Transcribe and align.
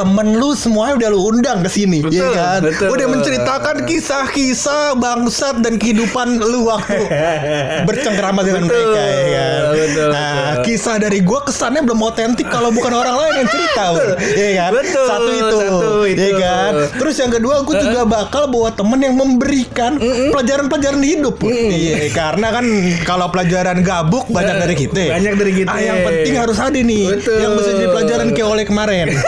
Temen 0.00 0.32
lu 0.32 0.56
semuanya 0.56 0.96
udah 0.96 1.08
lu 1.12 1.20
undang 1.28 1.60
ke 1.60 1.68
sini, 1.68 2.00
Betul, 2.00 2.16
ya 2.16 2.28
kan? 2.32 2.60
betul. 2.64 2.88
Udah 2.88 3.06
menceritakan 3.06 3.76
kisah-kisah 3.84 4.96
bangsat 4.96 5.60
dan 5.60 5.76
kehidupan 5.76 6.40
lu 6.40 6.64
waktu 6.64 7.04
bercengkrama 7.88 8.40
dengan 8.40 8.64
Betul, 8.64 8.80
mereka, 8.80 9.02
ya 9.04 9.20
kan? 9.28 9.60
betul, 9.70 10.08
nah, 10.08 10.32
betul. 10.32 10.64
kisah 10.64 10.96
dari 10.96 11.20
gua 11.20 11.40
kesannya 11.42 11.84
belum 11.84 12.00
otentik 12.00 12.48
kalau 12.48 12.72
bukan 12.72 12.92
orang 12.92 13.12
lain 13.14 13.34
yang 13.36 13.48
cerita, 13.48 13.84
Bro. 13.92 14.08
ya 14.32 14.50
kan? 14.56 14.70
Betul, 14.72 15.06
Satu 15.06 15.30
itu, 15.30 15.56
satu 15.60 16.00
itu. 16.08 16.16
ya 16.18 16.30
kan? 16.34 16.72
Terus 16.96 17.14
yang 17.16 17.30
kedua, 17.30 17.54
gue 17.60 17.76
juga 17.78 18.00
bakal 18.02 18.42
bawa 18.46 18.72
temen 18.72 18.98
yang 18.98 19.14
memberikan 19.14 20.00
pelajaran-pelajaran 20.32 21.02
hidup, 21.02 21.36
Bro. 21.36 21.52
Iya, 21.52 22.08
karena 22.10 22.48
kan 22.48 22.64
kalau 23.04 23.28
pelajaran 23.28 23.84
gabuk 23.84 24.24
banyak 24.28 24.56
dari 24.56 24.74
kita. 24.78 25.12
Banyak 25.12 25.34
dari 25.36 25.52
kita. 25.54 25.68
Ah, 25.68 25.78
yang 25.78 26.00
penting 26.00 26.34
harus 26.34 26.56
ada 26.56 26.72
nih, 26.72 27.04
Betul. 27.12 27.36
yang 27.36 27.52
bisa 27.52 27.70
jadi 27.74 27.88
pelajaran 27.90 28.28
kayak 28.32 28.48
oleh 28.48 28.64
kemarin. 28.64 29.06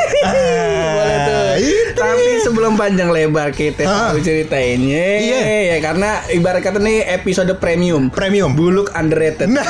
Tapi 2.04 2.24
sebelum 2.40 2.72
panjang 2.74 3.08
lebar 3.08 3.50
kita 3.50 3.82
Ah. 3.82 4.10
mau 4.10 4.18
ceritainnya 4.18 5.06
Iya. 5.18 5.40
ya 5.68 5.78
karena 5.78 6.10
ibarat 6.28 6.60
kata 6.60 6.78
nih 6.78 7.06
episode 7.12 7.54
premium. 7.56 8.08
Premium. 8.08 8.52
Buluk 8.52 8.90
underrated. 8.92 9.48
Nah, 9.48 9.62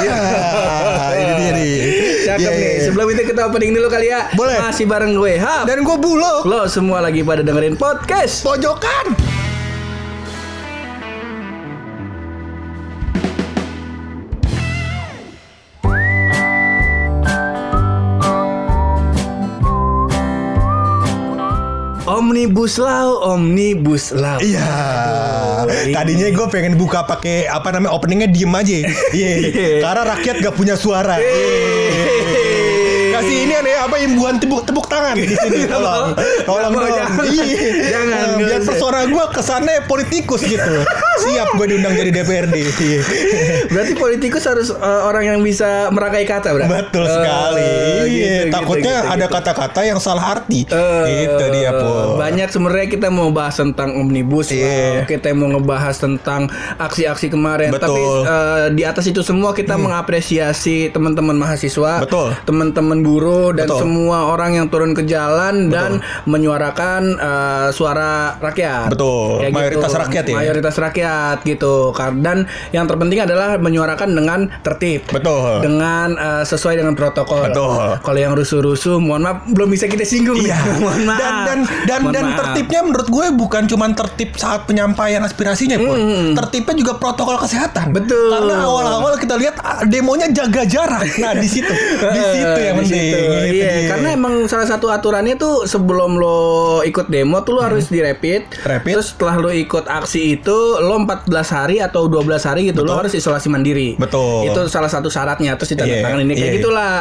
ini 1.14 1.32
dia 1.34 1.52
nih. 1.52 1.72
Cakep 2.24 2.40
Iya, 2.40 2.50
nih. 2.50 2.70
iya. 2.72 2.82
Sebelum 2.84 3.06
itu 3.08 3.22
kita 3.26 3.40
opening 3.44 3.72
dulu 3.72 3.88
kali 3.88 4.08
ya. 4.08 4.30
Boleh. 4.32 4.56
Masih 4.58 4.84
bareng 4.84 5.12
gue. 5.12 5.36
Hap. 5.36 5.64
Dan 5.64 5.82
gue 5.82 5.96
bulog. 5.96 6.42
Lo 6.42 6.64
semua 6.66 6.98
lagi 6.98 7.20
pada 7.20 7.40
dengerin 7.40 7.74
podcast. 7.74 8.40
Pojokan. 8.40 9.41
Omnibus 22.22 22.78
Law, 22.78 23.34
Omnibus 23.34 24.14
Law. 24.14 24.38
Iya. 24.38 24.62
Tadinya 25.90 26.30
gue 26.30 26.46
pengen 26.54 26.78
buka 26.78 27.02
pakai 27.02 27.50
apa 27.50 27.74
namanya 27.74 27.90
openingnya 27.98 28.30
diem 28.30 28.54
aja. 28.54 28.78
Iya. 29.10 29.82
Karena 29.82 30.14
rakyat 30.14 30.36
gak 30.38 30.54
punya 30.54 30.78
suara. 30.78 31.18
Iya. 31.18 32.61
Kasih 33.22 33.38
ini 33.46 33.54
aneh 33.54 33.74
apa 33.78 33.96
imbuhan 33.98 34.36
tepuk 34.36 34.66
tepuk 34.66 34.90
tangan 34.90 35.14
di 35.14 35.30
sini 35.30 35.62
tolong. 35.72 36.18
Tolong 36.42 36.72
dong. 36.74 36.90
jangan. 37.86 38.26
Biar 38.34 38.60
persona 38.60 39.06
gue 39.06 39.24
kesannya 39.30 39.86
politikus 39.86 40.42
gitu. 40.42 40.72
Siap 41.22 41.54
gue 41.54 41.66
diundang 41.68 41.94
jadi 41.94 42.10
DPRD. 42.10 42.54
Berarti 43.72 43.92
politikus 43.94 44.42
harus 44.44 44.68
uh, 44.70 45.06
orang 45.06 45.24
yang 45.28 45.38
bisa 45.40 45.86
merangkai 45.88 46.26
kata, 46.26 46.50
bro. 46.50 46.66
Betul 46.66 47.06
sekali. 47.06 47.62
Oh, 47.62 47.90
Iya, 48.02 48.50
gitu, 48.50 48.52
takutnya 48.52 48.96
gitu, 48.98 49.12
ada 49.14 49.26
gitu. 49.26 49.34
kata-kata 49.38 49.80
yang 49.86 49.98
salah 50.02 50.24
arti. 50.34 50.66
Eh, 50.66 51.24
Itu 51.24 51.44
dia, 51.50 51.70
Po. 51.72 52.18
Banyak 52.18 52.48
sebenarnya 52.50 52.88
kita 52.90 53.08
mau 53.08 53.30
bahas 53.30 53.54
tentang 53.54 53.94
omnibus, 53.94 54.50
Iya. 54.50 55.06
kita 55.06 55.30
mau 55.32 55.48
ngebahas 55.48 55.96
tentang 55.96 56.50
aksi-aksi 56.76 57.30
kemarin. 57.30 57.70
Betul. 57.70 57.86
Hmm. 57.86 57.92
Tapi 57.92 58.02
eh, 58.26 58.66
di 58.74 58.82
atas 58.82 59.04
itu 59.06 59.22
semua 59.22 59.54
kita 59.54 59.78
mengapresiasi 59.78 60.90
teman-teman 60.90 61.38
mahasiswa, 61.38 62.02
Betul. 62.02 62.34
teman-teman 62.42 62.98
buruh 63.12 63.52
dan 63.52 63.68
Betul. 63.68 63.80
semua 63.84 64.32
orang 64.32 64.56
yang 64.56 64.66
turun 64.72 64.96
ke 64.96 65.04
jalan 65.04 65.68
dan 65.68 66.00
menyuarakan 66.24 67.02
eh, 67.20 67.68
suara 67.76 68.40
rakyat. 68.40 68.88
Betul. 68.88 69.52
Mayoritas 69.52 69.92
rakyat 69.92 70.24
ya? 70.32 70.36
Mayoritas 70.40 70.74
rakyat 70.80 71.44
gitu. 71.44 71.92
Dan 72.24 72.48
yang 72.72 72.88
terpenting 72.88 73.20
adalah 73.20 73.60
menyuarakan 73.60 74.16
dengan 74.16 74.48
tertib. 74.64 75.04
Betul. 75.12 75.60
Dengan 75.60 76.16
eh, 76.16 76.44
sesuai 76.48 76.80
dengan 76.80 76.96
protokol. 76.96 77.52
Betul. 77.52 78.00
Kalau 78.00 78.18
yang 78.18 78.32
rusuh-rusuh, 78.32 78.96
mohon 78.96 79.28
maaf 79.28 79.44
belum 79.52 79.68
bisa 79.68 79.84
kita 79.84 80.08
singgung. 80.08 80.40
Iya. 80.40 80.56
mohon 80.82 81.04
maaf. 81.04 81.20
Dan 81.20 81.32
dan 81.44 81.58
dan 81.84 82.00
Mohon 82.00 82.14
dan 82.16 82.24
maaf. 82.24 82.38
tertibnya 82.40 82.80
menurut 82.80 83.08
gue 83.12 83.26
bukan 83.36 83.62
cuma 83.68 83.84
tertib 83.92 84.30
saat 84.40 84.64
penyampaian 84.64 85.20
aspirasinya, 85.20 85.76
Pur. 85.76 85.96
Tertibnya 86.32 86.74
juga 86.80 86.92
protokol 86.96 87.36
kesehatan. 87.36 87.92
Hmm. 87.92 87.96
Betul. 88.00 88.30
Karena 88.32 88.64
awal-awal 88.64 89.12
kita 89.20 89.34
lihat 89.36 89.60
ah, 89.60 89.84
demonya 89.84 90.32
jaga 90.32 90.64
jarak. 90.64 91.04
Nah, 91.20 91.36
di 91.36 91.48
situ. 91.50 91.72
di 92.00 92.22
situ 92.32 92.60
yang 92.62 92.78
penting. 92.92 93.08
situ. 93.08 93.18
Gitu 93.42 93.50
Iya, 93.52 93.70
dia. 93.72 93.88
karena 93.88 94.08
emang 94.12 94.34
salah 94.44 94.64
satu 94.64 94.86
aturannya 94.88 95.34
tuh 95.34 95.64
sebelum 95.64 96.16
lo 96.16 96.40
ikut 96.82 97.06
demo 97.06 97.40
tuh 97.40 97.52
lo 97.54 97.62
harus 97.62 97.86
di 97.86 97.98
rapid. 97.98 98.42
Hmm. 98.52 98.68
Rapid. 98.70 98.92
Terus 98.92 99.06
setelah 99.10 99.34
lo 99.36 99.50
ikut 99.50 99.84
aksi 99.84 100.20
itu 100.34 100.58
lo 100.78 100.94
14 100.98 101.28
hari 101.50 101.76
atau 101.78 102.06
12 102.06 102.22
hari 102.42 102.60
gitu 102.66 102.82
lo 102.82 102.96
harus 102.96 103.12
isolasi 103.12 103.48
mandiri. 103.48 103.96
Betul. 103.96 104.46
Itu 104.46 104.66
salah 104.66 104.88
satu 104.88 105.08
syaratnya 105.08 105.54
terus 105.54 105.72
ditandatangan 105.72 106.18
Iya, 106.18 106.24
ini 106.24 106.32
kayak 106.32 106.44
iya. 106.44 106.56
gitulah. 106.56 106.94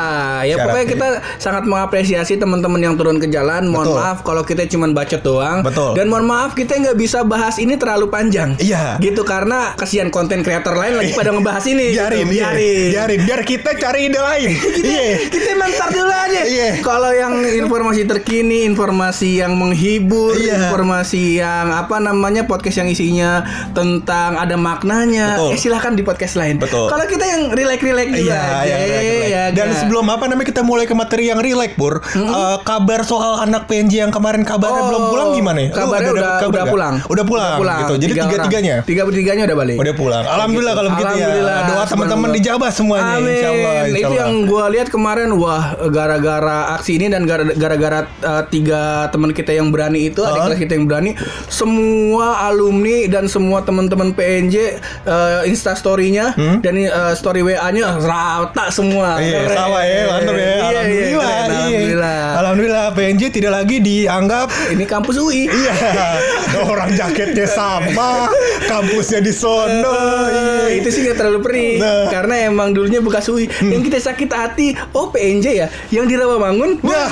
Ya 0.44 0.56
pokoknya 0.58 0.70
Syaratnya. 0.82 0.92
kita 0.92 1.08
sangat 1.38 1.64
mengapresiasi 1.66 2.34
teman-teman 2.36 2.80
yang 2.80 2.96
turun 2.96 3.18
ke 3.18 3.28
jalan. 3.28 3.66
Mohon 3.66 3.86
Betul. 3.86 3.98
maaf 3.98 4.18
kalau 4.22 4.44
kita 4.44 4.64
cuma 4.68 4.86
bacot 4.88 5.22
doang. 5.22 5.60
Betul. 5.62 5.94
Dan 5.94 6.08
mohon 6.08 6.26
maaf 6.26 6.54
kita 6.54 6.78
nggak 6.78 6.96
bisa 6.96 7.24
bahas 7.24 7.58
ini 7.58 7.76
terlalu 7.76 8.08
panjang. 8.08 8.56
Iya. 8.58 8.98
Gitu 8.98 9.22
karena 9.22 9.74
kasihan 9.74 10.08
konten 10.08 10.42
kreator 10.42 10.74
lain 10.74 10.96
lagi 10.96 11.12
pada 11.12 11.32
ngebahas 11.32 11.66
ini. 11.66 11.92
biarin, 11.96 12.24
Gitu. 12.24 12.38
iya. 12.38 12.50
biarin, 12.94 13.20
biar 13.24 13.42
kita 13.42 13.70
cari 13.74 14.08
ide 14.08 14.20
lain. 14.20 14.52
Iya. 14.82 15.30
kita 15.30 15.50
mentar 15.82 15.90
dulu 15.92 16.14
aja. 16.14 16.42
Iya. 16.44 16.70
Kalau 16.80 17.12
yang 17.12 17.34
informasi 17.42 18.02
terkini, 18.06 18.64
informasi 18.64 19.42
yang 19.42 19.58
menghibur, 19.58 20.38
Iya. 20.38 20.70
informasi 20.70 21.42
yang 21.42 21.74
apa 21.74 21.98
namanya 21.98 22.46
podcast 22.46 22.78
yang 22.78 22.90
isinya 22.90 23.42
tentang 23.74 24.38
ada 24.38 24.54
maknanya, 24.56 25.38
Betul. 25.38 25.50
eh 25.50 25.60
silahkan 25.60 25.94
di 25.94 26.04
podcast 26.06 26.38
lain. 26.38 26.62
Betul. 26.62 26.86
Kalau 26.86 27.06
kita 27.08 27.26
yang 27.26 27.44
relax-relax 27.50 28.08
juga 28.08 28.22
Iya, 28.22 28.38
aja, 28.38 28.66
yang 28.68 28.80
relax, 28.80 29.02
relax. 29.02 29.26
ya 29.28 29.44
Dan 29.52 29.68
kan? 29.68 29.78
sebelum 29.82 30.06
apa 30.08 30.26
namanya 30.28 30.48
kita 30.48 30.62
mulai 30.62 30.86
ke 30.86 30.94
materi 30.94 31.24
yang 31.28 31.40
relax, 31.42 31.74
Pur. 31.74 31.98
Eh, 32.14 32.58
kabar 32.62 33.02
soal 33.02 33.42
anak 33.42 33.66
PNJ 33.66 33.94
yang 34.00 34.14
kemarin 34.14 34.44
kabarnya 34.44 34.82
Oh, 34.82 34.88
belum 34.88 35.04
pulang 35.10 35.30
gimana 35.34 35.60
ya? 35.60 35.70
Lu 35.72 35.78
Kabarnya 35.80 36.12
udah, 36.12 36.22
kabar 36.22 36.38
udah 36.44 36.62
nggak? 36.62 36.70
pulang. 36.70 36.96
Udah 37.08 37.24
pulang. 37.26 37.58
Gitu. 37.82 37.94
Jadi 37.98 38.14
Tiga 38.14 38.24
tiga-tiganya. 38.28 38.76
orang. 38.76 38.88
Tiga 38.88 39.02
bertiganya 39.04 39.44
udah 39.46 39.58
balik. 39.58 39.76
Udah 39.78 39.94
pulang. 39.96 40.24
Alhamdulillah 40.24 40.74
kalau 40.76 40.90
begitu 40.92 41.14
ya. 41.16 41.28
Doa 41.64 41.84
teman-teman 41.88 42.30
dijabah 42.32 42.70
semuanya 42.70 43.14
Amin. 43.18 43.32
insyaallah. 43.32 43.74
Itu 43.92 44.14
yang 44.14 44.32
gua 44.46 44.66
lihat 44.68 44.88
kemarin 44.88 45.30
wah 45.34 45.71
gara-gara 45.88 46.58
aksi 46.74 46.96
ini 46.96 47.08
dan 47.08 47.24
gara- 47.24 47.52
gara-gara 47.52 48.00
uh, 48.20 48.44
tiga 48.46 48.82
teman 49.08 49.32
kita 49.32 49.52
yang 49.52 49.70
berani 49.70 50.08
itu, 50.08 50.20
adik 50.20 50.36
Hah? 50.36 50.46
kelas 50.48 50.60
kita 50.60 50.74
yang 50.74 50.86
berani, 50.86 51.12
semua 51.48 52.28
alumni 52.44 53.06
dan 53.06 53.26
semua 53.26 53.62
teman-teman 53.62 54.12
PNJ 54.12 54.56
uh, 55.04 55.42
Insta 55.44 55.74
story-nya 55.74 56.32
dan 56.60 56.74
uh, 56.84 57.14
story 57.14 57.42
WA-nya 57.42 57.98
rata 57.98 58.68
semua. 58.70 59.16
Hmm? 59.16 59.24
Iya, 59.24 59.40
Keren. 59.42 59.56
sama 59.56 59.80
ya, 59.82 60.02
mantap 60.08 60.34
ya. 60.34 60.42
Iya, 60.42 60.52
iya, 60.52 60.62
Alhamdulillah. 60.62 61.22
keren, 61.22 61.50
iya. 61.50 61.58
Alhamdulillah. 61.62 62.20
Alhamdulillah 62.34 62.86
PNJ 62.92 63.22
tidak 63.30 63.52
lagi 63.54 63.78
dianggap 63.78 64.48
Ini 64.70 64.84
kampus 64.86 65.16
UI. 65.18 65.46
Iya, 65.46 65.74
orang 66.72 66.92
jaketnya 66.92 67.46
sama, 67.46 68.28
kampusnya 68.64 69.20
di 69.20 69.32
sono. 69.32 69.94
Eh, 70.28 70.40
Iya. 70.72 70.78
itu 70.78 70.88
sih 70.90 71.02
gak 71.04 71.18
terlalu 71.18 71.40
perih 71.42 71.74
Nah. 71.74 71.90
Hmm. 71.92 72.08
karena 72.10 72.36
emang 72.46 72.72
dulunya 72.72 73.00
bekas 73.00 73.28
UI 73.28 73.46
yang 73.62 73.82
kita 73.82 73.98
sakit 73.98 74.30
hati 74.30 74.68
oh 74.92 75.10
PNJ 75.10 75.46
ya 75.54 75.61
yang 75.90 76.06
di 76.06 76.16
Rawamangun 76.16 76.80
Nah, 76.82 77.08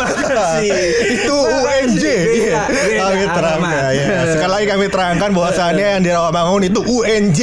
itu. 1.15 1.37
UNJ. 1.39 2.03
Beda, 2.03 2.27
Iya. 2.29 2.61
beda 2.67 3.01
Kami 3.01 3.25
terangkan 3.27 3.89
ya. 3.91 4.05
Sekali 4.29 4.51
lagi 4.51 4.65
kami 4.67 4.85
terangkan 4.87 5.29
bahwasannya 5.31 5.87
yang 5.91 6.01
di 6.01 6.09
Rawamangun 6.09 6.61
itu 6.65 6.79
UNJ, 6.81 7.39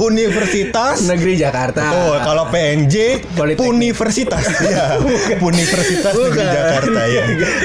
Universitas 0.00 1.04
Negeri 1.04 1.34
Jakarta 1.36 1.82
Oh, 1.88 2.16
kalau 2.18 2.48
PNJ 2.48 3.22
Politeknik. 3.32 3.68
Universitas. 3.68 4.42
Ya, 4.62 4.98
Universitas 5.36 6.12
Negeri. 6.12 6.42
Jakarta 6.42 7.00
ya. 7.06 7.22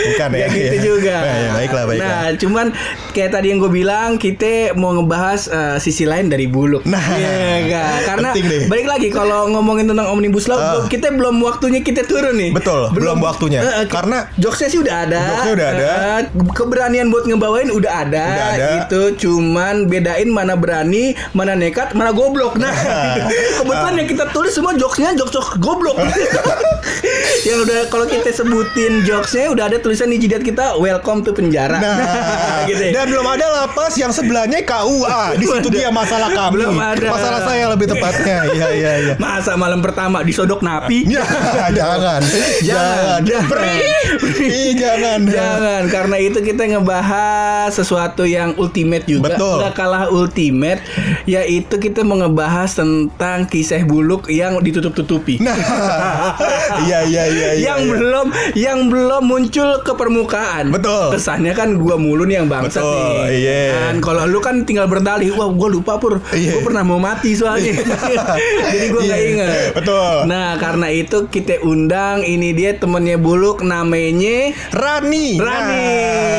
Bukan 0.08 0.30
ya. 0.32 0.40
Gak 0.42 0.50
gitu 0.52 0.76
ya. 0.76 0.82
juga. 0.84 1.16
Nah, 1.18 1.36
ya, 1.36 1.50
baiklah, 1.54 1.84
baiklah. 1.86 2.08
Nah, 2.12 2.30
cuman 2.36 2.66
kayak 3.12 3.30
tadi 3.32 3.48
yang 3.48 3.60
gue 3.60 3.72
bilang, 3.72 4.10
kita 4.16 4.52
mau 4.74 4.94
ngebahas 4.94 5.42
eh, 5.48 5.76
sisi 5.78 6.04
lain 6.04 6.28
dari 6.28 6.46
buluk. 6.46 6.84
Nah, 6.84 7.02
Iya, 7.12 7.34
nggak? 7.64 7.92
Karena 8.06 8.30
balik 8.68 8.88
lagi 8.88 9.08
kalau 9.10 9.50
ngomongin 9.50 9.86
tentang 9.86 10.08
omnibus 10.08 10.46
law, 10.46 10.56
Ah. 10.56 10.64
belum- 10.78 10.90
kita 10.90 11.08
belum 11.12 11.36
waktunya 11.42 11.80
kita 11.80 12.02
turun 12.04 12.36
nih. 12.36 12.52
Betul, 12.52 12.71
belum 12.92 13.18
waktunya. 13.22 13.60
Eh, 13.62 13.74
eh, 13.84 13.86
Karena- 13.88 14.28
jokesnya 14.38 14.70
sih 14.72 14.80
udah 14.82 14.96
ada. 15.08 15.22
Jokesnya 15.22 15.54
udah 15.54 15.68
ada. 15.68 15.90
Eh, 15.90 16.22
keberanian 16.56 17.08
buat 17.14 17.24
ngebawain 17.28 17.70
udah 17.70 17.92
ada. 18.08 18.26
Udah 18.26 18.48
ada. 18.56 18.68
Itu 18.86 19.02
cuman 19.18 19.88
bedain 19.88 20.30
mana 20.30 20.58
berani, 20.58 21.14
mana 21.36 21.54
nekat, 21.54 21.94
mana 21.94 22.12
goblok. 22.12 22.58
Nah, 22.58 22.72
kebetulan 23.62 23.94
yang 24.02 24.10
kita 24.10 24.26
tulis 24.32 24.52
semua 24.52 24.74
jokesnya 24.76 25.16
jokes-jokes 25.16 25.60
goblok. 25.60 25.98
yang 27.48 27.58
udah 27.66 27.90
kalau 27.90 28.06
kita 28.06 28.30
sebutin 28.30 29.02
jokesnya 29.04 29.50
udah 29.50 29.66
ada 29.72 29.78
tulisan 29.82 30.10
di 30.14 30.18
jidat 30.22 30.46
kita 30.46 30.78
welcome 30.78 31.26
to 31.26 31.34
penjara. 31.34 31.78
Nah, 31.78 31.98
gitu 32.70 32.92
ya. 32.92 33.02
dan 33.02 33.06
belum 33.10 33.28
ada 33.28 33.46
lapas 33.64 33.94
yang 33.98 34.14
sebelahnya 34.14 34.62
KUA. 34.62 35.38
Di 35.38 35.46
situ 35.46 35.70
dia 35.74 35.90
masalah 35.90 36.30
kami. 36.30 36.62
Belum 36.62 36.78
ada. 36.78 37.08
Masalah 37.10 37.40
saya 37.46 37.66
lebih 37.74 37.90
tepatnya. 37.90 38.40
Iya 38.52 38.68
iya 38.74 38.92
iya. 39.02 39.14
Masa 39.18 39.58
malam 39.58 39.80
pertama 39.82 40.22
disodok 40.22 40.62
napi? 40.62 41.08
Ya, 41.12 41.26
jangan. 41.74 42.22
Jangan, 42.62 43.20
jangan. 43.26 43.50
Perih. 43.50 43.82
Ih, 44.42 44.72
jangan. 44.78 45.20
Jangan, 45.26 45.82
karena 45.88 46.16
itu 46.18 46.40
kita 46.40 46.64
ngebahas 46.68 47.70
sesuatu 47.72 48.24
yang 48.24 48.54
ultimate 48.58 49.06
juga. 49.06 49.34
Betul. 49.34 49.58
Nggak 49.62 49.74
kalah 49.74 50.06
ultimate, 50.10 50.82
yaitu 51.26 51.76
kita 51.78 52.02
mau 52.02 52.18
ngebahas 52.18 52.70
tentang 52.72 53.46
kisah 53.46 53.82
buluk 53.84 54.30
yang 54.30 54.62
ditutup-tutupi. 54.62 55.42
Nah, 55.42 55.56
iya 56.86 57.04
iya 57.06 57.24
iya 57.28 57.50
iya. 57.56 57.64
yang 57.74 57.82
iya. 57.86 57.92
belum 57.92 58.28
yang 58.54 58.80
belum 58.88 59.24
muncul 59.26 59.82
ke 59.82 59.94
permukaan. 59.94 60.70
Betul. 60.70 61.16
Kesannya 61.16 61.54
kan 61.54 61.78
gua 61.78 61.96
mulu 61.98 62.26
nih 62.26 62.44
yang 62.44 62.48
bangsat 62.48 62.82
Betul, 62.82 62.98
nih. 62.98 63.30
iya. 63.42 63.64
Kan 63.90 63.96
kalau 64.04 64.24
lu 64.28 64.40
kan 64.40 64.64
tinggal 64.64 64.86
berdalih, 64.86 65.34
wah 65.34 65.50
gua 65.50 65.70
lupa 65.70 65.98
pur. 65.98 66.20
Iya. 66.32 66.58
Gua 66.58 66.62
pernah 66.68 66.84
mau 66.86 67.00
mati 67.00 67.34
soalnya. 67.34 67.74
Jadi 68.72 68.86
gua 68.92 69.02
nggak 69.02 69.20
Iya, 69.22 69.30
ingat. 69.34 69.50
betul. 69.78 70.16
Nah, 70.28 70.58
karena 70.58 70.88
itu 70.90 71.18
kita 71.28 71.62
undang 71.64 72.24
ini 72.24 72.51
dia 72.52 72.72
temennya 72.74 73.16
Buluk 73.16 73.62
namanya 73.62 74.56
Rani. 74.72 75.38
Rani. 75.38 75.88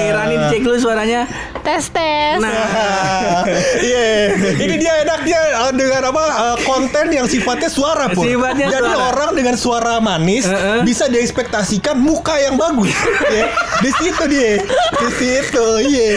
Nah. 0.09 0.15
Rani 0.15 0.35
dicek 0.47 0.61
dulu 0.63 0.77
suaranya. 0.79 1.27
Tes 1.63 1.87
tes. 1.89 2.43
Nah, 2.43 3.47
Iya, 3.79 4.35
ini 4.59 4.75
dia 4.77 5.07
enaknya 5.07 5.41
uh, 5.63 5.71
dengan 5.71 6.11
apa 6.11 6.25
uh, 6.27 6.57
konten 6.63 7.07
yang 7.09 7.31
sifatnya 7.31 7.71
suara 7.71 8.11
pun. 8.11 8.27
Sifatnya 8.27 8.67
Jadi 8.67 8.91
suara. 8.91 9.07
orang 9.09 9.31
dengan 9.33 9.55
suara 9.55 9.95
manis 9.99 10.43
Heeh. 10.43 10.83
bisa 10.83 11.07
diekspektasikan 11.07 11.95
muka 11.97 12.35
yang 12.37 12.59
bagus. 12.59 12.91
ya. 13.31 13.47
Di 13.79 13.91
situ 13.95 14.23
dia, 14.27 14.59
di 14.99 15.09
situ, 15.15 15.67
iya. 15.87 16.09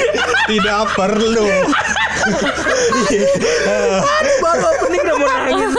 Tidak 0.50 0.82
perlu. 0.98 1.46
Iya. 3.06 3.28
baru 4.42 4.62
opening 4.66 5.02
udah 5.04 5.16
mau 5.16 5.28
nangis. 5.30 5.72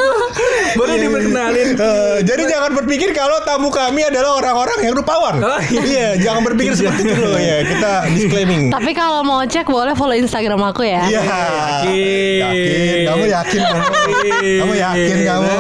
Baru 0.77 0.89
Iya, 0.89 0.97
iya. 0.97 1.05
diperkenalin. 1.09 1.69
Eh, 1.87 2.19
jadi 2.25 2.43
jangan 2.49 2.71
berpikir 2.73 3.13
kalau 3.13 3.39
tamu 3.45 3.69
kami 3.69 4.03
adalah 4.03 4.41
orang-orang 4.41 4.79
yang 4.83 4.95
rupawan. 4.97 5.39
Oh, 5.39 5.61
iya. 5.71 5.83
iya, 5.85 6.09
jangan 6.19 6.43
berpikir 6.43 6.73
seperti 6.75 7.05
itu 7.07 7.21
loh 7.23 7.39
ya. 7.39 7.63
Kita 7.63 7.91
disclaiming. 8.11 8.73
Tapi 8.73 8.91
kalau 8.91 9.21
mau 9.23 9.45
cek 9.45 9.67
boleh 9.67 9.95
follow 9.95 10.17
Instagram 10.17 10.61
aku 10.67 10.83
ya. 10.83 11.05
Iya. 11.07 11.23
Yakin. 11.23 12.41
Yakin. 12.43 13.05
Kamu 13.07 13.25
yakin 13.29 13.61
kamu? 13.61 13.85
Kamu 14.61 14.73
yakin 14.75 15.17
kamu? 15.23 15.53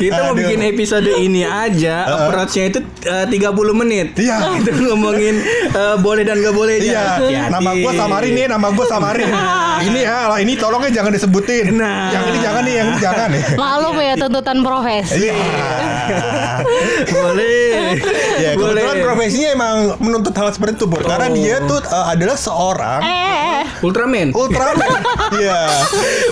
Kita 0.00 0.16
mau 0.16 0.32
Aduh. 0.32 0.38
bikin 0.40 0.60
episode 0.64 1.08
ini 1.12 1.42
aja 1.44 1.96
approach-nya 2.26 2.64
itu 2.68 2.80
eh, 3.04 3.26
30 3.28 3.80
menit. 3.80 4.08
Iya. 4.16 4.36
Kita 4.60 4.70
ngomongin 4.80 5.34
eh, 5.70 5.96
boleh 6.00 6.22
dan 6.24 6.40
gak 6.40 6.56
boleh 6.56 6.76
Iya, 6.80 7.20
nama 7.52 7.76
gue 7.76 7.92
Samarin 7.92 8.32
nih, 8.32 8.46
nama 8.48 8.66
gue 8.72 8.86
Samarin. 8.88 9.28
ini 9.86 10.00
ya, 10.02 10.32
ini 10.40 10.52
tolongnya 10.56 10.90
jangan 10.90 11.12
disebutin. 11.12 11.76
Nah. 11.76 12.10
Yang 12.10 12.24
ini 12.32 12.38
jangan 12.40 12.62
nih, 12.64 12.74
yang 12.74 12.86
ini 12.88 12.98
jangan 12.98 13.28
nih. 13.30 13.42
Maklum 13.54 13.94
ya 14.00 14.14
tuntutan 14.16 14.49
profesi. 14.58 15.14
Iya. 15.20 15.34
boleh. 17.14 17.96
Ya, 18.36 18.50
boleh. 18.54 18.82
kebetulan 18.82 18.96
profesinya 19.00 19.48
emang 19.52 19.76
menuntut 19.98 20.34
hal 20.34 20.50
seperti 20.50 20.74
itu, 20.76 20.86
Bor. 20.86 21.02
Karena 21.02 21.26
Oh. 21.26 21.34
dia 21.36 21.56
tuh 21.62 21.78
uh, 21.80 22.06
adalah 22.08 22.34
seorang 22.34 23.00
Eh, 23.00 23.62
Ultraman. 23.80 24.32
Ultraman. 24.32 24.90
Iya. 25.30 25.62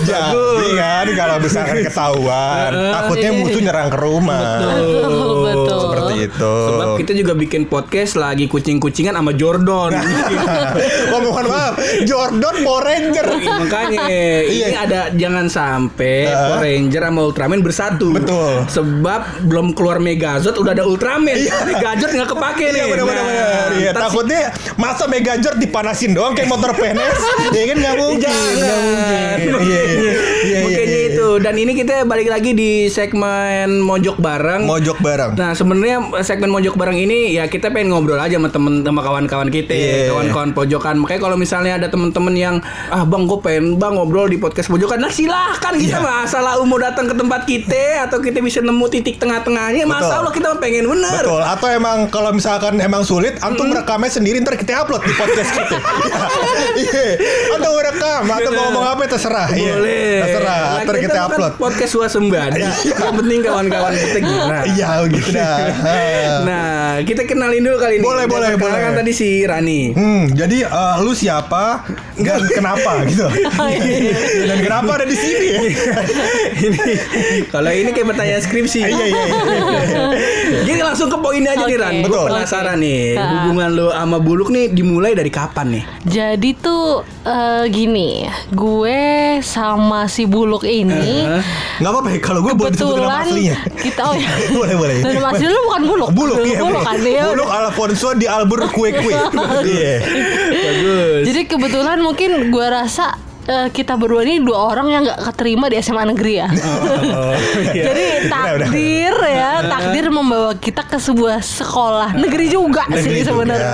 Jadi 0.03 0.67
kan 0.75 1.07
kalau 1.15 1.35
misalkan 1.39 1.79
ketahuan, 1.81 2.71
takutnya 2.91 3.31
musuh 3.31 3.61
nyerang 3.61 3.87
ke 3.87 3.97
rumah. 3.97 4.59
betul 4.59 5.13
betul. 5.41 5.79
Seperti 5.79 6.15
itu. 6.27 6.53
Sebab 6.67 6.87
kita 6.99 7.11
juga 7.15 7.33
bikin 7.33 7.63
podcast 7.65 8.19
lagi 8.19 8.45
kucing-kucingan 8.45 9.15
sama 9.15 9.31
Jordan. 9.31 9.95
oh, 11.15 11.19
mohon 11.21 11.45
maaf. 11.47 11.79
Jordan 12.03 12.55
Power 12.59 12.83
Ranger. 12.83 13.27
Makanya 13.39 14.03
Iya. 14.11 14.67
ini 14.67 14.75
ada 14.75 14.99
jangan 15.15 15.47
sampai. 15.47 16.27
Power 16.27 16.59
Ranger 16.59 17.01
sama 17.01 17.19
Ultraman 17.23 17.59
bersatu. 17.63 18.08
Betul. 18.15 18.53
Sebab 18.69 19.21
belum 19.45 19.73
keluar 19.77 19.97
Megazord 20.01 20.57
udah 20.57 20.71
ada 20.73 20.85
Ultraman. 20.85 21.37
Megazord 21.67 22.11
nggak 22.15 22.29
kepake 22.29 22.65
nih. 22.73 22.81
Iya 22.81 22.85
benar 22.89 23.05
Nah. 23.09 23.75
Iya, 23.75 23.91
takutnya 23.91 24.41
masa 24.79 25.05
Megazord 25.05 25.57
dipanasin 25.59 26.11
doang 26.15 26.33
kayak 26.33 26.49
motor 26.49 26.71
PNS. 26.73 27.19
ya 27.57 27.63
kan 27.69 27.77
nggak 27.77 27.95
mungkin. 27.99 28.31
Nggak 28.31 28.79
mungkin. 28.79 29.27
Iya. 29.39 29.51
Iya, 29.59 29.83
iya, 30.43 30.59
Makanya 31.29 31.45
iya, 31.45 31.45
itu. 31.45 31.45
Dan 31.45 31.55
ini 31.57 31.71
kita 31.77 31.93
balik 32.05 32.29
lagi 32.29 32.51
di 32.53 32.71
segmen 32.89 33.81
mojok 33.81 34.17
bareng. 34.17 34.65
Mojok 34.65 34.97
bareng. 34.99 35.31
Nah 35.37 35.51
sebenarnya 35.53 35.97
segmen 36.25 36.49
mojok 36.49 36.73
bareng 36.75 36.97
ini 36.97 37.37
ya 37.37 37.45
kita 37.45 37.69
pengen 37.69 37.93
ngobrol 37.93 38.17
aja 38.17 38.37
sama 38.41 38.49
temen 38.49 38.81
sama 38.81 39.01
kawan-kawan 39.05 39.49
kita, 39.53 39.73
Iya. 39.73 40.09
kawan-kawan 40.13 40.51
pojokan. 40.55 40.95
Makanya 40.97 41.21
kalau 41.21 41.37
misalnya 41.37 41.77
ada 41.77 41.87
temen-temen 41.87 42.33
yang 42.33 42.55
ah 42.89 43.03
bang 43.05 43.23
gue 43.29 43.39
pengen 43.39 43.77
bang 43.77 43.93
ngobrol 43.93 44.25
di 44.25 44.37
podcast 44.41 44.69
pojokan, 44.71 44.97
nah 44.97 45.11
silahkan 45.11 45.73
kita 45.77 45.99
Iya. 45.99 46.05
mah 46.05 46.15
asal 46.25 46.45
lu 46.59 46.65
mau 46.65 46.79
datang 46.81 47.05
ke 47.05 47.15
tempat 47.15 47.41
kita 47.45 48.09
atau 48.09 48.17
kita 48.19 48.39
bisa 48.41 48.59
nemu 48.63 48.85
titik 48.89 49.21
tengah-tengahnya. 49.21 49.85
Masa. 49.85 50.21
Allah 50.23 50.33
kita 50.33 50.57
pengen 50.57 50.89
bener. 50.89 51.21
Betul. 51.23 51.41
Atau 51.43 51.67
emang 51.69 52.09
kalau 52.09 52.33
misalkan 52.33 52.79
emang 52.81 53.05
sulit, 53.05 53.37
antum 53.43 53.69
rekamnya 53.69 54.09
sendiri 54.09 54.41
ntar 54.41 54.57
kita 54.57 54.83
upload 54.83 55.03
di 55.05 55.13
podcast 55.13 55.51
kita. 55.53 55.77
Iya. 56.79 57.19
Atau 57.59 57.73
rekam 57.75 58.23
atau 58.23 58.51
ngomong 58.51 58.85
apa 58.85 59.01
terserah. 59.09 59.49
Iya. 59.51 59.73
Boleh. 59.75 60.15
Terserah. 60.23 60.59
Nah, 60.59 60.81
Ntar 60.85 60.95
kita 61.01 61.18
kan 61.21 61.29
upload. 61.33 61.53
podcast 61.57 61.91
swasembada. 61.91 62.55
yang 62.81 63.15
penting 63.15 63.39
kawan-kawan 63.41 63.91
kita 63.91 64.19
gimana. 64.19 64.63
Iya 64.65 64.89
gitu 65.09 65.29
dah. 65.31 65.57
Nah, 66.39 67.01
kita 67.03 67.25
kenalin 67.25 67.61
dulu 67.61 67.77
kali 67.77 67.99
ini. 67.99 68.03
Boleh, 68.03 68.25
Kita 68.25 68.33
boleh, 68.33 68.51
boleh. 68.55 68.95
tadi 68.95 69.11
si 69.11 69.43
Rani. 69.43 69.91
Hmm, 69.91 70.23
jadi 70.31 70.57
eh, 70.63 70.95
lu 70.99 71.11
siapa 71.11 71.83
dan 72.15 72.41
kenapa 72.57 73.03
gitu? 73.05 73.27
dan 74.45 74.57
kenapa 74.59 74.91
ada 74.95 75.05
di 75.05 75.17
sini? 75.17 75.49
ini 76.65 76.79
kalau 77.47 77.71
ini 77.71 77.89
kayak 77.89 78.07
pertanyaan 78.07 78.41
skripsi. 78.41 78.79
Iya, 78.81 79.05
iya, 79.05 79.23
iya. 79.25 80.03
Jadi 80.63 80.79
langsung 80.79 81.07
ke 81.07 81.17
poin 81.17 81.41
aja 81.41 81.59
nih 81.59 81.75
Oke. 81.75 81.77
Ran. 81.77 81.93
Betul. 82.01 82.27
penasaran 82.29 82.77
nih. 82.79 83.03
Ah. 83.15 83.27
Hubungan 83.41 83.69
lu 83.71 83.87
sama 83.89 84.17
Buluk 84.19 84.49
nih 84.49 84.69
dimulai 84.69 85.11
dari 85.13 85.29
kapan 85.29 85.79
nih? 85.79 85.83
Jadi 86.05 86.49
tuh 86.55 86.83
eh, 87.23 87.63
gini, 87.69 88.23
gue 88.49 88.99
sama 89.41 90.05
si 90.05 90.23
Buluk 90.25 90.63
ini 90.63 91.08
Hah? 91.25 91.43
Nggak 91.79 91.91
apa-apa 91.91 92.09
kalau 92.21 92.39
gue 92.45 92.53
boleh 92.53 92.71
disebutin 92.73 93.03
nama 93.03 93.21
aslinya. 93.23 93.57
kita 93.79 94.01
oh 94.05 94.15
ya. 94.15 94.29
boleh 94.59 94.75
boleh. 94.75 94.95
Dan 95.01 95.15
asli 95.23 95.45
lu 95.47 95.59
bukan 95.67 95.81
Buluk. 95.89 96.09
Buluk 96.13 96.37
iya. 96.45 96.59
Buluk 96.61 96.83
kan 96.83 96.99
ya. 97.01 97.23
Buluk 97.31 97.49
Alfonso 97.49 98.09
di 98.15 98.25
Albur 98.27 98.61
Kue 98.69 98.89
Kue. 98.97 99.15
Iya. 99.69 99.95
Bagus. 100.49 101.21
Jadi 101.29 101.41
kebetulan 101.45 101.97
mungkin 102.01 102.49
gue 102.49 102.67
rasa 102.69 103.28
eh, 103.49 103.67
kita 103.69 103.93
berdua 103.95 104.21
ini 104.21 104.39
dua 104.39 104.69
orang 104.69 104.87
yang 104.87 105.01
nggak 105.03 105.19
keterima 105.25 105.65
di 105.67 105.75
SMA 105.79 106.03
negeri 106.07 106.33
ya. 106.37 106.47
Oh, 107.09 107.33
iya. 107.71 107.83
Jadi 107.89 108.05
takdir 108.29 109.15
ya, 109.25 109.51
takdir 109.65 110.05
membawa 110.09 110.53
kita 110.53 110.83
ke 110.83 110.97
sebuah 110.97 111.41
sekolah 111.41 112.13
negeri 112.13 112.47
juga 112.47 112.85
Negeri 112.85 113.17
sih 113.17 113.25
sebenarnya. 113.25 113.73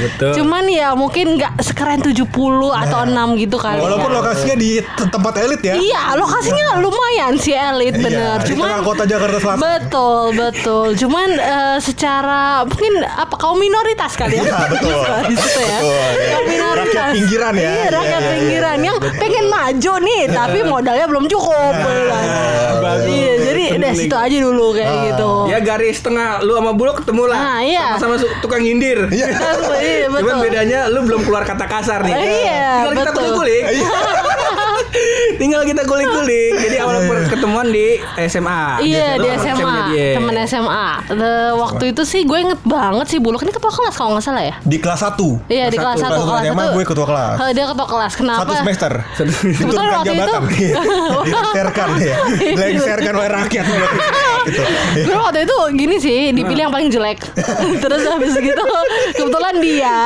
betul. 0.00 0.32
Cuman 0.36 0.64
ya 0.66 0.88
mungkin 0.94 1.34
nggak 1.34 1.58
sekeren 1.60 2.00
70 2.00 2.24
atau 2.30 2.98
6 3.02 3.10
gitu 3.38 3.56
kali. 3.56 3.80
Walaupun 3.80 4.10
ya. 4.10 4.16
lokasinya 4.16 4.56
di 4.56 4.70
te- 4.78 5.10
tempat 5.10 5.34
elit 5.40 5.60
ya. 5.62 5.74
Iya, 5.74 6.02
lokasinya 6.14 6.78
lumayan 6.78 7.34
sih 7.36 7.52
elit 7.52 7.96
bener. 7.96 8.38
Iya, 8.38 8.44
di 8.44 8.54
Cuman 8.54 8.80
kota 8.80 9.04
Jakarta 9.04 9.36
Selatan. 9.38 9.60
Betul, 9.60 10.22
betul. 10.32 10.86
Cuman 10.96 11.28
eh, 11.34 11.76
secara 11.80 12.62
mungkin 12.62 12.92
apa 13.02 13.34
kaum 13.34 13.58
minoritas 13.58 14.14
kali 14.14 14.38
ya. 14.38 14.44
Iya, 14.46 14.58
betul. 14.70 15.00
Di 15.30 15.36
situ 15.36 15.60
ya. 15.60 15.78
Betul, 15.80 15.98
iya. 16.14 16.28
Kaum 16.30 16.46
minoritas. 16.46 16.78
Rakyat 17.00 17.16
pinggiran 17.16 17.54
ya. 17.54 17.60
Iya, 17.60 17.72
Iya, 17.72 17.88
rakyat 17.90 18.06
iya, 18.08 18.20
iya. 18.20 18.32
pinggiran 18.32 18.78
yang 18.80 18.96
pengen 19.00 19.46
maju 19.46 19.92
nih, 19.98 20.22
tapi 20.28 20.58
modalnya 20.72 21.06
belum 21.06 21.24
cukup. 21.26 21.72
bagus. 22.80 23.06
Iya, 23.06 23.32
jadi 23.42 23.64
dari 23.76 23.96
situ 23.96 24.16
aja 24.16 24.36
dulu 24.36 24.72
kayak 24.72 24.94
gitu. 25.06 25.30
Ya 25.46 25.58
garis 25.60 26.00
tengah 26.00 26.40
lu 26.40 26.54
sama 26.54 26.72
Buluk 26.72 27.00
ketemu 27.00 27.24
lah. 27.26 27.38
Nah, 27.38 27.58
iya. 27.60 27.86
Sama-sama 27.94 28.16
su- 28.18 28.36
tukang 28.40 28.60
nyindir. 28.60 29.08
Iya. 29.10 29.26
Iya, 29.76 30.06
Cuman 30.08 30.36
bedanya 30.40 30.80
lu 30.88 31.04
belum 31.04 31.22
keluar 31.22 31.44
kata 31.44 31.64
kasar 31.64 32.00
nih. 32.02 32.14
Iya, 32.14 32.64
Tinggal 32.80 32.92
kita 32.94 33.02
betul. 33.06 33.16
kulik-kulik. 33.18 33.64
Tinggal 35.40 35.64
kita 35.64 35.82
kulik-kulik. 35.82 36.52
Jadi 36.60 36.76
awal 36.78 37.00
pertemuan 37.26 37.66
di 37.66 37.96
SMA. 38.22 38.84
Iya 38.84 39.16
di 39.16 39.28
SMA, 39.34 39.76
temen 40.14 40.34
SMA. 40.44 40.88
The- 41.08 41.28
waktu 41.56 41.84
itu 41.90 42.02
sih 42.04 42.22
gue 42.22 42.38
inget 42.38 42.60
banget 42.60 43.06
sih 43.08 43.18
Buluk 43.18 43.40
ini 43.40 43.50
ketua 43.50 43.70
kelas 43.70 43.94
kalau 43.94 44.12
nggak 44.12 44.22
salah 44.22 44.44
ya. 44.44 44.54
Di 44.60 44.76
kelas 44.76 45.00
1 45.00 45.16
Iya 45.48 45.66
di 45.66 45.76
kelas 45.76 45.96
Kelas 45.96 46.12
satu 46.12 46.22
satu 46.22 46.44
SMA 46.44 46.64
gue 46.70 46.84
ketua 46.84 47.06
kelas. 47.06 47.36
Dia 47.50 47.64
ketua 47.66 47.88
kelas. 47.88 48.12
Kenapa? 48.14 48.40
Satu 48.40 48.52
semester. 48.54 48.92
Kebetulan 49.16 49.88
waktu 49.94 50.12
itu- 50.12 50.20
jabatan. 50.20 50.42
Iya. 50.52 50.74
Dilengsarkan 51.24 51.88
ya. 51.98 52.16
Dilengsarkan 52.54 53.12
oleh 53.16 53.30
rakyat. 53.34 53.64
gitu. 54.42 54.62
Gue 55.02 55.16
waktu 55.16 55.38
itu 55.42 55.56
gini 55.74 55.96
sih 55.96 56.18
dipilih 56.30 56.62
yang 56.62 56.74
paling 56.74 56.88
jelek. 56.88 57.18
Terus 57.82 58.02
habis 58.04 58.34
gitu 58.34 58.64
kebetulan 59.12 59.54
dia 59.58 59.96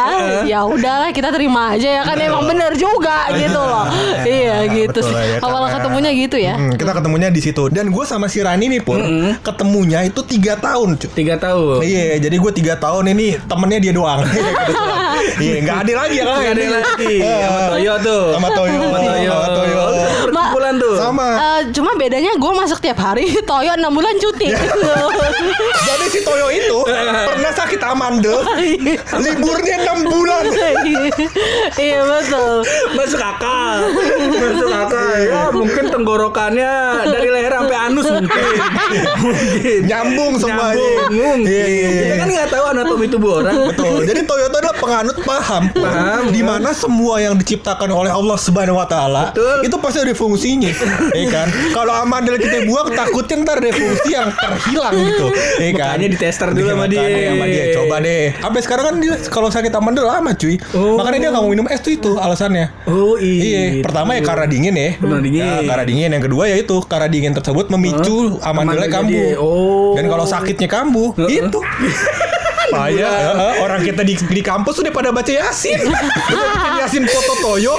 ya 0.45 0.61
udahlah 0.63 1.11
kita 1.11 1.31
terima 1.31 1.75
aja 1.75 1.89
ya 1.91 2.03
kan 2.05 2.17
emang 2.17 2.45
bener 2.45 2.73
juga 2.75 3.27
gitu 3.33 3.57
loh. 3.57 3.87
Iya 4.23 4.57
gitu 4.69 5.01
sih. 5.01 5.24
Ya. 5.25 5.37
ya, 5.37 5.39
Awal 5.41 5.57
karena- 5.65 5.75
ketemunya 5.81 6.11
gitu 6.13 6.37
ya. 6.37 6.55
Hmm, 6.55 6.73
kita 6.77 6.93
ketemunya 6.93 7.29
di 7.33 7.41
situ. 7.41 7.63
Dan 7.73 7.89
gue 7.89 8.05
sama 8.05 8.29
si 8.29 8.45
Rani 8.45 8.67
nih 8.69 8.83
pun 8.85 9.01
ketemunya 9.41 10.05
itu 10.05 10.21
tiga 10.23 10.55
tahun. 10.57 11.01
cu. 11.01 11.09
Tiga 11.11 11.41
tahun. 11.41 11.81
Iya, 11.81 12.21
jadi 12.21 12.37
gue 12.37 12.53
tiga 12.53 12.75
tahun 12.77 13.11
ini 13.11 13.41
temennya 13.45 13.79
dia 13.81 13.93
doang. 13.93 14.21
Iya, 15.35 15.59
nggak 15.65 15.79
ada 15.87 15.93
lagi 15.97 16.17
ya 16.17 16.25
kan? 16.25 16.41
Gak 16.41 16.53
ada 16.55 16.63
yang 16.63 16.75
lagi. 16.75 17.15
Sama 17.21 17.61
Toyo 17.71 17.95
tuh. 18.01 18.25
Sama 18.35 18.49
Toyo. 18.53 18.79
Sama 18.81 18.99
Toyo. 19.01 19.33
Sama 19.35 19.49
Toyo. 19.55 19.83
Perkumpulan 20.25 20.75
tuh. 20.79 20.95
Sama. 20.97 21.27
Eh, 21.35 21.61
cuma 21.73 21.91
bedanya 21.97 22.33
gue 22.35 22.53
masuk 22.55 22.79
tiap 22.81 22.99
hari, 23.01 23.27
Toyo 23.51 23.73
6 23.75 23.85
bulan 23.91 24.15
cuti. 24.17 24.49
Jadi 25.89 26.05
si 26.11 26.21
Toyo 26.23 26.49
itu 26.49 26.79
pernah 27.25 27.53
sakit 27.53 27.81
amandel, 27.83 28.39
liburnya 29.25 29.77
enam 29.85 29.99
bulan. 30.07 30.43
iya 31.77 32.01
betul. 32.05 32.65
Masuk 32.95 33.21
akal. 33.21 33.77
Masuk 34.33 34.71
akal. 34.71 35.13
Ya, 35.25 35.43
mungkin 35.53 35.85
tenggorokannya 35.91 36.73
dari 37.09 37.29
leher 37.31 37.53
sampai 37.53 37.77
anus 37.77 38.07
mungkin. 38.09 38.45
mungkin. 39.21 39.81
Nyambung 39.87 40.33
semuanya. 40.39 40.77
Nyambung. 40.79 41.13
Mungkin. 41.15 41.39
Iya, 41.49 41.67
iya, 41.67 41.89
iya. 41.89 42.03
Kita 42.05 42.15
kan 42.17 42.29
nggak 42.31 42.49
tahu 42.51 42.65
anatomi 42.71 43.07
tubuh 43.09 43.31
orang. 43.43 43.55
Betul. 43.71 44.05
Jadi 44.05 44.21
Toyota 44.25 44.57
adalah 44.61 44.77
penganut 44.77 45.14
paham. 45.23 45.63
Paham. 45.71 46.23
Di 46.29 46.43
mana 46.43 46.71
semua 46.73 47.19
yang 47.19 47.35
diciptakan 47.35 47.87
oleh 47.87 48.11
Allah 48.11 48.35
Subhanahu 48.35 48.77
wa 48.77 48.87
taala 48.87 49.31
itu 49.63 49.77
pasti 49.79 50.03
ada 50.03 50.13
fungsinya. 50.13 50.71
ya 51.19 51.27
kan? 51.31 51.47
Kalau 51.71 51.93
amandel 51.95 52.37
kita 52.37 52.67
buang 52.67 52.91
takutnya 52.91 53.37
ntar 53.45 53.63
ada 53.63 53.71
fungsi 53.71 54.09
yang 54.11 54.29
terhilang 54.33 54.95
gitu. 54.99 55.27
Ya 55.61 55.71
kan? 55.73 55.95
Makanya 55.95 56.09
ditester 56.11 56.49
dulu 56.51 56.65
Iya, 56.65 56.73
sama 56.73 56.87
dia. 56.89 57.03
sama 57.31 57.47
dia. 57.47 57.65
Coba 57.73 57.97
deh. 58.01 58.25
Sampai 58.35 58.61
sekarang 58.61 58.85
kan 58.85 58.95
dia 58.99 59.15
kalau 59.29 59.49
sakit 59.49 59.73
amandel 59.73 60.07
lama 60.07 60.31
cuy. 60.33 60.57
Oh. 60.73 60.97
Makanya 60.97 61.19
dia 61.19 61.31
nggak 61.31 61.43
mau 61.43 61.51
minum 61.51 61.67
es 61.69 61.79
tuh 61.79 61.93
itu 61.93 62.11
alasannya. 62.17 62.67
Oh 62.89 63.15
iya. 63.17 63.43
Iya, 63.45 63.63
pertama 63.85 64.17
ya 64.17 64.23
karena 64.25 64.47
dingin 64.49 64.75
ya. 64.75 64.91
Karena 64.99 65.19
dingin. 65.21 65.43
Ya, 65.45 65.55
karena 65.63 65.85
dingin. 65.85 66.09
Yang 66.15 66.25
kedua 66.31 66.43
ya 66.49 66.57
itu 66.59 66.77
karena 66.85 67.07
dingin 67.07 67.33
tersebut 67.37 67.67
memicu 67.69 68.41
amandelnya 68.41 68.89
Amandel 68.89 68.91
kambuh. 68.91 69.31
oh. 69.39 69.93
Dan 69.95 70.05
kalau 70.09 70.25
sakitnya 70.25 70.67
kambuh, 70.67 71.11
Heeh. 71.19 71.45
itu. 71.45 71.59
Payah, 72.75 73.13
heeh, 73.15 73.53
orang 73.63 73.81
kita 73.87 74.03
di, 74.03 74.15
di 74.19 74.43
kampus 74.43 74.83
udah 74.83 74.93
pada 74.93 75.11
baca 75.15 75.31
Yasin. 75.31 75.79
Bikin 76.31 76.75
Yasin 76.83 77.05
foto 77.07 77.33
Toyo. 77.39 77.75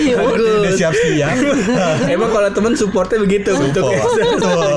Iya. 0.00 0.16
udah 0.24 0.72
siap-siap. 0.72 1.36
Emang 2.14 2.30
kalau 2.32 2.50
temen 2.50 2.72
supportnya 2.74 3.20
begitu 3.20 3.52
bentuknya. 3.54 4.00
Betul. 4.00 4.70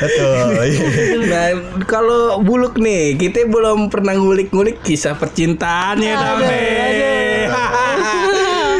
Betul. 0.00 0.56
Nah, 1.28 1.48
kalau 1.84 2.40
buluk 2.40 2.80
nih, 2.80 3.16
kita 3.20 3.44
belum 3.46 3.92
pernah 3.92 4.16
ngulik-ngulik 4.16 4.80
kisah 4.80 5.14
percintaannya 5.16 6.12
Aduh, 6.16 6.24
Dame. 6.40 6.64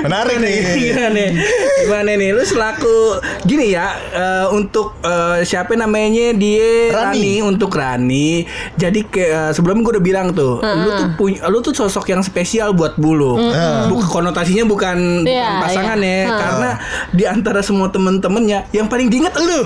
Menarik 0.07 0.37
nih. 0.39 0.57
Gimana 0.77 1.09
nih? 1.17 1.31
Gimana 1.79 2.11
nih? 2.15 2.31
Lu 2.31 2.43
selaku 2.43 2.97
gini 3.43 3.71
ya 3.71 3.87
eh, 4.09 4.47
untuk 4.51 4.99
eh, 5.01 5.43
siapa 5.43 5.75
namanya 5.75 6.31
dia 6.33 6.91
Rani. 6.91 7.03
Rani. 7.13 7.35
untuk 7.45 7.71
Rani. 7.71 8.47
Jadi 8.75 9.01
ke 9.05 9.23
eh, 9.23 9.51
sebelum 9.51 9.83
gue 9.83 9.93
udah 9.93 10.05
bilang 10.05 10.31
tuh, 10.31 10.59
lu 10.59 10.91
tuh 10.93 11.09
punya 11.15 11.47
lu 11.47 11.59
tuh 11.59 11.73
sosok 11.73 12.07
yang 12.09 12.21
spesial 12.21 12.73
buat 12.73 12.95
bulu. 12.97 13.39
Buk- 13.87 14.07
konotasinya 14.07 14.63
bukan, 14.63 14.77
bukan 15.19 15.27
Iya, 15.27 15.61
pasangan 15.61 15.99
iya. 15.99 16.07
ya, 16.07 16.17
Heeh. 16.23 16.39
karena 16.39 16.71
di 17.11 17.25
antara 17.25 17.61
semua 17.61 17.89
temen-temennya 17.89 18.71
yang 18.71 18.87
paling 18.87 19.09
diinget 19.09 19.35
lu. 19.35 19.61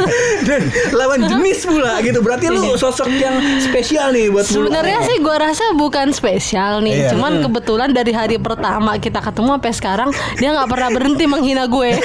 Dan 0.48 0.62
lawan 0.92 1.20
jenis 1.24 1.64
pula 1.64 2.00
gitu. 2.00 2.18
Berarti 2.20 2.48
lu 2.48 2.74
sosok 2.74 3.08
yang 3.12 3.34
spesial 3.60 4.10
nih 4.10 4.28
buat 4.28 4.44
bulu. 4.44 4.66
Sebenarnya 4.66 4.98
sih 5.04 5.16
gue 5.18 5.36
rasa 5.36 5.64
bukan 5.74 6.10
spesial 6.10 6.80
nih, 6.80 6.92
Iya. 6.96 7.10
cuman 7.12 7.38
kebetulan 7.40 7.90
dari 7.90 8.10
hari 8.10 8.36
pertama 8.36 8.96
kita 8.96 9.20
ketemu 9.20 9.50
sampai 9.54 9.72
sekarang 9.84 10.08
dia 10.34 10.48
nggak 10.50 10.64
pernah 10.66 10.88
berhenti 10.88 11.24
menghina 11.24 11.68
gue. 11.68 12.00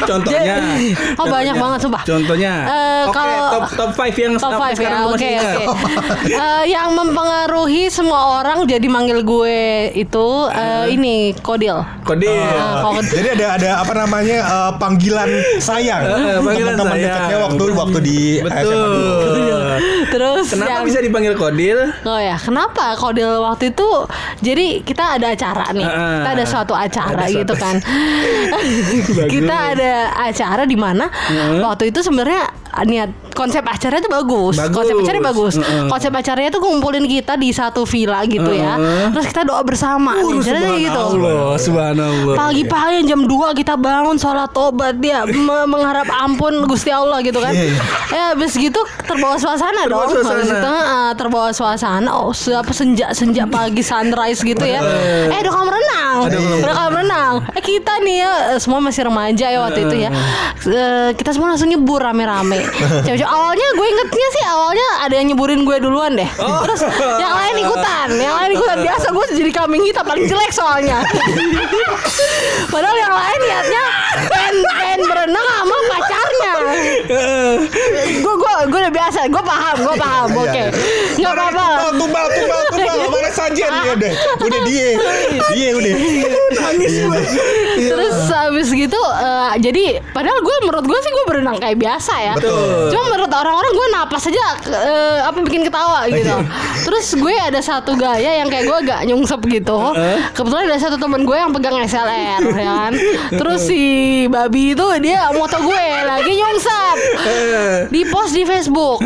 Contohnya. 0.00 0.54
Jadi- 0.54 0.94
oh 1.18 1.26
banyak 1.26 1.50
Contohnya. 1.50 1.52
banget 1.58 1.78
sumpah. 1.82 2.02
Contohnya. 2.04 2.52
Eh, 2.62 3.02
Oke, 3.02 3.10
kalau- 3.12 3.50
top 3.50 3.64
top 3.74 3.90
5 3.92 4.14
yang 4.16 4.34
Top 4.34 4.42
sampai 4.54 4.70
5 4.70 4.78
sekarang 4.78 4.94
ya, 4.94 5.02
oke 5.02 5.10
masih 5.10 5.26
oke. 5.26 5.34
ingat. 5.34 5.56
Eh, 6.38 6.64
yang 6.68 6.88
mempengaruhi 6.92 7.82
semua 7.88 8.38
orang 8.38 8.62
jadi 8.64 8.86
manggil 8.86 9.20
gue 9.20 9.58
itu 9.92 10.26
eh, 10.48 10.86
ini 10.88 11.34
Kodil. 11.36 11.82
Kodil. 12.02 12.30
Ah, 12.30 12.86
Kodil. 12.86 13.10
Jadi 13.10 13.28
ada 13.34 13.46
ada 13.56 13.70
apa 13.82 13.92
namanya 13.96 14.38
eh, 14.38 14.72
panggilan 14.78 15.28
sayang. 15.58 16.02
Eh, 16.04 16.38
panggilan 16.38 16.74
Teman-teman 16.76 16.94
sayang. 16.94 17.10
dekatnya 17.10 17.38
waktu 17.42 17.62
waktu 17.74 17.98
di. 18.00 18.18
Betul. 18.40 19.58
Terus 20.08 20.46
Kenapa 20.48 20.70
yang- 20.70 20.86
bisa 20.86 20.98
dipanggil 21.00 21.34
Kodil? 21.34 21.78
Oh 22.04 22.20
ya, 22.20 22.36
kenapa 22.36 22.94
Kodil 22.94 23.42
waktu 23.42 23.72
itu 23.72 23.88
jadi 24.40 24.80
kita 24.80 25.18
ada 25.18 25.26
acara 25.28 25.66
nih. 25.72 25.84
Heeh. 25.84 26.14
Kita 26.18 26.30
ada 26.32 26.44
suatu 26.44 26.72
acara 26.72 27.07
Ada 27.10 27.26
gitu 27.30 27.54
kan. 27.54 27.74
kita 29.34 29.54
ada 29.74 29.92
acara 30.20 30.62
di 30.64 30.76
mana 30.76 31.08
waktu 31.62 31.90
itu 31.90 32.00
sebenarnya 32.00 32.48
niat 32.78 33.10
konsep 33.32 33.64
acaranya 33.64 34.04
itu 34.04 34.12
bagus. 34.12 34.54
Bagus. 34.54 34.76
Konsep 34.76 34.94
acaranya 34.94 35.24
bagus. 35.24 35.54
Heeh. 35.56 35.88
Konsep 35.88 36.12
acaranya 36.12 36.50
tuh 36.52 36.60
ngumpulin 36.60 37.06
kita 37.06 37.34
di 37.34 37.50
satu 37.50 37.82
villa 37.82 38.22
gitu 38.22 38.50
ya. 38.50 38.76
Heeh. 38.76 39.06
Terus 39.14 39.26
kita 39.26 39.42
doa 39.42 39.62
bersama. 39.62 40.14
Jadi 40.38 40.86
gitu. 40.86 41.02
Subhanallah. 41.58 42.34
Pagi-pagi 42.36 43.08
jam 43.08 43.24
2 43.24 43.58
kita 43.58 43.74
bangun 43.74 44.14
sholat 44.14 44.52
tobat 44.52 44.98
dia 44.98 45.24
me- 45.24 45.66
mengharap 45.66 46.06
ampun 46.12 46.66
Gusti 46.66 46.92
Allah 46.92 47.18
gitu 47.20 47.40
kan. 47.40 47.50
Iya, 47.50 47.64
iya. 47.66 47.76
Ya 48.08 48.22
habis 48.34 48.52
gitu 48.52 48.78
terbawa 49.04 49.40
suasana 49.40 49.86
Terbawa 49.86 50.04
dong. 50.06 50.12
suasana. 50.20 50.34
Habis 50.36 50.50
itu 50.52 50.72
terbawa 51.16 51.48
suasana. 51.50 52.08
Oh, 52.14 52.30
siapa 52.30 52.70
senja 52.70 53.10
senja 53.10 53.48
pagi 53.48 53.80
sunrise 53.80 54.44
gitu 54.44 54.62
ya. 54.62 54.84
Eh, 55.30 55.40
udah 55.40 55.50
kolam 55.50 55.70
renang. 55.72 56.16
Udah 56.60 56.74
kolam 56.76 56.94
renang. 57.04 57.34
Eh 57.54 57.62
kita 57.62 57.92
nih 58.02 58.16
ya 58.24 58.32
eh, 58.54 58.58
semua 58.58 58.82
masih 58.82 59.06
remaja 59.06 59.46
ya 59.48 59.58
waktu 59.62 59.80
itu 59.86 59.96
ya. 60.06 60.10
Eh, 60.66 61.10
kita 61.14 61.30
semua 61.32 61.54
langsung 61.54 61.70
nyebur 61.70 62.02
rame-rame. 62.02 62.60
Cewek-cewek 63.06 63.30
awalnya 63.30 63.66
gue 63.78 63.86
ingetnya 63.86 64.28
sih 64.34 64.44
awalnya 64.48 64.88
ada 65.06 65.14
yang 65.14 65.26
nyeburin 65.32 65.62
gue 65.62 65.76
duluan 65.78 66.12
deh. 66.18 66.28
Terus 66.38 66.80
yang 67.18 67.32
lain 67.34 67.56
ikutan, 67.62 68.08
yang 68.18 68.34
lain 68.36 68.50
ikutan. 68.58 68.76
Biasa 68.82 69.06
gue 69.14 69.24
jadi 69.38 69.50
kambing 69.54 69.82
hitam 69.86 70.04
paling 70.04 70.26
jelek 70.26 70.50
soalnya. 70.50 71.00
Padahal 72.72 72.96
yang 72.98 73.14
lain 73.14 73.38
niatnya 73.46 73.82
pengen, 74.28 74.56
pengen 74.76 75.00
berenang 75.06 75.46
sama 75.46 75.76
pacarnya. 75.94 76.52
Gue 77.08 78.34
gue 78.36 78.52
gue 78.68 78.80
udah 78.84 78.92
biasa, 78.92 79.18
gue 79.32 79.42
paham, 79.42 79.76
gue 79.80 79.96
paham. 79.96 80.28
Iya, 80.28 80.40
Oke, 80.44 80.52
iya. 80.52 80.68
nggak 81.24 81.32
apa-apa. 81.34 81.64
Tumbal, 81.96 82.26
tumbal, 82.28 82.60
tumbal, 82.68 82.94
tumbal. 82.96 82.96
Mana 83.16 83.30
sajian 83.32 83.70
dia 83.72 83.92
udah. 83.96 84.12
Udah 84.44 84.60
dia. 84.68 84.88
Dia 85.56 85.68
udah. 85.72 85.94
Nangis 86.68 86.94
gue. 87.00 87.20
Terus 87.78 88.16
habis 88.28 88.68
gitu 88.74 88.98
eh, 88.98 89.52
jadi 89.62 90.02
padahal 90.10 90.42
gue 90.42 90.56
menurut 90.66 90.84
gue 90.84 90.98
sih 91.00 91.10
gue 91.14 91.24
berenang 91.30 91.56
kayak 91.56 91.78
biasa 91.78 92.12
ya. 92.20 92.34
Betul. 92.36 92.92
Cuma 92.92 93.04
menurut 93.14 93.32
orang-orang 93.32 93.72
gue 93.72 93.86
napas 93.94 94.22
aja 94.28 94.44
eh, 94.68 95.18
apa 95.24 95.38
bikin 95.40 95.62
ketawa 95.64 96.04
gitu. 96.10 96.36
Terus 96.84 97.06
gue 97.16 97.34
ada 97.34 97.60
satu 97.62 97.96
gaya 97.96 98.42
yang 98.42 98.48
kayak 98.52 98.64
gue 98.68 98.76
agak 98.84 99.00
nyungsep 99.08 99.40
gitu. 99.48 99.78
Kebetulan 100.36 100.68
ada 100.68 100.78
satu 100.78 100.96
temen 101.00 101.24
gue 101.24 101.36
yang 101.36 101.50
pegang 101.54 101.76
SLR 101.80 102.42
ya 102.52 102.72
kan. 102.84 102.92
Terus 103.40 103.60
si 103.64 103.80
babi 104.28 104.74
itu 104.76 104.86
dia 105.00 105.30
moto 105.32 105.58
gue 105.62 105.84
lagi 106.04 106.32
nyungsep. 106.34 106.97
Di 107.94 108.02
post 108.08 108.32
di 108.32 108.42
Facebook. 108.42 108.98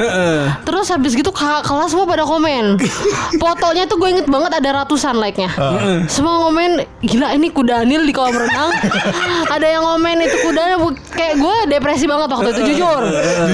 Terus 0.63 0.87
habis 0.89 1.13
gitu 1.13 1.29
kakak 1.29 1.67
kelas 1.67 1.93
semua 1.93 2.07
pada 2.07 2.25
komen. 2.25 2.81
Fotonya 3.43 3.85
tuh 3.85 3.99
gue 3.99 4.09
inget 4.11 4.27
banget 4.27 4.53
ada 4.57 4.83
ratusan 4.83 5.19
like-nya. 5.19 5.51
Semua 6.07 6.49
komen 6.49 6.83
gila 7.03 7.35
ini 7.35 7.49
kuda 7.49 7.83
Daniel 7.83 8.07
di 8.07 8.15
kolam 8.15 8.37
renang. 8.37 8.71
ada 9.55 9.67
yang 9.67 9.83
komen 9.83 10.23
itu 10.23 10.37
kudanya 10.39 10.77
bu- 10.79 10.95
kayak 11.11 11.35
gue 11.35 11.57
depresi 11.67 12.07
banget 12.07 12.29
waktu 12.31 12.49
itu 12.53 12.63
jujur. 12.71 13.01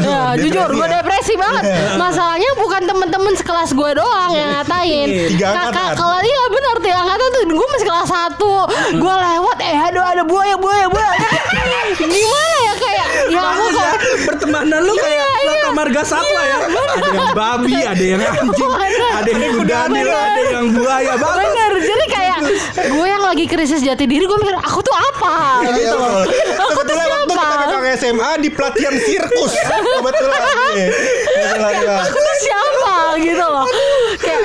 ya, 0.05 0.37
jujur 0.37 0.69
gue 0.69 0.85
ya. 0.85 1.01
depresi 1.01 1.33
banget. 1.33 1.65
Masalahnya 1.97 2.51
bukan 2.79 2.95
temen-temen 2.95 3.35
sekelas 3.35 3.75
gue 3.75 3.91
doang 3.99 4.31
yang 4.39 4.51
ngatain. 4.55 5.07
Tiga 5.35 5.51
Kakak 5.51 5.99
kelas 5.99 6.23
iya 6.23 6.43
benar 6.47 6.77
tiga 6.79 6.99
angkatan 7.03 7.29
tuh 7.35 7.43
gue 7.51 7.69
masih 7.75 7.87
kelas 7.91 8.07
satu. 8.07 8.55
Gue 9.03 9.15
lewat 9.19 9.59
eh 9.67 9.79
aduh 9.91 10.05
ada 10.07 10.23
buaya 10.23 10.55
buaya 10.55 10.87
buaya. 10.87 11.19
Gimana 11.99 12.57
ya 12.63 12.73
kayak 12.79 13.07
ya 13.35 13.41
aku 13.43 13.67
ya, 13.67 13.75
kok 13.75 13.95
pertemanan 14.31 14.81
lu 14.87 14.95
kayak 14.95 15.27
Iya, 15.27 15.27
iya. 15.43 15.51
Laka 15.59 15.69
Marga 15.75 16.03
Satwa 16.07 16.43
ya. 16.47 16.59
Ada 16.71 17.09
yang 17.11 17.31
babi, 17.35 17.75
ada 17.83 18.05
yang 18.15 18.23
anjing, 18.23 18.73
ada 19.11 19.31
yang 19.35 19.55
kudanil, 19.59 20.07
ada 20.07 20.43
yang 20.55 20.67
buaya. 20.71 21.13
Bener, 21.19 21.73
jadi 21.83 22.05
gue 22.75 23.07
yang 23.07 23.23
lagi 23.23 23.45
krisis 23.45 23.81
jati 23.81 24.05
diri 24.05 24.25
gue 24.25 24.39
mikir 24.39 24.57
aku 24.57 24.81
tuh 24.81 24.95
apa 24.95 25.61
Iya, 25.61 25.71
gitu. 25.75 25.97
Aku 26.59 26.81
tuh 26.81 26.95
siapa? 26.95 27.17
kita 27.29 27.45
kakak 27.61 27.97
SMA 27.97 28.31
di 28.39 28.49
pelatihan 28.49 28.95
sirkus. 28.97 29.53
Kebetulan. 29.99 30.41
iya. 30.73 30.89
Iya. 31.59 31.95
Aku 32.03 32.17
tuh 32.17 32.37
siapa 32.39 32.95
gitu 33.19 33.45
loh. 33.45 33.67
Kayak 34.19 34.43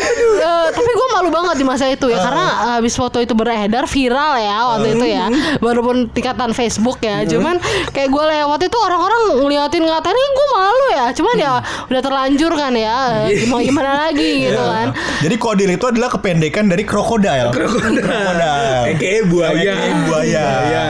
malu 1.23 1.31
banget 1.31 1.55
di 1.55 1.65
masa 1.65 1.87
itu 1.87 2.11
ya 2.11 2.19
karena 2.19 2.45
habis 2.75 2.99
foto 2.99 3.23
itu 3.23 3.31
beredar 3.31 3.87
viral 3.87 4.35
ya 4.35 4.57
waktu 4.75 4.99
itu 4.99 5.05
ya 5.07 5.31
walaupun 5.63 6.11
tingkatan 6.11 6.51
Facebook 6.51 6.99
ya 6.99 7.23
cuman 7.23 7.63
kayak 7.95 8.11
gue 8.11 8.23
lewat 8.27 8.59
itu 8.67 8.75
orang-orang 8.75 9.39
ngeliatin 9.39 9.87
ngatain 9.87 10.11
"Ih, 10.11 10.29
gue 10.35 10.47
malu 10.51 10.85
ya 10.91 11.05
cuman 11.15 11.35
ya 11.39 11.51
udah 11.87 12.01
terlanjur 12.03 12.51
kan 12.59 12.75
ya 12.75 13.23
mau 13.47 13.63
gimana 13.63 14.11
lagi 14.11 14.51
gitu 14.51 14.59
kan 14.59 14.91
Jadi 15.23 15.35
kodir 15.39 15.69
itu 15.71 15.85
adalah 15.87 16.11
kependekan 16.11 16.67
dari 16.67 16.83
krokodil. 16.83 17.55
Krokodil. 17.55 18.03
Eke 18.91 19.23
buaya. 19.23 19.71
Buaya. 20.03 20.45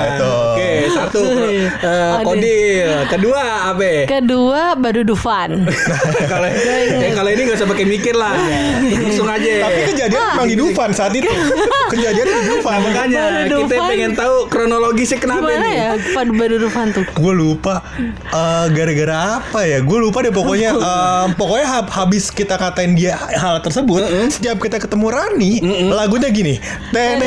Betul. 0.10 0.42
Oke, 0.54 0.70
satu 0.90 1.22
eh, 1.86 2.14
kodil. 2.26 2.90
Kedua 3.06 3.70
apa? 3.70 4.10
kedua 4.10 4.74
Badu 4.74 5.06
Dufan 5.06 5.70
Kalau 6.32 6.48
eh, 6.50 7.14
kalau 7.14 7.30
ini 7.30 7.42
nggak 7.46 7.58
usah 7.62 7.70
pakai 7.70 7.86
mikir 7.86 8.16
lah. 8.18 8.34
Langsung 8.82 9.30
aja. 9.30 9.70
Tapi 9.70 9.80
kejadian 9.94 10.23
memang 10.26 10.48
di 10.48 10.56
Dufan 10.56 10.90
saat 10.92 11.12
itu. 11.12 11.28
Kejadian 11.94 12.26
di 12.26 12.42
Dufan. 12.50 12.80
Makanya 12.82 13.24
Baru 13.46 13.68
kita 13.68 13.76
pengen 13.84 14.12
tahu 14.14 14.36
kronologisnya 14.48 15.18
kenapa 15.18 15.44
gimana 15.44 15.62
nih. 15.62 15.76
ya 15.76 15.90
Badu 16.14 16.32
Badu 16.34 16.56
Dufan 16.58 16.86
tuh 16.90 17.04
Gue 17.14 17.34
lupa 17.34 17.84
eh, 18.30 18.66
gara-gara 18.70 19.18
apa 19.38 19.60
ya? 19.64 19.80
Gue 19.80 20.00
lupa 20.00 20.22
deh 20.22 20.32
pokoknya 20.32 20.72
eh, 20.90 21.26
pokoknya 21.34 21.68
hab- 21.70 21.92
habis 21.94 22.30
kita 22.30 22.56
katain 22.56 22.94
dia 22.94 23.16
hal 23.16 23.60
tersebut, 23.60 24.02
setiap 24.30 24.58
kita 24.58 24.78
ketemu 24.78 25.08
Rani, 25.10 25.52
lagunya 25.90 26.30
gini. 26.30 26.58
Dan 26.90 27.20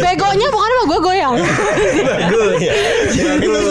begonya 0.00 0.46
bukan 0.50 0.68
sama 0.70 0.84
gue 0.86 1.00
goyang 1.00 1.34
Bagus. 2.00 2.60
Itu 3.14 3.69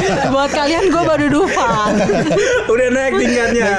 Buat 0.32 0.50
kalian 0.50 0.84
gue 0.86 1.02
Badu 1.02 1.26
Dufan 1.28 1.92
Udah 2.72 2.88
naik 2.88 3.12
tingkatnya 3.16 3.70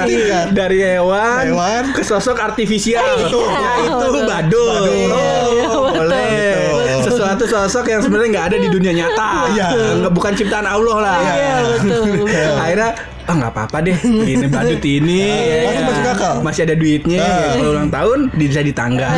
dari 0.50 0.78
hewan, 0.80 1.44
Hewan. 1.48 1.82
ke 1.90 2.02
sosok 2.02 2.36
artifisial 2.36 3.04
Iya, 3.20 3.38
yaitu 3.78 4.06
betul. 4.08 4.24
badul. 4.24 4.68
Badul. 4.68 4.86
Iya, 4.88 5.66
Oh, 5.68 5.90
boleh. 5.90 6.52
Sesuatu 7.00 7.44
sosok 7.44 7.84
yang 7.86 8.00
sebenarnya 8.00 8.28
nggak 8.30 8.46
ada 8.46 8.56
di 8.58 8.68
dunia 8.68 8.92
nyata. 8.94 9.28
Iya. 9.50 9.68
Nggak 9.98 10.12
bukan 10.12 10.32
ciptaan 10.34 10.66
Allah 10.66 10.96
lah. 10.98 11.16
Iya 11.18 11.56
betul 11.74 12.26
Akhirnya 12.56 12.90
ah 13.22 13.34
nggak 13.34 13.52
apa-apa 13.52 13.76
deh 13.82 13.92
ini 14.24 14.46
badut 14.46 14.80
ini 14.80 15.20
Masih 15.60 15.76
ya. 15.76 15.84
masuk 15.84 16.04
akal. 16.08 16.34
masih 16.40 16.60
ada 16.64 16.74
duitnya 16.74 17.20
Nah. 17.20 17.28
ya. 17.28 17.48
kalau 17.52 17.70
ulang 17.70 17.90
tahun 17.90 18.18
bisa 18.32 18.60
ditangga 18.62 19.08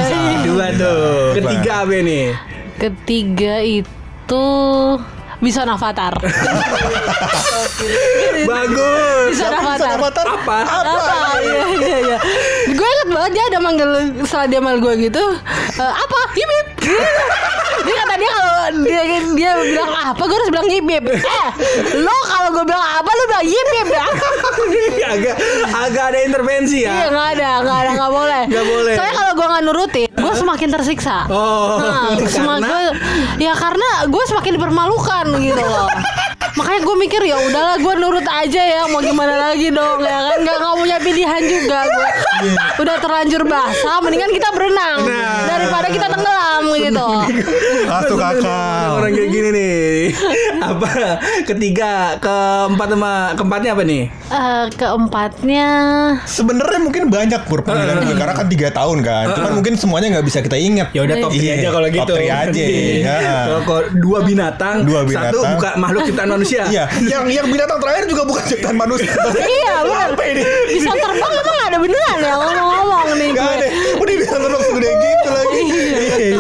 dua 0.42 0.66
tuh 0.74 1.30
ketiga 1.32 1.72
apa 1.80 1.94
nih 1.96 2.26
Ketiga 2.74 3.54
itu 3.62 4.46
Bison 5.40 5.64
Avatar 5.66 6.12
bagus 8.44 9.32
Bison 9.36 9.52
Avatar 9.52 9.96
Avatar 9.96 10.26
apa 10.26 10.58
apa? 10.60 10.94
Iya 11.40 11.64
iya 11.72 11.98
iya. 12.04 12.18
Gue 12.68 12.84
inget 12.86 13.08
banget 13.08 13.30
dia 13.32 13.44
ada 13.48 13.58
manggil 13.58 13.90
setelah 14.24 14.46
dia 14.46 14.60
manggil 14.60 14.80
gue 14.82 14.94
gitu. 15.08 15.24
"Eh, 15.76 15.92
apa? 15.96 16.18
Kata 16.30 16.56
dia 18.20 18.30
kalau 18.30 18.54
dia 18.80 19.02
dia 19.32 19.50
bilang 19.58 19.90
apa 19.90 20.20
gue 20.20 20.36
harus 20.36 20.50
bilang 20.50 20.68
ibib. 20.70 21.04
Eh, 21.10 21.48
lo 21.96 22.16
kalau 22.26 22.48
gue 22.52 22.64
bilang 22.64 22.84
apa 22.84 23.10
lo 23.10 23.22
bilang 23.26 23.46
ibib 23.46 23.88
ya? 23.90 24.06
agak 25.10 25.34
agak 25.66 26.04
ada 26.06 26.18
intervensi 26.22 26.78
Iya 26.80 26.92
ya 26.92 27.06
nggak 27.08 27.28
ada 27.34 27.50
nggak 27.60 27.78
ada 27.78 27.90
nggak 27.96 28.12
boleh. 28.12 28.42
Nggak 28.46 28.66
boleh. 28.68 28.94
Soalnya 28.94 29.14
kalau 29.16 29.32
gue 29.32 29.46
nggak 29.48 29.64
nurutin, 29.64 30.08
gue 30.12 30.34
semakin 30.34 30.68
tersiksa. 30.70 31.16
Oh, 31.26 31.80
Nah, 31.80 32.14
semakin 32.30 32.92
ya 33.36 33.52
karena 33.54 33.88
gue 34.06 34.22
semakin 34.26 34.52
dipermalukan 34.54 35.24
gitu 35.36 35.62
loh. 35.62 35.88
Makanya 36.50 36.80
gue 36.82 36.96
mikir 36.98 37.22
ya 37.22 37.36
udahlah 37.38 37.76
gue 37.76 37.94
nurut 37.96 38.26
aja 38.26 38.60
ya 38.60 38.82
mau 38.84 39.00
gimana 39.00 39.38
lagi 39.40 39.70
dong 39.70 40.02
ya 40.02 40.18
kan 40.20 40.38
nggak 40.40 40.56
nggak 40.56 40.74
punya 40.76 40.96
pilihan 40.98 41.42
juga 41.42 41.78
gue 41.86 42.08
udah 42.80 42.96
terlanjur 42.98 43.42
basah 43.44 43.96
mendingan 43.98 44.28
kita 44.28 44.48
berenang 44.50 44.98
Nah. 45.00 45.46
daripada 45.46 45.86
kita 45.88 46.06
tenggelam 46.06 46.64
gitu 46.76 47.06
Masuk 47.90 48.22
akal. 48.22 48.79
Orang 48.92 49.10
kayak 49.10 49.30
gini 49.30 49.48
nih 49.50 49.78
apa 50.70 50.90
ketiga 51.44 51.90
keempat 52.18 52.88
sama 52.88 53.12
keempatnya 53.34 53.70
apa 53.72 53.82
nih 53.82 54.04
Eh, 54.30 54.66
keempatnya 54.72 55.66
Sebenarnya 56.22 56.78
mungkin 56.78 57.10
banyak 57.10 57.42
pur 57.44 57.60
pemilihan 57.60 57.98
gue 58.00 58.14
karena 58.14 58.30
kan 58.32 58.46
tiga 58.46 58.70
tahun 58.70 59.02
kan. 59.02 59.26
Cuman 59.32 59.52
mungkin 59.52 59.74
semuanya 59.74 60.06
nggak 60.12 60.22
bisa 60.24 60.38
kita 60.38 60.54
ingat. 60.54 60.88
ya 60.92 61.02
udah 61.02 61.16
top 61.18 61.30
3 61.30 61.34
Iya, 61.36 61.52
aja 61.56 61.68
kalau 61.68 61.88
top 61.88 61.96
gitu 61.98 62.12
three 62.14 62.30
aja. 62.30 62.62
Ya. 62.62 63.18
kalau 63.60 63.82
dua 63.92 64.18
binatang 64.22 64.76
Dua 64.86 65.02
satu 65.02 65.10
binatang. 65.10 65.50
bukan 65.52 65.72
makhluk 65.76 66.02
ciptaan 66.06 66.30
manusia 66.30 66.62
Iya, 66.64 66.84
yang 67.02 67.26
yang 67.26 67.46
binatang 67.48 67.78
terakhir 67.78 68.04
juga 68.06 68.22
bukan 68.22 68.44
ciptaan 68.46 68.76
manusia. 68.78 69.10
iya 69.58 69.74
benar 69.82 70.10
Apa 70.14 70.22
ini? 70.24 70.42
bisa 70.70 70.90
terbang 70.94 71.32
emang 71.34 71.58
ada 71.60 71.78
beneran 71.80 72.18
ya 72.20 72.34
ngomong-ngomong 72.36 73.08
nih 73.12 73.28
Gak 73.32 73.48
ada. 73.50 73.66
Udah 73.98 74.14
bisa 74.14 74.34
terbang 74.36 74.62
segede 74.62 74.88
gitu 74.94 75.28
lagi. 75.28 75.60
Iya. 76.20 76.38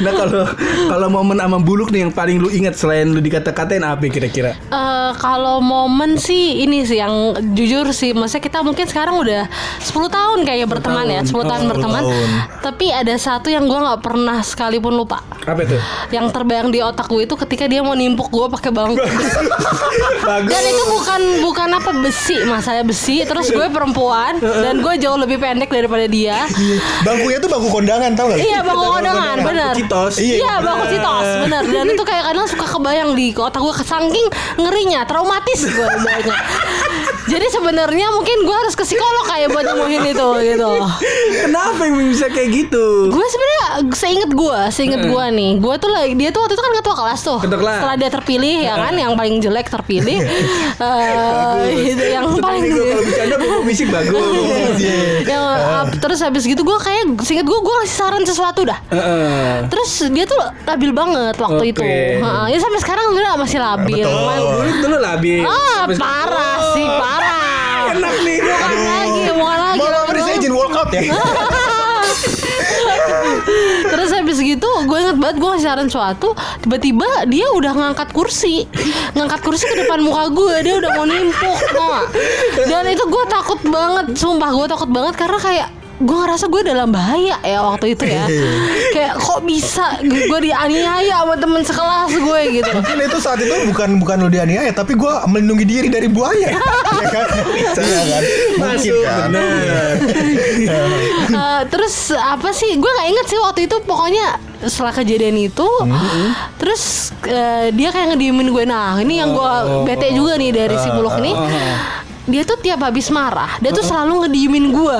nah 0.00 0.12
kalau 0.14 0.44
kalau 0.86 1.08
momen 1.10 1.36
sama 1.36 1.53
buluk 1.56 1.88
nih 1.88 2.00
yang 2.00 2.10
paling 2.10 2.36
lu 2.36 2.48
ingat 2.48 2.74
selain 2.74 3.06
lu 3.06 3.18
dikata-katain 3.18 3.78
apa 3.80 4.02
kira-kira? 4.04 4.56
Eh, 4.64 5.10
kalau 5.14 5.58
momen 5.58 6.16
sih 6.16 6.34
ini 6.58 6.82
sih 6.82 6.96
yang 6.96 7.12
jujur 7.52 7.90
sih 7.90 8.10
maksudnya 8.10 8.42
kita 8.42 8.58
mungkin 8.60 8.84
sekarang 8.84 9.14
udah 9.14 9.46
10 9.78 9.92
tahun 10.08 10.38
kayaknya 10.42 10.66
berteman 10.66 11.06
ya 11.06 11.20
10 11.20 11.30
tahun 11.42 11.60
Oh, 11.60 11.66
10 11.66 11.70
berteman. 11.70 12.02
tahun. 12.02 12.28
tapi 12.60 12.86
ada 12.88 13.14
satu 13.14 13.46
yang 13.46 13.64
gua 13.64 13.78
nggak 13.84 14.00
pernah 14.02 14.38
sekalipun 14.40 14.92
lupa. 14.92 15.20
Apa 15.42 15.60
itu? 15.60 15.76
Yang 16.10 16.32
terbayang 16.32 16.68
di 16.68 16.80
otak 16.80 17.04
gue 17.06 17.22
itu 17.22 17.36
ketika 17.36 17.64
dia 17.64 17.80
mau 17.80 17.92
nimpuk 17.92 18.26
gue 18.26 18.46
pakai 18.50 18.70
bangku 18.70 18.96
bagus. 20.24 20.48
Dan 20.48 20.62
itu 20.64 20.84
bukan 20.88 21.20
bukan 21.42 21.68
apa 21.70 21.90
besi 21.94 22.40
masalahnya 22.42 22.82
besi. 22.82 23.20
Terus 23.22 23.48
gue 23.48 23.66
perempuan 23.68 24.40
dan 24.40 24.80
gue 24.80 24.94
jauh 24.96 25.14
lebih 25.14 25.36
pendek 25.36 25.68
daripada 25.68 26.06
dia. 26.06 26.48
Bangkunya 27.02 27.36
tuh 27.36 27.50
bangku 27.50 27.68
kondangan 27.70 28.10
tau 28.14 28.30
gak? 28.30 28.40
iya 28.40 28.60
bangku 28.60 28.86
kondangan 28.90 29.36
benar. 29.42 29.72
Citos. 29.74 30.14
Iya, 30.16 30.34
iya 30.38 30.54
bangku 30.58 30.84
citos 30.88 31.26
benar 31.44 31.62
dan 31.68 31.86
itu 31.92 32.04
kayak 32.08 32.24
kadang 32.32 32.46
suka 32.48 32.66
kebayang 32.66 33.10
di 33.12 33.36
otak 33.36 33.60
gue 33.60 33.74
saking 33.84 34.26
ngerinya 34.56 35.04
traumatis 35.04 35.60
gue 35.68 35.88
banyak 36.00 36.42
jadi 37.24 37.46
sebenarnya 37.48 38.06
mungkin 38.12 38.36
gue 38.44 38.56
harus 38.56 38.74
ke 38.76 38.84
psikolog 38.84 39.24
kayak 39.28 39.48
buat 39.52 39.64
nyembuhin 39.64 40.04
itu 40.12 40.28
gitu. 40.44 40.72
Kenapa 41.48 41.80
yang 41.88 41.96
bisa 42.12 42.26
kayak 42.28 42.50
gitu? 42.52 43.08
Gue 43.08 43.26
sebenarnya 43.26 43.62
seinget 43.96 44.30
gue 44.32 44.60
seinget 44.68 45.02
gue 45.08 45.24
nih. 45.32 45.52
Gue 45.58 45.74
tuh 45.80 45.90
lagi 45.90 46.12
dia 46.16 46.28
tuh 46.30 46.44
waktu 46.44 46.54
itu 46.56 46.62
kan 46.62 46.72
ketua 46.80 46.94
kelas 46.96 47.20
tuh. 47.24 47.38
Ketua 47.40 47.58
kelas. 47.60 47.76
setelah 47.80 47.96
dia 47.96 48.10
terpilih 48.12 48.56
ya 48.64 48.74
kan 48.76 48.94
yang 48.94 49.12
paling 49.16 49.36
jelek 49.40 49.66
terpilih. 49.72 50.18
Eh 50.74 51.94
itu 51.94 52.04
yang 52.10 52.26
paling 52.42 52.66
Seperti 52.66 52.74
gua 52.74 52.86
kalau 52.90 53.04
bercanda 53.06 53.36
bawa 53.38 53.58
fisik 53.64 53.88
bagus. 53.94 54.76
Yang 55.32 55.44
uh, 55.44 55.84
terus 56.02 56.18
habis 56.20 56.42
gitu 56.44 56.60
gue 56.66 56.78
kayak 56.82 57.02
seinget 57.22 57.46
gue 57.46 57.58
gue 57.58 57.74
ngasih 57.80 57.96
saran 57.96 58.24
sesuatu 58.26 58.66
dah. 58.66 58.78
Heeh. 58.90 59.64
terus 59.70 60.10
dia 60.10 60.24
tuh 60.26 60.36
labil 60.66 60.90
banget 60.92 61.36
waktu 61.38 61.64
Oke. 61.64 61.72
itu. 61.72 61.82
Heeh, 61.82 62.44
ya 62.52 62.58
sampai 62.58 62.80
sekarang 62.82 63.04
sebenarnya 63.08 63.38
masih 63.38 63.58
labil. 63.62 64.04
Betul. 64.04 64.14
cuman 64.14 64.38
dulu 64.40 64.72
dulu 64.84 64.96
labi 65.00 65.32
ah 65.44 65.82
parah 65.94 66.56
sih 66.74 66.86
parah 66.86 67.13
enak 67.94 68.14
nih 68.26 68.38
bukan 68.42 68.70
lagi 68.74 69.20
bukan 69.30 69.58
lagi 69.58 69.78
Mau 69.78 70.06
beri 70.10 70.20
saya 70.22 70.34
izin 70.38 70.52
workout 70.54 70.90
ya? 70.90 71.02
Terus 73.84 74.10
habis 74.12 74.38
gitu 74.40 74.68
gue 74.86 74.98
inget 74.98 75.16
banget 75.18 75.36
gue 75.40 75.48
ngasih 75.48 75.66
saran 75.66 75.88
suatu 75.90 76.32
Tiba-tiba 76.62 77.26
dia 77.28 77.46
udah 77.52 77.72
ngangkat 77.74 78.10
kursi. 78.10 78.64
Ngangkat 79.14 79.40
kursi 79.44 79.64
ke 79.66 79.76
depan 79.84 80.00
muka 80.02 80.30
gue 80.30 80.54
Dia 80.62 80.74
udah 80.78 80.90
mau 80.96 81.06
nimpuk 81.06 81.58
tau? 81.70 82.06
Dan 82.64 82.84
itu 82.88 83.04
gue 83.04 83.24
takut 83.28 83.60
banget 83.66 84.06
Sumpah 84.16 84.50
gue 84.52 84.66
takut 84.70 84.90
banget 84.90 85.14
karena 85.16 85.38
kayak 85.38 85.68
gue 86.04 86.16
ngerasa 86.20 86.44
gue 86.52 86.62
dalam 86.62 86.88
bahaya 86.92 87.40
ya 87.40 87.58
waktu 87.64 87.96
itu 87.96 88.04
ya. 88.04 88.28
Kayak 88.92 89.14
kok 89.16 89.40
bisa? 89.48 89.98
Gue 90.04 90.40
dianiaya 90.44 91.24
sama 91.24 91.34
temen 91.40 91.62
sekelas 91.64 92.10
gue 92.12 92.40
gitu. 92.60 92.68
Mungkin 92.76 92.96
itu 93.08 93.18
saat 93.18 93.40
itu 93.40 93.54
bukan 93.72 93.96
bukan 93.98 94.16
lo 94.20 94.28
dianiaya 94.28 94.70
tapi 94.76 94.92
gue 94.94 95.12
melindungi 95.26 95.64
diri 95.64 95.88
dari 95.88 96.08
buaya. 96.12 96.52
ya 97.02 97.08
kan? 97.08 97.26
Iya 97.56 98.02
kan? 98.04 98.22
Mungkin 98.60 98.60
masuk 98.60 98.96
kan. 99.02 99.28
bener 99.32 99.96
Eh, 101.24 101.62
terus 101.72 102.12
apa 102.12 102.52
sih? 102.52 102.76
Gue 102.76 102.90
nggak 102.92 103.08
inget 103.08 103.26
sih 103.26 103.38
waktu 103.40 103.60
itu. 103.66 103.76
Pokoknya 103.84 104.38
setelah 104.64 104.96
kejadian 104.96 105.36
itu 105.36 105.68
terus 106.56 107.12
eh, 107.28 107.68
dia 107.76 107.92
kayak 107.92 108.16
ngediemin 108.16 108.48
gue 108.48 108.64
nah 108.64 108.96
ini 108.96 109.20
yang 109.20 109.36
gue 109.36 109.52
bete 109.84 110.08
juga 110.16 110.40
nih 110.40 110.50
dari 110.56 110.76
si 110.80 110.88
buluk 110.88 111.20
ini 111.20 111.32
dia 112.24 112.42
tuh 112.42 112.56
tiap 112.56 112.80
habis 112.80 113.12
marah 113.12 113.60
dia 113.60 113.68
tuh 113.68 113.84
selalu 113.84 114.26
ngediemin 114.26 114.72
gue 114.72 114.98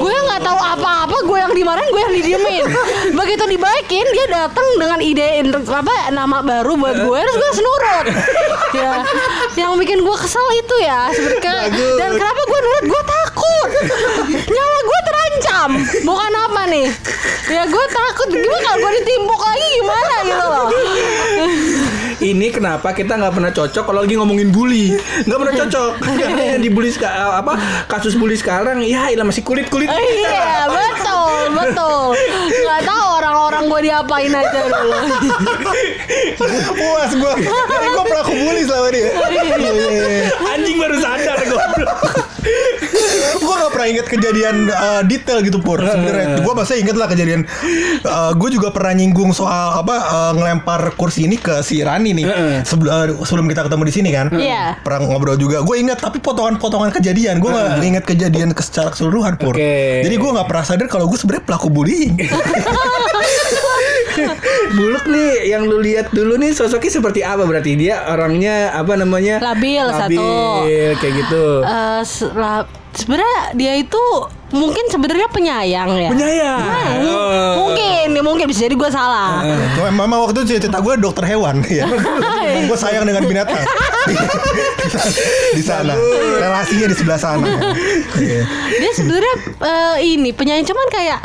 gue 0.00 0.14
nggak 0.28 0.40
tahu 0.40 0.58
apa-apa 0.58 1.16
gue 1.24 1.38
yang 1.38 1.52
dimarahin 1.52 1.90
gue 1.92 2.02
yang 2.02 2.14
didiemin. 2.14 2.64
Begitu 3.20 3.44
dibaikin 3.46 4.06
dia 4.10 4.26
datang 4.32 4.66
dengan 4.80 4.98
ide 5.00 5.44
apa 5.68 6.10
nama 6.10 6.40
baru 6.40 6.72
buat 6.80 6.96
gue 7.04 7.18
terus 7.20 7.36
gue 7.36 7.50
senurut 7.60 8.06
ya 8.80 8.92
yang 9.60 9.76
bikin 9.78 10.00
gue 10.02 10.16
kesel 10.18 10.46
itu 10.56 10.76
ya 10.82 11.12
sebenarnya. 11.12 11.70
Dan 12.00 12.10
kenapa 12.16 12.40
gue 12.42 12.60
nurut? 12.64 12.84
Gue 12.90 13.02
takut. 13.06 13.70
Nyawa 14.54 14.78
gue 14.82 15.00
terancam. 15.06 15.70
Bukan 16.02 16.32
apa 16.48 16.62
nih? 16.68 16.86
Ya 17.50 17.62
gue 17.68 17.84
takut. 17.92 18.28
Gimana 18.32 18.60
kalau 18.64 18.78
gue 18.82 18.92
ditimbuk 19.02 19.40
lagi? 19.40 19.66
Gimana 19.78 20.14
gitu 20.26 20.44
loh 20.48 20.66
ini 22.24 22.48
kenapa 22.48 22.90
kita 22.90 23.14
nggak 23.14 23.32
pernah 23.32 23.52
cocok 23.52 23.84
kalau 23.84 24.00
lagi 24.00 24.16
ngomongin 24.16 24.48
bully? 24.48 24.96
Nggak 25.22 25.38
pernah 25.38 25.54
cocok. 25.60 25.90
Karena 26.00 26.42
yang 26.56 26.60
dibully 26.60 26.88
seka- 26.88 27.12
apa 27.36 27.52
kasus 27.86 28.16
bully 28.16 28.34
sekarang 28.34 28.80
ya 28.80 29.12
ilah 29.12 29.22
masih 29.22 29.44
kulit 29.44 29.68
kulit 29.68 29.86
Oh, 29.86 30.00
iya 30.00 30.64
betul 30.66 31.40
betul. 31.52 32.16
Nggak 32.48 32.82
tahu 32.82 33.06
orang-orang 33.20 33.62
gue 33.68 33.80
diapain 33.84 34.32
aja 34.32 34.60
dulu. 34.64 34.90
Puas 36.80 37.12
gue. 37.12 37.34
Gue 37.84 38.04
pelaku 38.04 38.32
bully 38.32 38.62
selama 38.64 38.88
ini. 38.90 39.02
anjing 40.54 40.76
baru 40.76 40.96
sadar 40.96 41.38
goblok 41.44 41.98
gue 43.54 43.62
gak 43.62 43.72
pernah 43.78 43.88
inget 43.88 44.06
kejadian 44.10 44.56
uh, 44.66 45.02
detail 45.06 45.38
gitu 45.46 45.62
pur 45.62 45.78
sebenarnya. 45.78 46.42
gue 46.42 46.54
masih 46.58 46.76
inget 46.82 46.96
lah 46.98 47.06
kejadian. 47.06 47.46
Gue 48.34 48.50
juga 48.50 48.74
pernah 48.74 48.92
nyinggung 48.98 49.30
soal 49.30 49.78
apa 49.78 49.94
uh, 49.94 50.32
ngelempar 50.34 50.98
kursi 50.98 51.30
ini 51.30 51.38
ke 51.38 51.62
si 51.62 51.78
Rani 51.86 52.10
nih 52.18 52.26
sebelum 52.66 52.90
uh, 52.90 53.06
sebelum 53.22 53.46
kita 53.46 53.70
ketemu 53.70 53.82
di 53.86 53.92
sini 53.94 54.10
kan. 54.10 54.26
Iya. 54.34 54.82
pernah 54.82 55.06
ngobrol 55.06 55.38
juga. 55.38 55.62
Gue 55.62 55.78
inget 55.78 56.02
tapi 56.02 56.18
potongan-potongan 56.18 56.90
kejadian. 56.98 57.38
Gue 57.38 57.54
gak 57.54 57.78
inget 57.78 58.04
kejadian 58.04 58.50
ke 58.50 58.62
secara 58.66 58.90
keseluruhan 58.90 59.38
pur. 59.38 59.54
Oke. 59.54 60.02
jadi 60.02 60.14
gue 60.18 60.30
gak 60.34 60.48
pernah 60.50 60.64
sadar 60.66 60.86
kalau 60.90 61.06
gue 61.06 61.18
sebenarnya 61.18 61.44
pelaku 61.46 61.68
bullying. 61.70 62.18
Buluk 64.74 65.06
nih 65.10 65.50
yang 65.50 65.66
lu 65.66 65.78
lihat 65.82 66.10
dulu 66.10 66.38
nih 66.38 66.50
sosoknya 66.54 66.90
seperti 66.90 67.20
apa? 67.22 67.46
Berarti 67.46 67.78
dia 67.78 68.02
orangnya 68.10 68.74
apa 68.74 68.98
namanya? 68.98 69.38
Labil, 69.42 69.86
satu. 69.86 70.26
kayak 70.98 71.14
gitu. 71.24 71.46
Eh, 71.62 72.02
lah, 72.34 72.66
sebenarnya 72.94 73.34
dia 73.52 73.72
itu 73.76 74.02
mungkin 74.50 74.86
sebenarnya 74.86 75.26
penyayang 75.28 75.90
ya 75.92 76.08
penyayang 76.08 76.60
Hmm, 76.64 77.02
Oh. 77.04 77.52
mungkin 77.64 78.06
ya 78.08 78.22
mungkin 78.22 78.46
bisa 78.46 78.64
jadi 78.64 78.74
gue 78.74 78.86
salah 78.88 79.42
Cuma 79.74 79.90
Mama 79.90 80.20
waktu 80.20 80.40
itu 80.40 80.56
cerita 80.56 80.78
gue 80.78 80.94
dokter 80.96 81.26
hewan 81.26 81.58
ya. 81.68 81.84
gue 82.62 82.76
sayang 82.76 83.02
dengan 83.02 83.24
binatang. 83.24 83.58
di 85.50 85.62
sana. 85.62 85.94
Relasinya 86.36 86.86
di 86.86 86.94
sebelah 86.94 87.16
sana. 87.16 87.46
Iya. 88.14 88.42
dia 88.70 88.92
sebenarnya 88.92 89.34
eh, 89.58 89.96
ini 90.08 90.30
penyayang 90.30 90.62
cuman 90.62 90.86
kayak 90.88 91.18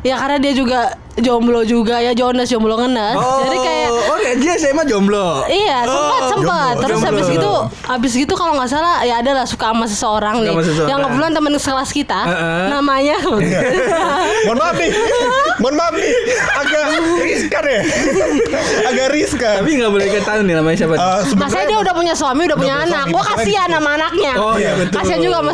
ya 0.00 0.14
karena 0.16 0.38
dia 0.38 0.52
juga 0.54 0.80
jomblo 1.14 1.60
juga 1.62 2.00
ya 2.00 2.12
Jonas 2.12 2.48
jomblo 2.48 2.72
ngenes 2.74 3.12
oh 3.14 3.44
jadi 3.44 3.58
kayak 3.60 3.88
oh 3.92 4.18
ya, 4.18 4.32
dia 4.34 4.54
saya 4.56 4.72
mah 4.72 4.82
jomblo 4.82 5.44
Iya 5.44 5.84
sempat 5.84 5.92
Oh, 6.16 6.28
sempat 6.30 6.32
jomblo, 6.72 6.80
terus 6.80 6.96
jomblo. 6.96 7.08
habis 7.12 7.26
gitu 7.28 7.52
habis 7.84 8.12
gitu 8.16 8.32
kalau 8.32 8.52
nggak 8.54 8.70
salah 8.70 8.96
ya 9.02 9.20
ada 9.20 9.30
lah 9.34 9.44
suka 9.44 9.68
sama 9.68 9.84
seseorang 9.84 10.34
Suka 10.34 10.42
nih 10.42 10.52
sama 10.54 10.62
seseorang. 10.64 10.88
yang 10.88 11.00
kebetulan 11.02 11.32
teman 11.32 11.52
sekelas 11.54 11.90
kita 11.90 12.20
Heeh. 12.22 12.64
namanya 12.70 13.16
Mohon 14.46 14.58
maaf 14.58 14.74
nih. 14.74 14.90
Mohon 15.58 15.74
maaf 15.76 15.94
nih. 15.94 16.12
Agak 16.52 16.84
riskan 17.20 17.64
ya. 17.64 17.80
Agak 18.84 19.06
riskan. 19.10 19.54
tapi 19.58 19.70
nggak 19.74 19.90
boleh 19.90 20.06
kita 20.08 20.24
tahu 20.24 20.40
nih 20.42 20.54
namanya 20.54 20.76
siapa 20.76 20.92
Eh, 20.92 20.98
Masa 20.98 21.22
sebenarnya 21.24 21.64
dia 21.64 21.78
udah 21.80 21.94
punya 21.94 22.14
suami, 22.14 22.42
udah 22.44 22.56
punya 22.56 22.74
punya 22.74 22.84
anak. 22.84 22.98
suami, 23.00 23.12
Gue 23.12 23.22
kasihan 23.28 23.46
gitu. 23.64 23.76
sama 23.76 23.90
anaknya. 23.92 24.32
Oh, 24.36 24.54
iya, 24.54 24.72
betul. 24.74 24.96
Kasihan 24.96 25.20
juga 25.20 25.36
sama 25.38 25.52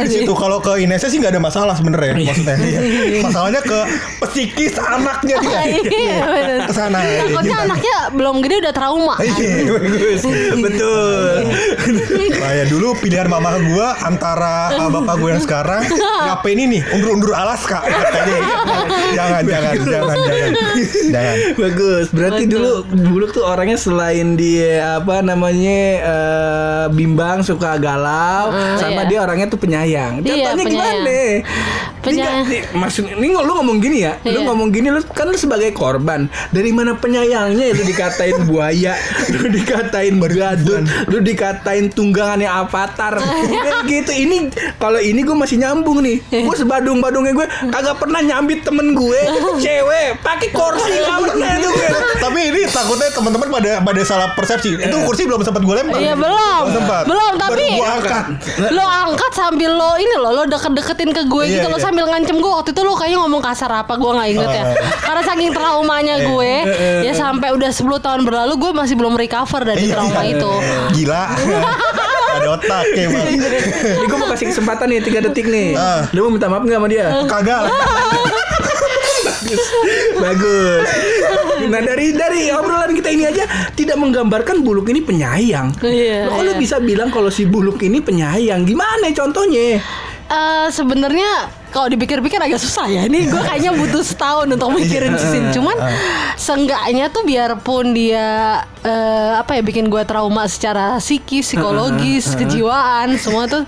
di 0.00 0.08
sih. 0.08 0.20
situ 0.20 0.32
kalau 0.34 0.58
ke 0.58 0.72
Inesnya 0.78 1.08
sih 1.08 1.18
nggak 1.18 1.32
ada 1.32 1.42
masalah 1.42 1.74
sebenarnya 1.74 2.12
Iya. 2.12 2.26
maksudnya. 2.28 2.56
Iya. 2.58 2.80
Masalahnya 3.20 3.60
ke 3.62 3.78
psikis 4.28 4.74
anaknya 4.76 5.34
dia. 5.38 5.58
Iya, 5.80 6.18
bener. 6.24 6.58
Ke 6.64 6.72
sana. 6.72 6.98
Takutnya 6.98 7.56
anaknya 7.60 7.96
belum 8.12 8.36
gede 8.40 8.56
udah 8.60 8.72
trauma. 8.72 9.14
Iya. 9.18 9.74
betul 10.58 11.44
Nah 12.34 12.50
ya 12.52 12.64
dulu 12.66 12.94
pilihan 12.96 13.26
mama 13.26 13.50
gua 13.64 13.96
antara 14.00 14.70
uh, 14.74 14.87
bapak 14.90 15.14
gue 15.16 15.30
yang 15.30 15.40
sekarang 15.40 15.82
ngapain 16.26 16.58
ini 16.58 16.78
undur-undur 16.88 17.32
Alaska 17.32 17.80
katanya. 17.80 18.40
jangan 19.10 19.42
jangan 19.42 19.74
jangan 19.78 20.16
jangan 20.18 20.50
jangan. 21.08 21.36
bagus 21.56 22.06
berarti 22.08 22.42
Betul. 22.44 22.52
dulu 22.54 22.70
buluk 23.08 23.30
tuh 23.30 23.44
orangnya 23.44 23.76
selain 23.76 24.34
dia 24.34 24.98
apa 24.98 25.20
namanya 25.20 25.78
eh, 25.98 26.84
bimbang 26.90 27.40
suka 27.40 27.76
galau 27.76 28.50
Ah, 28.50 28.74
sama 28.76 29.02
iya. 29.02 29.08
dia 29.08 29.18
orangnya 29.20 29.46
tuh 29.46 29.58
penyayang 29.58 30.20
Iya, 30.20 30.34
contohnya 30.48 30.64
penyayang. 30.64 30.98
gimana 30.98 31.20
Penyayang. 31.98 32.44
Ini, 32.46 32.58
maksud 32.72 33.04
ini 33.10 33.26
lu 33.28 33.52
ngomong 33.52 33.78
gini 33.78 33.98
ya 34.00 34.16
lu 34.22 34.30
Iya. 34.34 34.46
ngomong 34.46 34.68
gini 34.70 34.88
lu 34.88 35.00
kan 35.04 35.26
lu 35.26 35.36
sebagai 35.36 35.70
korban 35.70 36.24
dari 36.48 36.70
mana 36.70 36.94
penyayangnya 36.94 37.66
lu 37.76 37.82
dikatain 37.82 38.38
buaya 38.44 38.94
lu 39.30 39.48
dikatain 39.48 40.14
badut 40.16 40.80
lu 41.06 41.18
dikatain 41.20 41.88
tunggangannya 41.88 42.46
avatar 42.46 43.18
kayak 43.64 43.80
gitu 43.84 44.12
ini 44.14 44.36
kalau 44.78 44.96
ini 44.96 45.20
gue 45.20 45.34
masih 45.34 45.58
nyambung 45.58 45.98
nih 46.00 46.22
gue 46.46 46.54
sebadung 46.56 46.98
badungnya 46.98 47.34
gue 47.34 47.46
kagak 47.68 47.98
pernah 47.98 48.20
nyambit 48.20 48.62
temen 48.62 48.94
gue 48.94 49.20
cewek 49.58 50.22
pakai 50.22 50.48
kursi 50.48 50.92
nggak 50.96 51.18
pernah 51.24 51.50
itu 51.52 51.68
gue 51.68 51.88
Tapi 52.18 52.40
ini 52.44 52.60
takutnya 52.66 53.08
teman-teman 53.10 53.48
pada 53.48 53.70
pada 53.80 54.00
salah 54.02 54.28
persepsi. 54.34 54.74
Itu 54.74 55.00
kursi 55.02 55.22
belum 55.24 55.40
sempat 55.40 55.62
gue 55.62 55.70
lempar. 55.72 55.96
Iya 55.96 56.12
belum, 56.12 56.62
sempat. 56.68 57.02
belum 57.06 57.32
tapi 57.36 57.64
gua 57.74 57.88
angkat. 57.94 58.24
lo 58.68 58.84
angkat 58.84 59.32
sambil 59.32 59.70
lo 59.72 59.96
ini 59.96 60.14
lo 60.14 60.30
lo 60.32 60.42
deket-deketin 60.44 61.10
ke 61.10 61.22
gue 61.24 61.42
Iya, 61.46 61.54
gitu 61.56 61.66
lo 61.68 61.78
iya. 61.78 61.84
sambil 61.84 62.04
ngancem 62.06 62.36
gue 62.36 62.52
waktu 62.52 62.70
itu 62.70 62.82
lo 62.82 62.92
kayaknya 62.94 63.18
ngomong 63.22 63.40
kasar 63.40 63.70
apa 63.72 63.96
gue 63.96 64.10
nggak 64.10 64.28
inget 64.30 64.50
ya 64.50 64.64
Oh. 64.68 64.74
karena 65.00 65.22
saking 65.24 65.50
traumanya 65.52 66.14
Iya. 66.16 66.26
gue 66.26 66.52
ya 67.06 67.12
sampai 67.14 67.48
udah 67.50 67.70
10 67.70 67.86
tahun 67.98 68.20
berlalu 68.22 68.52
gue 68.58 68.70
masih 68.74 68.94
belum 68.94 69.14
recover 69.14 69.60
dari 69.64 69.80
Iya, 69.80 69.92
trauma 69.94 70.20
iya. 70.20 70.32
itu 70.34 70.52
Gila. 70.94 71.22
ada 72.36 72.48
otak 72.58 72.84
emang. 72.92 73.26
Ini 73.28 74.04
gue 74.04 74.18
mau 74.18 74.28
kasih 74.32 74.46
kesempatan 74.52 74.86
nih 74.92 75.00
tiga 75.04 75.18
detik 75.24 75.46
nih. 75.48 75.72
Ah. 75.74 76.04
Lu 76.12 76.28
mau 76.28 76.32
minta 76.36 76.50
maaf 76.50 76.62
nggak 76.64 76.78
sama 76.78 76.88
dia? 76.90 77.06
Kagak. 77.24 77.62
Bagus. 80.18 80.84
Nah 81.68 81.80
dari 81.84 82.12
dari 82.12 82.42
obrolan 82.52 82.92
kita 82.92 83.08
ini 83.12 83.24
aja 83.28 83.44
tidak 83.72 83.96
menggambarkan 83.96 84.60
buluk 84.64 84.88
ini 84.90 85.00
penyayang. 85.04 85.72
Iya, 85.80 86.28
Lo 86.28 86.36
kok 86.36 86.42
lu 86.44 86.52
iya. 86.56 86.60
bisa 86.60 86.76
bilang 86.82 87.08
kalau 87.08 87.30
si 87.32 87.44
buluk 87.48 87.80
ini 87.84 88.02
penyayang? 88.02 88.64
Gimana 88.66 89.08
contohnya? 89.14 89.80
Eh, 90.28 90.68
sebenarnya 90.68 91.48
kalau 91.68 91.88
dipikir-pikir 91.88 92.36
agak 92.36 92.56
susah 92.56 92.84
ya. 92.84 93.00
Ini 93.02 93.28
gue 93.28 93.40
kayaknya 93.40 93.72
butuh 93.72 94.00
setahun 94.02 94.44
untuk 94.46 94.68
mikirin 94.70 95.12
Iya. 95.12 95.24
sih. 95.24 95.40
Cuman 95.52 95.72
seenggaknya 96.34 97.08
tuh 97.08 97.24
biarpun 97.24 97.92
dia 97.92 98.60
eh, 98.78 99.32
apa 99.34 99.56
ya 99.56 99.62
bikin 99.62 99.88
gue 99.88 100.04
trauma 100.04 100.44
secara 100.44 100.96
psikis, 100.96 101.48
psikologis, 101.48 102.32
kejiwaan, 102.34 103.16
semua 103.16 103.44
tuh 103.44 103.64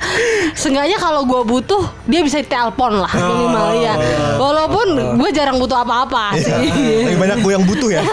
seenggaknya 0.53 0.97
kalau 0.97 1.25
gue 1.25 1.43
butuh 1.43 1.81
dia 2.05 2.21
bisa 2.21 2.41
telepon 2.41 2.93
lah 2.99 3.09
minimal 3.11 3.69
ya. 3.75 3.95
Walaupun 4.37 4.87
gue 5.17 5.31
jarang 5.31 5.57
butuh 5.57 5.81
apa-apa 5.81 6.37
Iya. 6.37 6.45
sih. 6.61 6.69
Lebih 7.07 7.19
banyak 7.19 7.39
gue 7.41 7.53
yang 7.53 7.65
butuh 7.65 7.89
ya. 7.91 8.03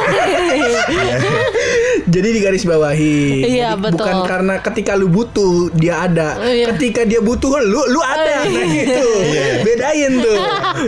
Jadi 2.08 2.28
di 2.32 2.40
garis 2.40 2.64
bawahi. 2.64 3.44
Iya, 3.44 3.76
Jadi 3.76 3.84
betul. 3.84 4.00
Bukan 4.00 4.18
karena 4.24 4.56
ketika 4.64 4.96
lu 4.96 5.12
butuh 5.12 5.68
dia 5.76 6.08
ada. 6.08 6.40
Iya. 6.40 6.72
Ketika 6.72 7.04
dia 7.04 7.20
butuh 7.20 7.60
lu, 7.60 7.84
lu 7.92 8.00
ada. 8.00 8.48
Nah 8.48 8.66
gitu. 8.72 9.08
Bedain 9.68 10.12
tuh. 10.24 10.38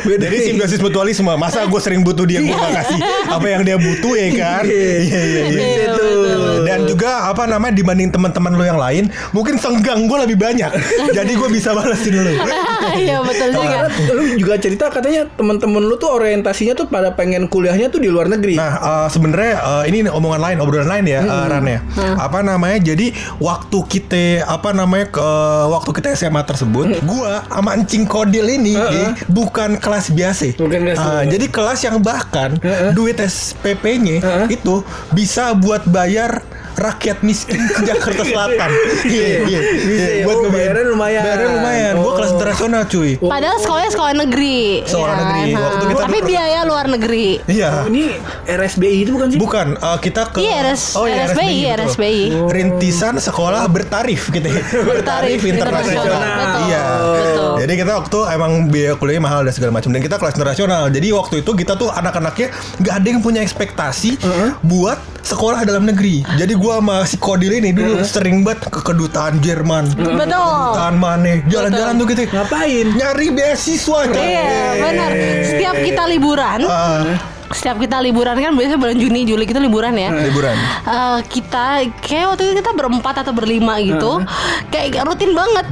Bedain. 0.08 0.32
Jadi 0.32 0.38
simbiosis 0.48 0.80
mutualisme. 0.80 1.28
Masa 1.36 1.68
gue 1.68 1.82
sering 1.84 2.08
butuh 2.08 2.24
dia 2.24 2.40
gue 2.40 2.56
gak 2.56 2.74
kasih 2.84 3.00
apa 3.28 3.48
yang 3.52 3.62
dia 3.68 3.76
butuh 3.76 4.14
ya 4.16 4.28
kan? 4.40 4.64
Iya 4.64 4.92
iya 5.04 5.22
iya. 5.28 5.44
Bisa 5.52 5.86
tuh. 6.00 6.64
Dan 6.64 6.80
juga 6.88 7.28
apa 7.28 7.44
namanya 7.46 7.76
dibanding 7.76 8.10
teman-teman 8.16 8.56
lu 8.56 8.64
yang 8.64 8.80
lain, 8.80 9.12
mungkin 9.36 9.60
senggang 9.60 10.08
gue 10.08 10.18
lebih 10.24 10.40
banyak. 10.40 10.72
Jadi 11.12 11.32
gue 11.36 11.50
bisa 11.52 11.76
balesin 11.76 12.16
lu. 12.16 12.34
Iya 12.90 13.22
betul 13.22 13.54
juga. 13.54 13.86
Lu 14.12 14.24
juga 14.34 14.56
cerita 14.58 14.90
katanya 14.90 15.30
teman-teman 15.38 15.84
lu 15.86 15.96
tuh 16.02 16.10
orientasinya 16.10 16.74
tuh 16.74 16.90
pada 16.90 17.14
pengen 17.14 17.46
kuliahnya 17.46 17.94
tuh 17.94 18.02
di 18.02 18.10
luar 18.10 18.28
negeri. 18.32 18.58
Nah, 18.58 18.74
eh, 18.82 19.08
sebenarnya 19.14 19.54
eh, 19.62 19.84
ini 19.94 20.10
omongan 20.10 20.42
lain, 20.42 20.58
obrolan 20.58 20.90
lain 20.90 21.06
ya, 21.10 21.20
eh, 21.20 21.46
Ran 21.46 21.66
ya. 21.66 21.80
Apa 22.16 22.40
namanya? 22.40 22.78
Jadi 22.80 23.10
waktu 23.38 23.78
kita 23.84 24.24
apa 24.46 24.70
namanya 24.72 25.10
ke 25.10 25.28
waktu 25.68 25.90
kita 25.92 26.14
SMA 26.14 26.42
tersebut, 26.44 27.02
gua 27.04 27.42
sama 27.44 27.74
encing 27.74 28.06
kodil 28.06 28.46
ini 28.46 28.74
eh, 28.74 29.12
bukan 29.26 29.76
kelas 29.76 30.10
biasa. 30.10 30.54
Bukan 30.56 30.80
kelas 30.84 30.98
Ah, 30.98 31.04
biasa. 31.22 31.30
jadi 31.30 31.46
kelas 31.48 31.80
yang 31.82 31.98
bahkan 32.00 32.50
duit 32.92 33.18
SPP-nya 33.18 34.18
Heeh. 34.20 34.46
itu 34.52 34.82
bisa 35.10 35.52
buat 35.54 35.84
bayar 35.86 36.46
rakyat 36.80 37.18
miskin 37.22 37.60
ke 37.68 37.82
Jakarta 37.84 38.24
Selatan. 38.24 38.70
Iya, 39.10 39.26
iya. 39.44 39.60
Bisa 39.62 39.90
iya, 40.06 40.16
ya. 40.16 40.26
buat 40.26 40.38
Oh, 40.40 40.50
bayaran 40.50 40.86
lumayan. 40.88 41.22
Bayaran 41.22 41.50
lumayan. 41.54 41.94
Gua 41.96 42.06
Oh. 42.06 42.16
kelas 42.16 42.32
internasional, 42.32 42.82
cuy. 42.86 43.12
Padahal 43.18 43.58
sekolahnya 43.58 43.92
sekolah 43.92 44.14
negeri. 44.18 44.62
Sekolah 44.82 45.08
ya 45.10 45.20
negeri. 45.20 45.42
kan? 45.50 45.62
Waktu 45.62 45.84
kita 45.86 46.02
Tapi 46.02 46.18
dulu- 46.18 46.30
biaya 46.30 46.60
luar 46.64 46.86
negeri. 46.88 47.28
Iya. 47.46 47.70
Oh, 47.76 47.88
ini 47.88 48.04
RSBI 48.46 48.98
itu 49.00 49.12
bukan 49.12 49.28
sih? 49.30 49.38
Bukan, 49.38 49.68
eh, 49.76 49.98
kita 50.00 50.22
ke 50.28 50.40
Iya, 50.40 50.56
RS- 50.66 50.96
Oh, 50.96 51.06
iya, 51.06 51.26
RSBI. 51.26 51.58
RSBI. 51.76 52.24
Rintisan 52.50 53.16
sekolah 53.18 53.62
bertarif 53.68 54.30
gitu 54.30 54.46
ya. 54.46 54.62
Bertarif 54.90 55.42
internasional. 55.44 56.06
Betul, 56.06 56.62
Iya. 56.66 56.84
betul. 57.14 57.50
Jadi 57.60 57.74
kita 57.76 57.92
waktu 57.96 58.20
emang 58.30 58.52
biaya 58.68 58.94
kuliahnya 58.96 59.22
mahal 59.22 59.42
dan 59.42 59.52
segala 59.52 59.72
macam 59.74 59.90
dan 59.90 60.02
kita 60.02 60.16
kelas 60.16 60.34
internasional. 60.34 60.84
Jadi 60.88 61.08
waktu 61.12 61.36
itu 61.40 61.52
kita 61.54 61.74
tuh 61.74 61.90
anak-anaknya 61.90 62.48
nggak 62.80 62.94
ada 62.94 63.08
yang 63.08 63.20
punya 63.20 63.42
ekspektasi 63.42 64.16
buat 64.62 64.98
sekolah 65.22 65.62
dalam 65.62 65.84
negeri. 65.84 66.24
Jadi 66.34 66.54
gua 66.70 66.78
sama 66.86 66.98
si 67.02 67.18
Kodil 67.18 67.50
ini 67.58 67.74
dulu 67.74 68.06
sering 68.06 68.46
banget 68.46 68.70
ke 68.70 68.86
kedutaan 68.86 69.42
Jerman. 69.42 69.90
Betul. 69.98 70.38
Kedutaan 70.38 70.96
mana? 71.02 71.42
Jalan-jalan 71.50 71.94
tuh 71.98 72.06
gitu. 72.14 72.22
Ngapain? 72.30 72.86
Nyari 72.94 73.28
beasiswa. 73.34 74.00
Iya, 74.14 74.54
benar. 74.78 75.12
Setiap 75.50 75.76
kita 75.82 76.04
liburan, 76.06 76.62
Ah, 76.70 77.18
setiap 77.50 77.82
kita 77.82 77.98
liburan 77.98 78.38
kan 78.38 78.54
biasanya 78.54 78.78
bulan 78.78 78.98
Juni 78.98 79.26
Juli 79.26 79.44
kita 79.50 79.58
liburan 79.58 79.94
ya. 79.98 80.14
Liburan. 80.14 80.54
Eh, 80.86 81.20
kita 81.26 81.82
kayak 82.02 82.26
waktu 82.36 82.42
itu 82.50 82.54
kita 82.62 82.72
berempat 82.78 83.26
atau 83.26 83.34
berlima 83.34 83.82
gitu. 83.82 84.22
Kayak 84.70 85.10
rutin 85.10 85.34
banget 85.34 85.66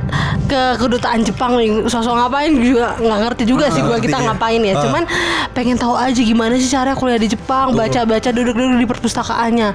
ke 0.47 0.61
kedutaan 0.79 1.21
Jepang 1.27 1.59
sosok 1.91 2.15
ngapain 2.15 2.55
juga 2.55 2.95
nggak 2.97 3.19
ngerti 3.27 3.43
juga 3.43 3.67
sih 3.67 3.83
gua 3.83 3.99
ngerti 3.99 4.07
kita 4.09 4.17
ya. 4.17 4.25
ngapain 4.31 4.61
ya. 4.63 4.73
Ah. 4.73 4.81
cuman 4.87 5.03
pengen 5.51 5.75
tahu 5.75 5.93
aja 5.93 6.21
gimana 6.23 6.55
sih 6.55 6.71
cara 6.71 6.95
kuliah 6.95 7.19
di 7.19 7.29
Jepang 7.29 7.75
baca-baca 7.75 8.29
duduk-duduk 8.31 8.79
di 8.79 8.87
perpustakaannya. 8.87 9.69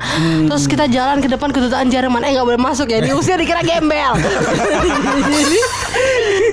Terus 0.48 0.64
kita 0.66 0.88
jalan 0.88 1.20
ke 1.20 1.28
depan 1.28 1.52
kedutaan 1.52 1.86
Jerman. 1.92 2.24
Eh 2.24 2.34
nggak 2.34 2.46
boleh 2.48 2.60
masuk 2.60 2.88
ya 2.88 2.98
diusir 3.04 3.36
dikira 3.42 3.60
gembel. 3.62 4.16
Jadi 5.28 5.60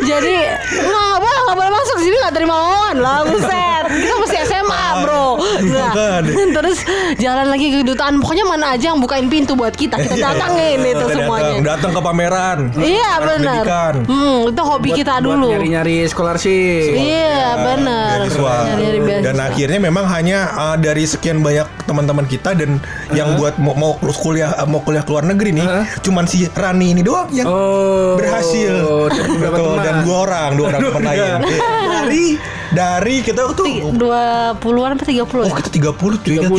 jadi 0.03 0.35
nggak 0.67 1.17
boleh 1.23 1.39
nggak 1.47 1.57
boleh 1.57 1.71
masuk. 1.73 1.97
Sini 2.03 2.15
nggak 2.19 2.35
terima 2.35 2.55
lawan 2.55 2.95
lah 2.99 3.19
buset. 3.23 3.83
Kita 3.89 4.15
masih 4.19 4.38
SMA 4.69 4.87
bro 5.03 5.27
nah, 5.65 5.91
Makanya. 5.91 6.33
terus 6.61 6.77
jalan 7.17 7.47
lagi 7.49 7.65
ke 7.73 7.77
kedutaan 7.81 8.21
pokoknya 8.21 8.45
mana 8.45 8.65
aja 8.77 8.93
yang 8.93 8.99
bukain 9.01 9.27
pintu 9.27 9.57
buat 9.57 9.73
kita 9.73 9.97
kita 9.97 10.15
datangin 10.21 10.79
itu 10.85 11.05
semuanya 11.09 11.57
datang, 11.75 11.91
ke 11.91 12.01
pameran. 12.01 12.59
iya 12.77 13.17
benar 13.19 13.93
hmm, 14.05 14.53
itu 14.53 14.61
hobi 14.61 14.89
kita 14.93 15.21
dulu 15.23 15.49
nyari-nyari 15.49 16.05
scholarship. 16.05 16.93
iya 16.93 17.57
benar. 17.57 18.27
Nyari-nyari 18.29 18.99
beasiswa. 18.99 19.25
Dan 19.25 19.35
akhirnya 19.39 19.79
memang 19.79 20.05
hanya 20.09 20.39
uh, 20.53 20.77
dari 20.77 21.03
sekian 21.05 21.41
banyak 21.41 21.67
teman-teman 21.89 22.23
kita 22.23 22.53
dan 22.53 22.77
yang 23.11 23.33
buat 23.33 23.57
mau, 23.57 23.73
mau 23.73 23.91
kuliah 23.97 24.53
mau 24.63 24.79
kuliah 24.79 25.01
ke 25.01 25.09
luar 25.09 25.25
negeri 25.25 25.49
nih, 25.51 25.65
cuman 25.99 26.23
si 26.23 26.45
Rani 26.47 26.93
ini 26.93 27.01
doang 27.01 27.25
yang 27.31 27.45
Oh. 27.45 28.13
berhasil. 28.15 29.09
Betul, 29.41 29.73
teman. 29.73 29.81
dan 29.81 29.95
dua 30.03 30.17
orang, 30.23 30.49
dua 30.53 30.65
orang 30.69 30.81
teman 30.85 31.01
lain. 31.03 31.33
Dari 31.89 32.25
Dari 32.69 33.25
kita 33.25 33.49
tuh 33.49 33.65
dua 33.91 34.53
puluhan 34.55 34.93
apa 34.93 35.01
tiga 35.01 35.25
puluh 35.25 35.41
Oh 35.41 35.49
kita 35.51 35.73
30 35.73 35.89
cuy 36.21 36.37
30 36.37 36.53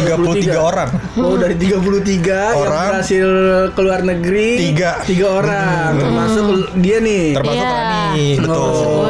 33 0.00 0.08
33 0.08 0.56
orang 0.56 0.88
Oh 1.14 1.36
dari 1.36 1.60
33 1.60 1.76
yang 2.24 2.56
Orang. 2.56 2.88
berhasil 2.88 3.28
keluar 3.76 4.00
negeri 4.00 4.72
Tiga. 4.72 4.96
Tiga 5.04 5.26
orang 5.34 5.92
Termasuk 5.94 6.46
dia 6.74 6.96
nih 6.98 7.36
Termasuk 7.36 7.60
Iya. 7.60 7.68
Rani 7.68 8.24
Betul 8.38 8.56
Oh, 8.56 9.04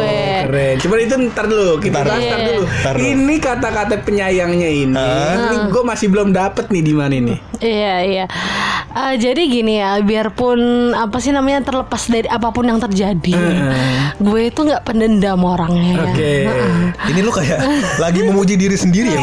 keren. 0.51 0.75
Cuman 0.77 0.99
itu 0.99 1.15
ntar 1.29 1.47
dulu, 1.47 1.79
kita 1.79 1.99
Ntar. 2.01 2.11
ntar 2.11 2.19
Iya. 2.19 2.47
dulu. 2.49 2.63
Ntar 2.67 2.93
dulu. 2.93 3.07
Ini 3.07 3.35
kata-kata 3.39 3.95
penyayangnya 4.01 4.69
ini, 4.69 5.07
ini 5.39 5.57
gue 5.69 5.83
masih 5.83 6.07
belum 6.09 6.29
dapet 6.31 6.67
nih 6.69 6.83
di 6.83 6.93
mana 6.93 7.15
ini. 7.15 7.35
Iya 7.57 7.95
iya. 8.03 8.25
Eh, 8.91 9.15
jadi 9.17 9.43
gini 9.43 9.79
ya, 9.79 10.01
biarpun 10.01 10.59
apa 10.91 11.17
sih 11.17 11.31
namanya 11.31 11.63
terlepas 11.63 12.03
dari 12.05 12.27
apa 12.27 12.51
pun 12.51 12.65
yang 12.65 12.81
terjadi, 12.81 13.37
gue 14.17 14.41
itu 14.43 14.61
nggak 14.61 14.83
pendendam 14.83 15.39
orangnya. 15.41 15.95
ya. 15.95 16.05
Oke. 16.11 16.35
Ini 17.07 17.21
lu 17.21 17.31
kayak 17.31 17.61
lagi 17.97 18.21
memuji 18.23 18.55
diri 18.57 18.75
sendiri 18.75 19.09
ya 19.09 19.23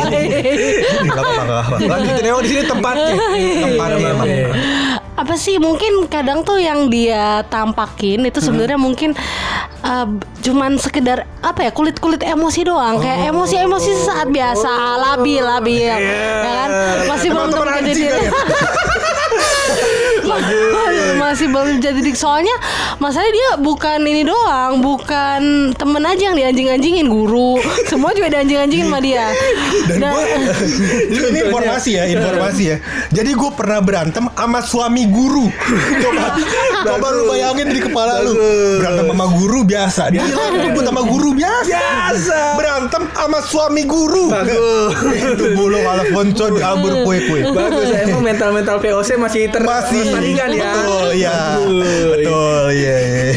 Gak 1.05 1.17
apa-apa 1.17 1.77
Lanjutin 1.79 2.23
emang 2.25 2.41
di 2.41 2.49
sini 2.49 2.63
tempatnya 2.63 3.13
Tempatnya 3.61 4.07
emang 4.09 4.27
Oke. 4.27 4.43
Apa 5.17 5.33
sih? 5.33 5.57
Mungkin 5.57 6.05
kadang 6.05 6.45
tuh 6.45 6.61
yang 6.61 6.93
dia 6.93 7.41
tampakin 7.49 8.29
itu 8.29 8.37
sebenarnya 8.37 8.77
mungkin 8.77 9.17
uh, 9.81 10.07
cuman 10.45 10.77
sekedar 10.77 11.25
apa 11.41 11.65
ya 11.65 11.71
kulit 11.73 11.97
kulit 11.97 12.21
emosi 12.21 12.69
doang. 12.69 13.01
Kayak 13.01 13.33
emosi 13.33 13.55
emosi 13.65 13.91
saat 14.05 14.29
biasa. 14.29 14.69
Labil 15.01 15.41
labil 15.41 15.89
ya. 15.89 15.97
Kan? 16.45 16.69
Masih 17.09 17.33
belum 17.33 17.49
Teman-teman 17.49 17.67
menjadi 17.81 17.89
anjing 17.89 17.97
diri 17.97 18.13
kan 18.13 18.21
ya? 18.21 18.31
Masih 21.17 21.47
belum 21.49 21.81
jadi 21.81 21.99
diri 21.99 22.13
soalnya 22.13 22.53
masalahnya 23.01 23.33
dia 23.33 23.49
bukan 23.59 23.99
ini 24.05 24.23
doang 24.23 24.79
bukan 24.79 25.71
temen 25.75 26.03
aja 26.05 26.31
yang 26.31 26.37
dianjing-anjingin 26.37 27.07
guru. 27.09 27.59
Semua 27.85 28.13
juga 28.13 28.31
dianjing-anjingin 28.31 28.87
sama 28.87 28.99
dia. 29.03 29.31
Dan 29.91 29.97
Dan- 30.01 30.13
gue 30.13 30.25
Ini 31.27 31.39
informasi 31.49 31.89
ya 31.99 32.03
Informasi 32.07 32.63
ya. 32.71 32.77
Jadi 33.11 33.31
gue 33.35 33.51
pernah 33.53 33.79
berantem 33.83 34.25
Sama 34.31 34.59
suami 34.63 35.03
guru. 35.09 35.49
Coba 36.01 36.39
Coba 36.87 37.07
lu 37.13 37.23
bayangin 37.29 37.67
di 37.73 37.79
kepala 37.83 38.23
lu. 38.23 38.33
Berantem 38.79 39.05
sama 39.11 39.25
guru 39.33 39.59
biasa. 39.67 40.03
Dia 40.13 40.23
ribut 40.63 40.83
sama 40.85 41.01
guru 41.03 41.29
biasa. 41.35 41.67
Biasa. 41.67 42.39
Berantem 42.55 43.03
sama 43.11 43.39
suami 43.43 43.83
guru. 43.83 44.31
Bagus. 44.31 44.93
Itu 45.35 45.45
bulu 45.57 45.77
kalau 45.83 46.05
poncon 46.13 46.51
kabur 46.57 46.93
kue-kue. 47.03 47.41
Bagus, 47.51 47.87
emang 47.93 48.21
mental-mental 48.23 48.77
VOC 48.79 49.09
masih 49.19 49.41
ter 49.51 49.61
Masih 49.63 50.03
terlestarikan 50.35 50.51
ya. 50.51 50.71
Betul 50.75 51.07
ya 51.15 51.39
Bagus. 51.57 52.05
Betul 52.11 52.63
iya 52.75 52.95
iya. 52.99 53.31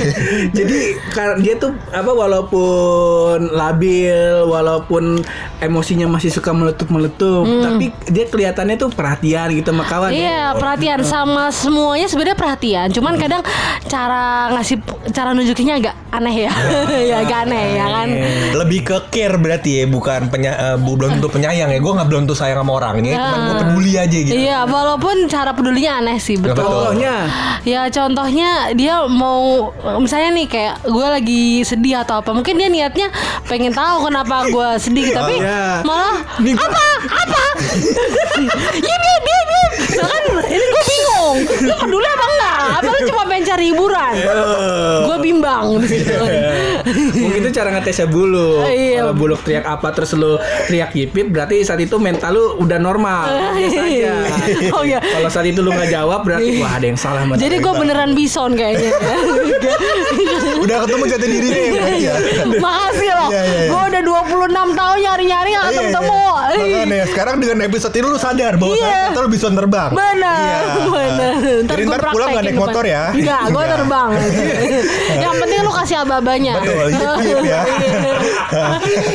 Jadi 0.51 0.79
kar- 1.11 1.39
dia 1.39 1.55
tuh 1.55 1.75
apa 1.89 2.09
walaupun 2.09 3.51
labil, 3.51 4.15
walaupun 4.45 5.21
emosinya 5.59 6.07
masih 6.07 6.31
suka 6.31 6.51
meletup-meletup, 6.51 7.45
tapi 7.61 7.91
dia 8.07 8.25
kelihatannya 8.25 8.77
tuh 8.77 8.89
perhatian 8.89 9.51
gitu 9.53 9.69
sama 9.69 9.85
kawan. 9.85 10.09
ya. 10.09 10.17
Iya 10.17 10.41
perhatian 10.55 11.01
sama 11.03 11.51
semuanya 11.51 12.07
sebenarnya 12.07 12.35
perhatian. 12.35 12.89
Cuman 12.89 13.15
kadang 13.17 13.43
cara 13.85 14.25
ngasih 14.51 14.79
cara 15.11 15.31
nunjukinnya 15.31 15.77
agak 15.77 15.95
aneh 16.11 16.47
ya. 16.47 16.53
Ya 17.11 17.17
agak 17.21 17.39
aneh 17.45 17.65
ya 17.75 17.87
kan? 17.89 18.09
Lebih 18.57 18.81
ke 18.83 18.97
care 19.11 19.35
berarti 19.35 19.71
ya 19.73 19.85
Bukan 19.85 20.29
penya, 20.29 20.53
eh, 20.55 20.77
bu- 20.77 20.95
belum 20.95 21.19
tentu 21.19 21.29
penyayang 21.29 21.69
ya. 21.69 21.79
Gue 21.79 21.93
gak 21.93 22.07
belum 22.07 22.21
tentu 22.23 22.37
sayang 22.37 22.61
sama 22.61 22.73
orangnya 22.75 23.17
Cuman 23.17 23.39
gue 23.41 23.57
peduli 23.61 23.93
aja 23.95 24.19
gitu. 24.21 24.31
Iya 24.33 24.63
walaupun 24.65 25.27
cara 25.27 25.51
pedulinya 25.51 25.99
aneh 25.99 26.19
sih 26.19 26.37
betul. 26.37 26.55
Betul. 26.57 26.69
Contohnya? 26.71 27.15
Ya 27.63 27.83
contohnya 27.89 28.51
dia 28.73 28.95
mau 29.07 29.71
misalnya 29.97 30.31
nih 30.33 30.47
kayak 30.47 30.75
gue 30.85 31.00
lagi 31.07 31.45
sedih 31.63 32.01
atau 32.01 32.19
apa. 32.19 32.31
Mungkin 32.31 32.55
dia 32.55 32.67
niatnya 32.67 33.09
pengen 33.45 33.71
tahu 33.71 34.07
kenapa 34.07 34.45
gue 34.47 34.69
sedih 34.77 35.11
tapi 35.11 35.39
Iya. 35.39 35.81
malah 35.83 36.19
Nih, 36.39 36.53
apa? 36.53 36.85
Apa? 37.07 37.43
Ya 38.81 38.95
dia 38.97 39.17
dia 39.21 39.41
dia 39.43 39.65
nah 39.91 40.07
kan 40.07 40.23
ini 40.47 40.65
gue 40.65 40.83
bingung. 40.87 41.37
Lu 41.63 41.75
peduli 41.77 42.07
apa 42.07 42.25
enggak? 42.27 42.57
Apa 42.79 42.89
lu 42.89 43.01
cuma 43.07 43.23
pengen 43.25 43.45
cari 43.45 43.65
hiburan? 43.69 44.13
Gue 45.05 45.17
bimbang 45.21 45.65
di 45.79 45.87
situ 45.89 46.15
Mungkin 47.11 47.41
itu 47.43 47.51
cara 47.53 47.69
ngetesnya 47.75 48.07
bulu. 48.07 48.63
Iya. 48.65 49.03
Kalau 49.03 49.15
buluk 49.15 49.41
teriak 49.43 49.67
apa 49.67 49.89
terus 49.91 50.15
lu 50.15 50.39
teriak 50.67 50.95
yipip 50.95 51.27
berarti 51.31 51.63
saat 51.63 51.81
itu 51.81 51.97
mental 51.97 52.31
lu 52.35 52.45
udah 52.61 52.79
normal. 52.79 53.27
Biasa 53.57 53.81
aja. 53.83 54.15
Oh, 54.77 54.87
iya. 54.87 55.03
Kalau 55.03 55.29
saat 55.29 55.47
itu 55.49 55.61
lu 55.61 55.73
nggak 55.73 55.91
jawab 55.91 56.23
berarti 56.23 56.63
wah 56.63 56.79
ada 56.79 56.87
yang 56.87 56.99
salah 57.01 57.25
jadi 57.37 57.57
gue 57.59 57.73
beneran 57.73 58.13
bison 58.13 58.53
kayaknya 58.55 58.93
Udah 60.65 60.77
ketemu 60.85 61.05
jati 61.09 61.27
dirinya 61.27 61.61
ya 61.65 61.85
ya 61.97 62.15
makasih 62.61 63.11
loh 63.17 63.29
Iya, 63.31 63.43
iya, 63.43 63.59
iya. 63.65 63.71
gue 63.71 63.83
udah 63.91 64.03
26 64.03 64.79
tahun 64.79 64.97
nyari-nyari 65.01 65.51
gak 65.55 65.65
Iya, 65.71 65.81
ketemu 65.81 66.21
iya. 66.51 66.81
Makanya 66.85 67.07
sekarang 67.09 67.37
dengan 67.39 67.59
episode 67.63 67.95
ini 67.95 68.07
lu 68.07 68.19
sadar 68.19 68.55
bahwa 68.59 68.75
Iya. 68.75 68.89
ternyata 68.91 69.21
lu 69.23 69.31
bisa 69.31 69.47
terbang. 69.51 69.91
Benar, 69.95 70.41
Iya. 70.41 70.87
benar. 70.91 71.33
Jadi 71.65 71.83
gua 71.87 71.97
ntar 71.97 72.11
pulang 72.11 72.29
gak 72.35 72.43
naik 72.45 72.59
motor 72.59 72.85
ya? 72.85 73.05
Enggak, 73.15 73.43
gue 73.51 73.65
terbang. 73.65 74.11
Yang 75.25 75.35
penting 75.41 75.59
lu 75.63 75.73
kasih 75.73 75.97
aba-abanya. 76.03 76.55
Betul, 76.61 76.87
yip 77.25 77.45
ya. 77.45 77.61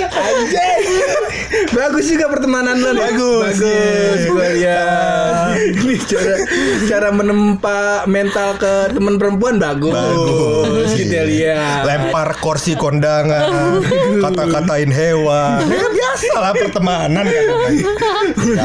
Anjay. 0.09 0.81
Bagus 1.71 2.05
juga 2.09 2.25
pertemanan 2.27 2.75
nih. 2.77 2.93
Bagus, 2.93 3.55
Bagus. 3.61 4.19
iya. 4.59 4.81
Lihat. 5.55 5.55
Ini 5.55 5.95
cara 6.05 6.33
cara 6.85 7.09
menempa 7.15 7.79
mental 8.05 8.49
ke 8.59 8.73
teman 8.91 9.15
perempuan 9.15 9.55
bagus. 9.57 9.93
Bagus. 9.95 10.89
Kita 10.93 11.23
lihat. 11.25 11.81
Lempar 11.87 12.35
kursi 12.43 12.75
kondangan, 12.75 13.79
kata-katain 14.19 14.91
hewan. 14.91 15.63
Ya 15.65 15.87
biasa 15.89 16.33
lah 16.41 16.51
pertemanan 16.53 17.25
kan. 17.25 17.45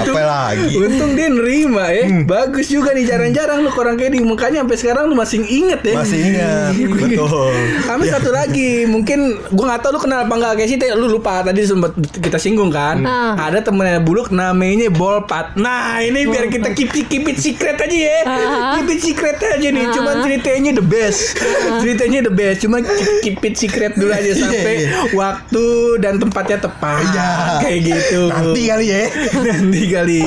Apa 0.05 0.23
lagi? 0.25 0.75
Untung 0.77 1.13
dia 1.15 1.29
nerima 1.31 1.93
ya. 1.93 2.05
Hmm. 2.09 2.25
Bagus 2.27 2.67
juga 2.73 2.93
nih 2.97 3.05
jarang-jarang 3.07 3.63
lu 3.63 3.71
orang 3.75 3.97
kayak 4.01 4.13
di 4.17 4.21
Makanya 4.31 4.65
sampai 4.65 4.79
sekarang 4.79 5.05
lu 5.11 5.15
masih 5.19 5.43
inget 5.43 5.81
ya. 5.85 5.95
Masih 6.01 6.19
ingat, 6.33 6.73
betul. 7.03 7.53
Kami 7.85 8.05
satu 8.09 8.31
lagi, 8.31 8.87
mungkin 8.87 9.37
gua 9.53 9.75
nggak 9.75 9.81
tahu 9.85 9.91
lu 9.97 10.01
kenal 10.01 10.25
apa 10.25 10.35
enggak 10.39 10.53
kayak 10.63 10.69
sih, 10.71 10.79
lu 10.97 11.07
lupa 11.11 11.43
tadi 11.45 11.61
sempat 11.67 11.93
kita 11.99 12.39
singgung 12.41 12.71
kan. 12.73 12.90
Ah. 13.01 13.35
Ada 13.41 13.63
temennya 13.63 13.99
buluk 13.99 14.31
namanya 14.31 14.91
Bolpat. 14.91 15.55
Nah, 15.55 15.99
ini 15.99 16.25
biar 16.25 16.47
kita 16.47 16.73
keep 16.73 16.91
keep 16.91 17.25
it 17.25 17.39
secret 17.39 17.77
aja 17.77 17.97
ya. 17.97 18.19
Ah. 18.23 18.35
Keep 18.75 18.89
it 18.91 19.01
secret 19.01 19.37
aja 19.37 19.69
nih. 19.69 19.87
Cuman 19.91 20.21
ceritanya 20.21 20.71
the 20.73 20.83
best. 20.83 21.39
Ceritanya 21.79 22.21
the 22.23 22.33
best. 22.33 22.59
Cuma 22.61 22.81
keep, 22.81 23.09
keep 23.23 23.39
it 23.43 23.55
secret 23.55 23.93
dulu 23.95 24.11
aja 24.11 24.33
sampai 24.33 24.59
Iya, 24.81 24.87
iya. 24.87 25.13
waktu 25.13 25.65
dan 25.99 26.19
tempatnya 26.19 26.59
tepat. 26.61 27.01
Iya. 27.05 27.31
Kayak 27.61 27.81
gitu. 27.85 28.21
Nanti 28.29 28.63
kali 28.65 28.87
ya. 28.87 29.03
Nanti 29.47 29.83
kali. 29.87 30.23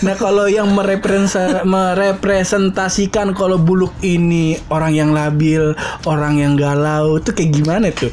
Nah 0.00 0.14
kalau 0.14 0.46
yang 0.46 0.68
merepresen- 0.70 1.64
merepresentasikan 1.64 3.32
kalau 3.32 3.56
buluk 3.56 3.92
ini 4.00 4.36
orang 4.68 4.92
yang 4.92 5.10
labil, 5.10 5.72
orang 6.04 6.36
yang 6.36 6.54
galau, 6.54 7.18
tuh 7.18 7.32
kayak 7.32 7.50
gimana 7.52 7.88
tuh? 7.90 8.12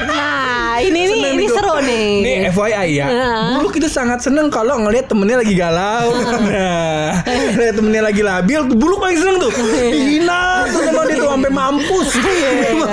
Nah, 0.00 0.80
ini 0.80 1.00
nih 1.04 1.22
ini 1.34 1.46
seru 1.46 1.76
nih. 1.78 2.08
Nih 2.20 2.29
FYI 2.50 2.88
ya, 2.98 3.06
Heeh. 3.06 3.46
buluk 3.60 3.78
itu 3.78 3.86
sangat 3.86 4.18
seneng 4.24 4.50
kalau 4.50 4.80
ngelihat 4.82 5.06
temennya 5.06 5.38
lagi 5.44 5.54
galau. 5.54 6.10
Nah, 6.50 7.22
ngelihat 7.54 7.74
temennya 7.78 8.02
lagi 8.10 8.22
labil, 8.26 8.60
tuh 8.66 8.76
buluk 8.76 8.98
paling 8.98 9.18
seneng 9.18 9.36
tuh. 9.38 9.52
Dihina 9.54 10.66
tuh 10.70 10.80
sama 10.82 11.02
dia 11.06 11.16
tuh 11.20 11.30
sampai 11.30 11.50
mampus. 11.52 12.08
Iya, 12.18 12.50
iya. 12.50 12.86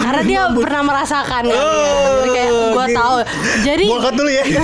Karena 0.00 0.22
dia 0.26 0.40
pernah 0.50 0.82
merasakan 0.82 1.44
kan. 1.44 1.50
Oh, 1.50 2.14
Jadi 2.24 2.28
kayak 2.30 2.50
gue 2.54 2.86
tahu 2.94 3.14
Jadi 3.64 3.84
Gua 3.84 3.96
angkat 4.00 4.14
dulu 4.16 4.30
ya. 4.30 4.44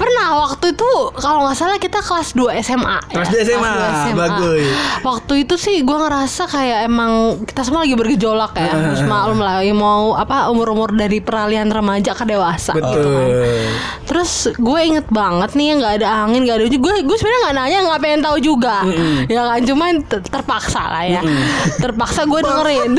pernah 0.00 0.28
waktu 0.42 0.53
itu 0.66 0.88
kalau 1.14 1.44
nggak 1.44 1.54
salah 1.54 1.76
kita 1.76 1.98
kelas 1.98 2.32
2 2.32 2.50
SMA. 2.60 2.98
Kelas 3.06 3.28
ya. 3.28 3.42
2 3.42 3.46
SMA, 3.46 3.72
bagus. 4.14 4.64
Waktu 5.00 5.32
itu 5.40 5.54
sih 5.54 5.76
gue 5.80 5.94
ngerasa 5.94 6.42
kayak 6.44 6.80
emang 6.84 7.12
kita 7.42 7.62
semua 7.62 7.82
lagi 7.82 7.94
bergejolak 7.94 8.52
ya. 8.54 8.72
Terus 8.72 9.02
maklum 9.02 9.38
lah 9.38 9.60
ya 9.60 9.72
mau 9.72 10.12
apa 10.12 10.48
umur-umur 10.48 10.90
dari 10.90 11.18
peralihan 11.18 11.66
remaja 11.66 12.12
ke 12.12 12.24
dewasa. 12.24 12.72
gitu 12.72 12.84
kan. 12.84 12.94
Betul. 12.94 13.26
Terus 14.04 14.30
gue 14.54 14.80
inget 14.82 15.06
banget 15.08 15.50
nih 15.52 15.76
nggak 15.76 15.92
ada 15.98 16.08
angin 16.22 16.44
nggak 16.44 16.56
ada 16.56 16.64
hujan. 16.64 16.80
Gue 16.80 16.94
gue 17.00 17.16
sebenarnya 17.16 17.40
nggak 17.42 17.56
nanya 17.56 17.78
nggak 17.84 18.00
pengen 18.00 18.20
tahu 18.20 18.36
juga. 18.38 18.76
Ya 19.26 19.42
kan 19.44 19.60
cuman 19.62 19.92
ter- 20.02 20.24
terpaksa 20.24 20.82
lah 20.84 21.04
ya. 21.04 21.20
Terpaksa 21.76 22.24
gue 22.24 22.40
dengerin. 22.40 22.92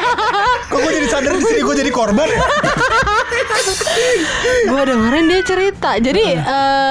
Kok 0.70 0.78
gue 0.78 0.92
jadi 0.92 1.08
sadar 1.08 1.32
di 1.32 1.42
sini 1.42 1.60
gue 1.60 1.74
jadi 1.76 1.90
korban 1.90 2.26
ya? 2.26 2.40
gue 4.64 4.82
dengerin 4.84 5.24
dia 5.26 5.40
cerita 5.42 5.90
jadi 5.96 6.24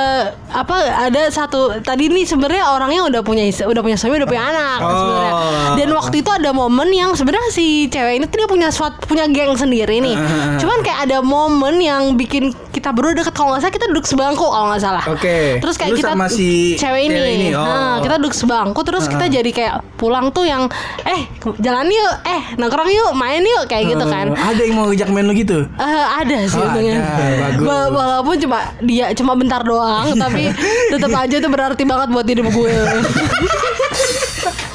eh, 0.04 0.24
apa 0.52 0.76
ada 1.02 1.22
satu 1.28 1.60
tadi 1.80 2.08
nih 2.08 2.24
sebenarnya 2.24 2.68
orangnya 2.70 3.02
udah 3.06 3.22
punya 3.22 3.42
udah 3.63 3.80
punya 3.80 3.96
suami 3.96 4.18
udah 4.18 4.28
punya 4.28 4.44
anak 4.46 4.78
Oh. 4.80 4.92
sebenarnya 4.92 5.34
dan 5.76 5.89
waktu 5.94 6.16
itu 6.18 6.30
ada 6.30 6.50
momen 6.52 6.89
yang 6.89 7.12
sebenarnya 7.12 7.50
si 7.50 7.66
cewek 7.88 8.13
ini 8.16 8.26
tuh 8.26 8.38
dia 8.38 8.48
punya 8.48 8.68
suat, 8.70 9.00
punya 9.02 9.26
geng 9.26 9.54
sendiri 9.54 9.98
nih 9.98 10.16
Ah. 10.16 10.58
cuman 10.58 10.78
kayak 10.82 11.00
ada 11.04 11.18
momen 11.20 11.80
yang 11.80 12.13
bikin 12.13 12.44
kita 12.70 12.89
berdua 12.89 13.16
deket 13.16 13.32
kalau 13.32 13.54
nggak 13.54 13.62
salah 13.62 13.74
kita 13.74 13.86
duduk 13.88 14.04
sebangku 14.04 14.44
kalau 14.44 14.68
nggak 14.68 14.82
salah 14.82 15.04
Oke. 15.08 15.58
terus 15.58 15.76
kayak 15.76 15.92
Lu 15.92 15.98
kita 15.98 16.12
sama 16.12 16.28
si 16.28 16.74
cewek 16.76 17.02
ini, 17.06 17.16
ini, 17.16 17.48
oh. 17.52 17.63
Nah, 17.63 17.96
kita 18.00 18.16
duduk 18.18 18.34
sebangku 18.34 18.82
terus 18.82 19.06
kita 19.06 19.26
jadi 19.26 19.50
kayak 19.50 19.74
pulang 19.96 20.30
tuh 20.30 20.44
yang 20.44 20.68
eh 21.04 21.22
jalan 21.58 21.86
yuk 21.86 22.13
eh 22.24 22.42
nongkrong 22.56 22.89
yuk 22.89 23.12
main 23.13 23.39
yuk 23.39 23.66
kayak 23.66 23.88
gitu 23.89 24.04
kan 24.04 24.26
Oh, 24.26 24.36
Ada 24.36 24.62
yang 24.62 24.76
mau 24.76 24.86
ngejak 24.88 25.08
main 25.08 25.24
lu 25.24 25.34
gitu? 25.34 25.62
Eh, 25.74 25.86
ada 26.10 26.38
sih 26.44 26.56
Oh, 26.56 26.66
untungnya. 26.66 26.98
ada. 26.98 27.26
Bagus. 27.46 27.63
Wa- 27.63 27.92
Walaupun 27.94 28.36
cuma 28.39 28.58
dia 28.82 29.06
cuma 29.13 29.34
bentar 29.34 29.62
doang, 29.62 29.93
tapi 30.18 30.50
tetap 30.90 31.14
aja 31.14 31.36
itu 31.38 31.50
berarti 31.50 31.84
banget 31.86 32.10
buat 32.10 32.26
hidup 32.26 32.48
gue. 32.50 32.74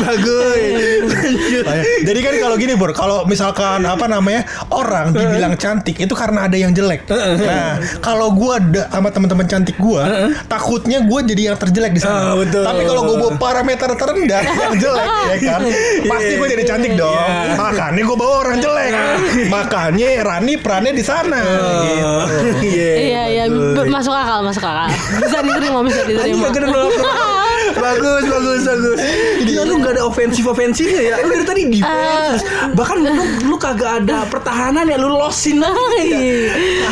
Bagus. 0.00 0.56
Lanjut. 1.10 1.64
Jadi 2.06 2.20
kan 2.22 2.32
kalau 2.38 2.56
gini 2.56 2.72
Bor, 2.74 2.90
kalau 2.92 3.28
misalkan 3.28 3.84
apa 3.84 4.06
namanya 4.06 4.46
orang 4.72 5.12
dibilang 5.12 5.54
cantik 5.54 5.98
itu 5.98 6.14
karena 6.16 6.48
ada 6.48 6.56
yang 6.56 6.72
jelek. 6.72 7.04
Nah, 7.10 7.76
kalau 8.00 8.32
gua 8.32 8.58
ada 8.58 8.88
sama 8.88 9.12
teman-teman 9.12 9.46
cantik 9.46 9.76
gua, 9.76 10.30
takutnya 10.46 11.04
gua 11.04 11.20
jadi 11.20 11.52
yang 11.52 11.56
terjelek 11.58 11.92
di 11.92 12.00
sana. 12.00 12.32
Ah, 12.32 12.34
betul. 12.38 12.64
Tapi 12.64 12.82
kalau 12.86 13.00
gua 13.04 13.16
bawa 13.18 13.32
parameter 13.36 13.88
terendah 13.94 14.42
yang 14.64 14.74
jelek 14.78 15.08
ya 15.08 15.36
kan, 15.46 15.60
pasti 16.06 16.32
gua 16.36 16.48
jadi 16.48 16.64
cantik 16.64 16.92
dong. 16.96 17.12
Iya. 17.12 17.54
Makanya 17.56 18.02
gua 18.06 18.16
bawa 18.16 18.34
orang 18.46 18.56
jelek. 18.58 18.90
Makanya 19.48 20.08
Rani 20.24 20.54
perannya 20.56 20.92
di 20.94 21.04
sana. 21.04 21.40
Gitu. 21.40 22.06
Oh, 22.06 22.24
Iya. 22.60 22.92
Iya 23.00 23.22
iya 23.28 23.44
masuk 23.86 24.12
akal 24.12 24.40
masuk 24.42 24.64
akal. 24.64 24.88
Bisa 25.20 25.38
diterima 25.44 25.78
bisa 25.84 26.00
diterima. 26.04 26.48
bagus 27.74 28.24
bagus 28.26 28.60
bagus. 28.64 28.98
Gila. 29.44 29.62
lu 29.64 29.74
gak 29.78 29.92
ada 29.96 30.02
ofensif 30.02 30.44
ofensifnya 30.44 31.02
ya? 31.02 31.14
Lu 31.22 31.30
dari 31.30 31.44
tadi 31.44 31.62
defense. 31.70 32.42
Bahkan 32.74 32.96
lu, 32.98 33.10
lu 33.46 33.56
kagak 33.56 34.04
ada 34.04 34.24
pertahanan 34.26 34.86
ya 34.86 34.96
Lu 34.96 35.12
losin 35.12 35.60
aja 35.60 36.18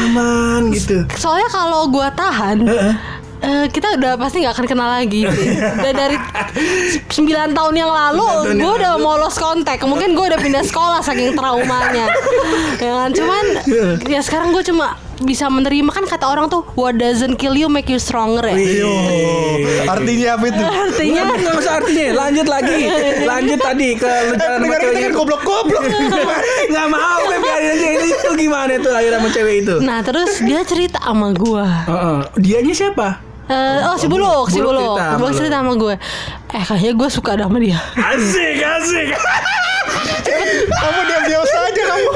Aman 0.04 0.70
gitu. 0.70 1.02
Soalnya 1.16 1.48
kalau 1.48 1.88
gue 1.88 2.08
tahan. 2.14 2.58
eh, 3.38 3.66
kita 3.70 3.94
udah 3.94 4.18
pasti 4.18 4.42
nggak 4.42 4.54
akan 4.54 4.66
kenal 4.66 4.88
lagi. 4.90 5.26
Sih. 5.26 5.48
Dan 5.56 5.92
dari 5.94 6.16
9 7.06 7.14
tahun 7.54 7.74
yang 7.74 7.90
lalu 7.90 8.58
gue 8.58 8.72
udah 8.82 8.98
mau 8.98 9.16
lost 9.16 9.38
kontak. 9.38 9.78
Mungkin 9.82 10.14
gue 10.14 10.24
udah 10.30 10.38
pindah 10.38 10.62
sekolah 10.62 11.00
saking 11.00 11.34
traumanya. 11.34 12.10
Ya 12.78 12.92
kan? 13.04 13.10
Cuman 13.14 13.44
ya 14.06 14.20
sekarang 14.22 14.50
gue 14.50 14.62
cuma 14.62 14.98
bisa 15.18 15.46
menerima 15.46 15.88
kan 15.88 16.04
kata 16.04 16.24
orang 16.24 16.46
tuh 16.46 16.62
what 16.72 16.94
doesn't 16.94 17.34
kill 17.34 17.52
you 17.52 17.66
make 17.66 17.86
you 17.86 17.98
stronger 17.98 18.42
ya 18.44 18.54
Yo, 18.54 18.92
artinya 19.84 20.34
apa 20.34 20.44
itu? 20.46 20.62
artinya 20.62 21.20
Nggak 21.24 21.38
nggak 21.38 21.56
usah 21.56 21.72
artinya 21.76 22.06
Lanjut 22.16 22.46
lagi 22.46 22.78
Lanjut 23.22 23.58
tadi 23.58 23.88
ke 23.94 24.06
lu 24.06 24.32
Eh, 24.32 24.38
jalan 24.38 24.58
sama 24.60 24.76
kan 24.94 25.12
goblok-goblok. 25.12 25.82
Nggak 26.70 26.86
mau 26.88 27.20
Beb 27.24 27.40
biarin 27.40 27.70
aja 27.72 27.86
Ini 27.90 28.08
itu 28.08 28.30
gimana 28.36 28.72
tuh 28.76 28.92
akhirnya 28.92 29.18
sama 29.18 29.28
cewek 29.30 29.54
itu 29.58 29.74
nah 29.80 29.98
terus 30.00 30.30
dia 30.40 30.60
cerita 30.62 30.98
sama 30.98 31.30
gue 31.30 31.64
Heeh. 31.66 32.18
Dianya 32.36 32.74
siapa? 32.74 33.08
Eh, 33.48 33.80
oh 33.82 33.96
si 33.96 34.04
Buluk, 34.06 34.46
si 34.48 34.60
Buluk 34.60 34.76
Buluk, 34.76 34.92
cerita 34.92 35.02
sama 35.02 35.16
Buluk 35.16 35.30
lu. 35.30 35.38
cerita 35.40 35.56
sama 35.56 35.72
gue. 35.74 35.94
Eh 36.50 36.62
kayaknya 36.62 36.92
gue 36.94 37.08
suka 37.08 37.30
sama 37.34 37.56
dia. 37.56 37.78
Asik 37.96 38.56
asik 38.60 39.08
Kamu 40.68 41.00
diam-diam 41.02 41.42
saja 41.42 41.82
kamu. 41.82 42.10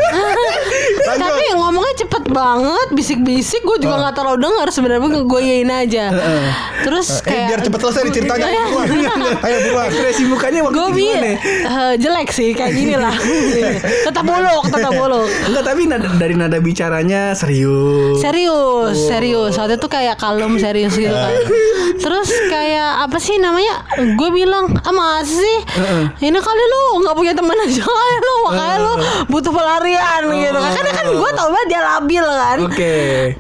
Tapi 1.25 1.43
ngomongnya 1.55 1.92
cepet 1.95 2.25
banget, 2.27 2.89
bisik-bisik. 2.91 3.63
Gue 3.63 3.79
juga 3.79 3.99
nggak 3.99 4.15
terlalu 4.15 4.39
dengar 4.43 4.69
sebenarnya 4.69 5.01
gue 5.23 5.41
yain 5.41 5.71
aja. 5.71 6.05
Terus 6.83 7.07
Eh, 7.13 7.25
kayak 7.25 7.47
biar 7.49 7.61
cepet 7.63 7.81
selesai 7.81 8.03
ceritanya. 8.11 8.47
Iya. 8.47 8.65
Ayo 9.39 9.59
buruan. 9.63 9.87
Ekspresi 9.93 10.23
mukanya 10.25 10.61
waktu 10.63 10.75
gue 10.75 10.87
itu 10.87 10.95
bi 10.95 11.07
eh, 11.07 11.93
jelek 11.97 12.29
sih 12.31 12.51
kayak 12.53 12.73
gini 12.73 12.95
lah. 12.95 13.15
tetap 14.03 14.23
buluk, 14.23 14.65
tetap 14.69 14.93
buluk. 14.93 15.27
Enggak 15.47 15.65
tapi 15.65 15.83
nada, 15.85 16.09
dari 16.13 16.35
nada 16.35 16.59
bicaranya 16.59 17.33
serius 17.33 18.19
Serius, 18.19 18.97
serius. 19.07 19.53
Waktu 19.55 19.77
itu 19.77 19.87
kayak 19.87 20.17
kalem 20.17 20.57
serius 20.57 20.95
gitu 20.95 21.13
kan. 21.13 21.33
Terus 21.95 22.29
kayak 22.49 23.05
apa 23.05 23.17
sih 23.17 23.37
namanya? 23.37 23.85
Gue 24.15 24.31
bilang, 24.31 24.73
ah 24.77 24.91
masa 24.91 25.35
sih? 25.35 25.59
Ini 26.19 26.39
kali 26.39 26.65
lu 26.65 26.83
nggak 27.03 27.15
punya 27.15 27.33
teman 27.33 27.57
aja 27.57 27.83
kali 27.83 28.17
lu, 28.19 28.35
makanya 28.45 28.77
lu 28.79 28.93
butuh 29.29 29.53
pelarian 29.53 30.23
gitu 30.29 30.57
kan. 30.57 30.71
Karena 30.73 30.93
kan 30.93 31.07
gue 31.09 31.31
tau 31.33 31.49
banget 31.49 31.69
dia 31.69 31.81
labil 31.99 32.25
kan. 32.25 32.59
Oke 32.65 32.95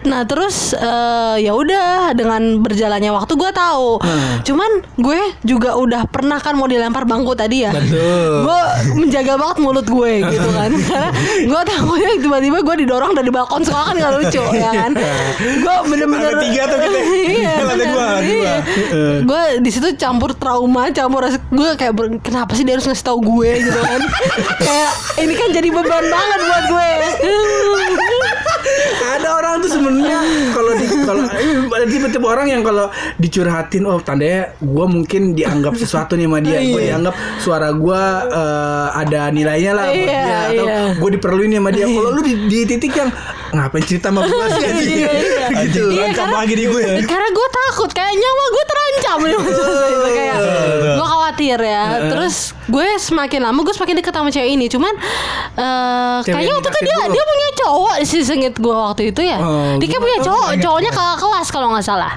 Nah 0.05 0.23
terus 0.27 0.77
eh, 0.77 1.37
ya 1.45 1.53
udah 1.55 2.13
dengan 2.13 2.61
berjalannya 2.61 3.11
waktu 3.13 3.33
gue 3.37 3.51
tahu. 3.53 4.01
Cuman 4.45 4.71
gue 4.99 5.21
juga 5.47 5.77
udah 5.79 6.05
pernah 6.09 6.39
kan 6.39 6.57
mau 6.59 6.69
dilempar 6.69 7.05
bangku 7.09 7.33
tadi 7.37 7.65
ya. 7.65 7.73
Betul. 7.73 8.47
Gue 8.47 8.61
menjaga 8.99 9.35
banget 9.39 9.57
mulut 9.63 9.87
gue 9.87 10.13
gitu 10.29 10.49
kan. 10.53 10.71
Karena 10.91 11.11
gue 11.47 11.61
takutnya 11.67 12.11
tiba-tiba 12.21 12.59
gue 12.61 12.75
didorong 12.87 13.13
dari 13.17 13.31
balkon 13.33 13.63
sekolah 13.65 13.85
kan 13.93 13.97
gak 13.99 14.13
lucu 14.21 14.43
ya 14.57 14.71
kan. 14.71 14.91
Gue 15.39 15.77
bener-bener 15.89 16.33
Ada 16.33 16.41
tiga 16.43 16.63
tuh 16.69 16.79
kita. 16.81 17.01
iya, 17.43 17.55
Lantai 17.65 17.87
dua. 17.93 18.09
Iya. 18.23 18.55
Gue 19.27 19.43
di 19.61 19.71
situ 19.71 19.89
campur 19.97 20.33
trauma, 20.37 20.89
campur 20.91 21.25
rasa 21.25 21.39
gue 21.51 21.71
kayak 21.77 21.95
kenapa 22.25 22.53
sih 22.57 22.65
dia 22.67 22.77
harus 22.79 22.87
ngasih 22.89 23.05
tahu 23.05 23.19
gue 23.21 23.51
gitu 23.61 23.81
kan. 23.81 24.01
kayak 24.67 24.93
ini 25.23 25.35
kan 25.37 25.49
jadi 25.53 25.69
beban 25.71 26.05
banget 26.09 26.41
buat 26.47 26.65
gue. 26.71 26.91
ada 29.13 29.29
orang 29.39 29.61
tuh 29.61 29.71
sebenarnya 29.71 30.21
kalau 30.55 30.73
di 30.79 30.87
kalau 31.05 31.23
eh, 31.29 31.69
ada 31.69 31.82
tipe-tipe 31.93 32.25
orang 32.25 32.49
yang 32.49 32.63
kalau 32.63 32.89
dicurhatin 33.17 33.85
oh 33.85 33.99
tandanya 33.99 34.57
gue 34.57 34.87
mungkin 34.87 35.23
dianggap 35.33 35.77
sesuatu 35.77 36.15
nih 36.15 36.25
sama 36.25 36.39
dia 36.41 36.59
gue 36.59 36.71
Iya. 36.81 36.89
dianggap 36.91 37.15
suara 37.39 37.69
gue 37.71 38.03
eh, 38.33 38.87
ada 38.97 39.21
nilainya 39.29 39.73
lah 39.73 39.87
buat 39.87 40.01
Iya, 40.03 40.23
dia 40.23 40.39
atau 40.51 40.65
iya. 40.65 40.79
gue 40.97 41.11
diperluin 41.13 41.49
nih 41.49 41.61
sama 41.61 41.71
dia 41.71 41.87
kalau 41.87 42.11
lu 42.11 42.21
di, 42.21 42.35
di 42.47 42.59
titik 42.65 42.93
yang 42.93 43.11
ngapain 43.53 43.85
cerita 43.85 44.09
sama 44.09 44.25
gue 44.25 44.45
sih 44.51 44.65
anjing?" 44.71 44.99
Iya, 44.99 45.11
iya. 45.13 45.47
gitu 45.69 45.85
Iya, 45.93 46.25
lagi 46.25 46.55
di 46.55 46.65
gue. 46.65 46.83
Karena 47.05 47.29
gue 47.29 47.49
takut 47.53 47.91
kayak 47.91 48.13
nyawa 48.13 48.45
gue 48.49 48.65
terancam 49.13 49.19
nih 49.23 49.37
maksudnya 49.43 49.89
itu 49.89 50.11
kayak 50.11 50.37
gue 50.93 51.07
khawatir 51.09 51.59
ya. 51.59 51.85
Terus 52.09 52.35
gue 52.65 52.87
semakin 52.99 53.41
lama 53.43 53.59
gue 53.61 53.75
semakin 53.75 53.95
deket 53.99 54.13
sama 54.13 54.31
cewek 54.31 54.51
ini. 54.51 54.67
Cuman 54.67 54.95
eh 55.53 56.17
Cewek 56.21 56.33
kayaknya 56.33 56.49
yang 56.49 56.59
waktu 56.59 56.71
itu 56.71 56.81
dia 56.83 56.97
dulu. 56.99 57.13
dia 57.13 57.25
punya 57.25 57.49
cowok 57.55 57.95
sih 58.05 58.23
sengit 58.23 58.55
gue 58.57 58.73
waktu 58.75 59.03
itu 59.11 59.21
ya. 59.21 59.39
Oh, 59.39 59.77
dia 59.77 59.87
kayak 59.87 60.03
punya 60.03 60.19
cowok, 60.21 60.49
banyak. 60.49 60.63
cowoknya 60.63 60.91
kakak 60.91 61.19
kelas 61.19 61.47
kalau 61.49 61.67
nggak 61.71 61.85
salah. 61.85 62.13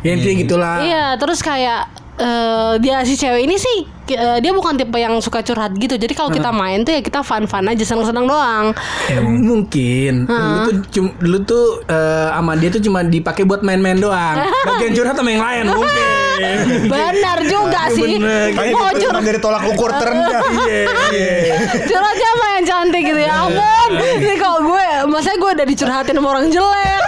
ya 0.00 0.10
intinya 0.12 0.36
gitulah 0.38 0.74
Iya, 0.80 1.06
terus 1.16 1.40
kayak 1.40 1.88
eh, 2.18 2.72
dia 2.78 3.02
si 3.02 3.18
cewek 3.18 3.42
ini 3.42 3.56
sih 3.58 3.78
eh, 4.14 4.38
dia 4.38 4.52
bukan 4.54 4.78
tipe 4.78 4.94
yang 4.98 5.18
suka 5.18 5.42
curhat 5.42 5.74
gitu. 5.74 5.98
Jadi 5.98 6.12
kalau 6.14 6.30
kita 6.30 6.54
main 6.54 6.86
tuh 6.86 6.94
ya 6.94 7.00
kita 7.02 7.26
fun-fun 7.26 7.66
aja 7.66 7.84
seneng-seneng 7.84 8.26
doang. 8.28 8.66
Ya, 9.10 9.20
mungkin 9.22 10.28
lu 10.28 10.58
tuh 10.68 10.74
cum, 10.90 11.06
lu 11.22 11.38
tuh 11.42 11.82
eh, 11.86 12.28
sama 12.30 12.54
dia 12.54 12.70
tuh 12.70 12.82
cuma 12.82 13.02
dipakai 13.02 13.42
buat 13.42 13.66
main-main 13.66 13.98
doang. 13.98 14.38
Bagian 14.68 14.92
curhat 14.94 15.14
sama 15.18 15.30
yang 15.34 15.42
lain 15.42 15.64
mungkin. 15.74 16.06
Benar 16.92 17.38
juga 17.46 17.82
sih. 17.94 18.18
Bener. 18.18 18.54
Mau 18.74 18.90
curhat 18.94 19.22
dari 19.22 19.38
tolak 19.42 19.62
ukur 19.74 19.90
terendah. 19.90 20.42
Iya, 20.64 21.36
iya. 21.44 21.56
Curhatnya 21.84 22.28
apa 22.34 22.46
yang 22.56 22.64
cantik 22.64 23.02
gitu 23.04 23.20
ya 23.20 23.32
ampun 23.44 23.90
Ini 24.00 24.36
kalau 24.40 24.60
gue 24.64 24.86
Masa 25.10 25.36
gue 25.36 25.50
udah 25.52 25.66
dicurhatin 25.66 26.16
sama 26.16 26.28
orang 26.32 26.46
jelek 26.48 27.02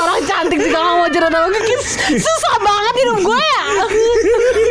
Orang 0.00 0.20
cantik 0.24 0.58
juga 0.64 0.78
gak 0.80 0.96
mau 0.96 1.08
curhat 1.12 1.32
sama 1.32 1.48
Susah 2.16 2.56
banget 2.64 2.94
hidup 3.04 3.18
gue 3.20 3.40
ya 3.40 3.62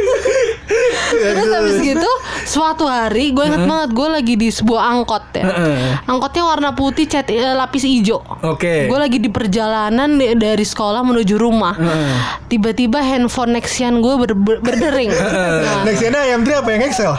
Terus 1.35 1.49
habis 1.49 1.77
gitu 1.81 2.09
suatu 2.45 2.85
hari 2.85 3.33
gue 3.33 3.41
inget 3.41 3.65
banget 3.65 3.89
gue 3.91 4.07
lagi 4.09 4.33
di 4.35 4.49
sebuah 4.49 4.81
angkot 4.91 5.23
ya. 5.33 5.43
Heeh. 5.45 5.77
Angkotnya 6.05 6.43
warna 6.45 6.69
putih 6.73 7.05
cat 7.05 7.27
eh, 7.27 7.53
lapis 7.53 7.83
hijau. 7.83 8.21
Oke. 8.41 8.85
Gue 8.85 8.97
lagi 8.97 9.17
di 9.17 9.29
perjalanan 9.29 10.07
dari 10.17 10.65
sekolah 10.65 11.01
menuju 11.01 11.35
rumah. 11.35 11.73
Heeh. 11.73 12.13
Tiba-tiba 12.47 13.01
handphone 13.01 13.53
Nexian 13.53 13.99
gue 13.99 14.13
ber- 14.17 14.37
ber- 14.37 14.61
berdering. 14.61 15.09
Nah, 15.09 15.85
Nextnya 15.85 16.19
ayam 16.19 16.41
tri 16.41 16.53
apa 16.53 16.69
yang 16.69 16.83
Excel? 16.85 17.13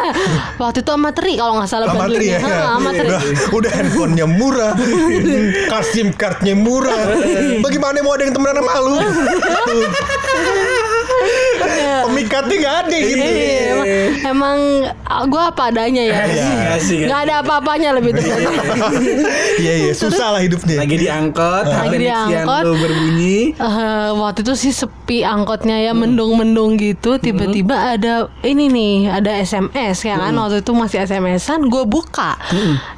waktu 0.62 0.80
itu 0.80 0.90
amateri 0.92 1.32
kalau 1.36 1.60
nggak 1.60 1.68
salah 1.68 1.86
Amatri 1.88 2.32
ya. 2.32 2.38
Ha, 2.40 2.76
Amatri. 2.80 3.08
Udah, 3.08 3.20
udah 3.52 3.70
handphonenya 3.72 4.26
murah, 4.28 4.72
card 5.68 5.86
SIM 5.88 6.08
cardnya 6.12 6.52
murah. 6.56 6.96
Bagaimana 7.60 8.00
mau 8.00 8.16
ada 8.16 8.24
yang 8.28 8.34
temenan 8.34 8.60
sama 8.60 8.74
lu? 8.80 8.96
Pemikatnya 12.26 12.56
nggak 12.58 12.76
ada 12.82 12.96
gitu. 12.98 13.22
Iya, 13.22 13.58
emang, 13.70 13.86
emang 14.26 14.58
gue 15.30 15.42
apa 15.46 15.62
adanya 15.70 16.02
ya. 16.02 16.26
Iya. 16.26 17.06
Nggak 17.06 17.20
ada 17.22 17.34
apa-apanya 17.46 17.88
lebih 17.94 18.10
tepatnya. 18.18 18.50
Iya 19.62 19.74
iya 19.86 19.92
susah 19.94 20.34
lah 20.34 20.40
hidupnya. 20.42 20.82
Lagi 20.82 20.96
diangkot, 20.98 21.64
Lagi 21.70 21.96
diangkot. 22.02 22.62
Berbunyi. 22.66 23.54
Eh, 23.54 24.08
waktu 24.18 24.42
itu 24.42 24.54
sih 24.58 24.72
sepi 24.74 25.22
angkotnya 25.22 25.78
ya 25.78 25.94
mendung-mendung 25.94 26.74
gitu 26.76 27.14
tiba-tiba 27.16 27.94
ada 27.94 28.26
ini 28.42 28.66
nih 28.66 28.96
ada 29.22 29.30
SMS 29.38 30.02
ya 30.02 30.18
kan 30.18 30.34
waktu 30.34 30.66
itu 30.66 30.72
masih 30.74 31.06
SMS-an 31.06 31.70
gue 31.70 31.84
buka 31.86 32.34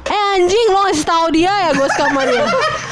eh 0.09 0.21
anjing 0.33 0.67
lo 0.73 0.89
ngasih 0.89 1.05
tahu 1.05 1.25
dia 1.29 1.53
ya 1.69 1.71
gue 1.77 1.89
sama 1.93 2.25
dia 2.25 2.41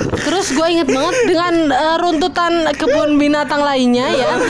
Terus 0.00 0.46
gue 0.52 0.66
inget 0.66 0.88
banget 0.88 1.16
dengan 1.28 1.54
eh, 1.68 1.96
runtutan 2.00 2.52
kebun 2.72 3.20
binatang 3.20 3.60
lainnya 3.60 4.06
ya. 4.08 4.32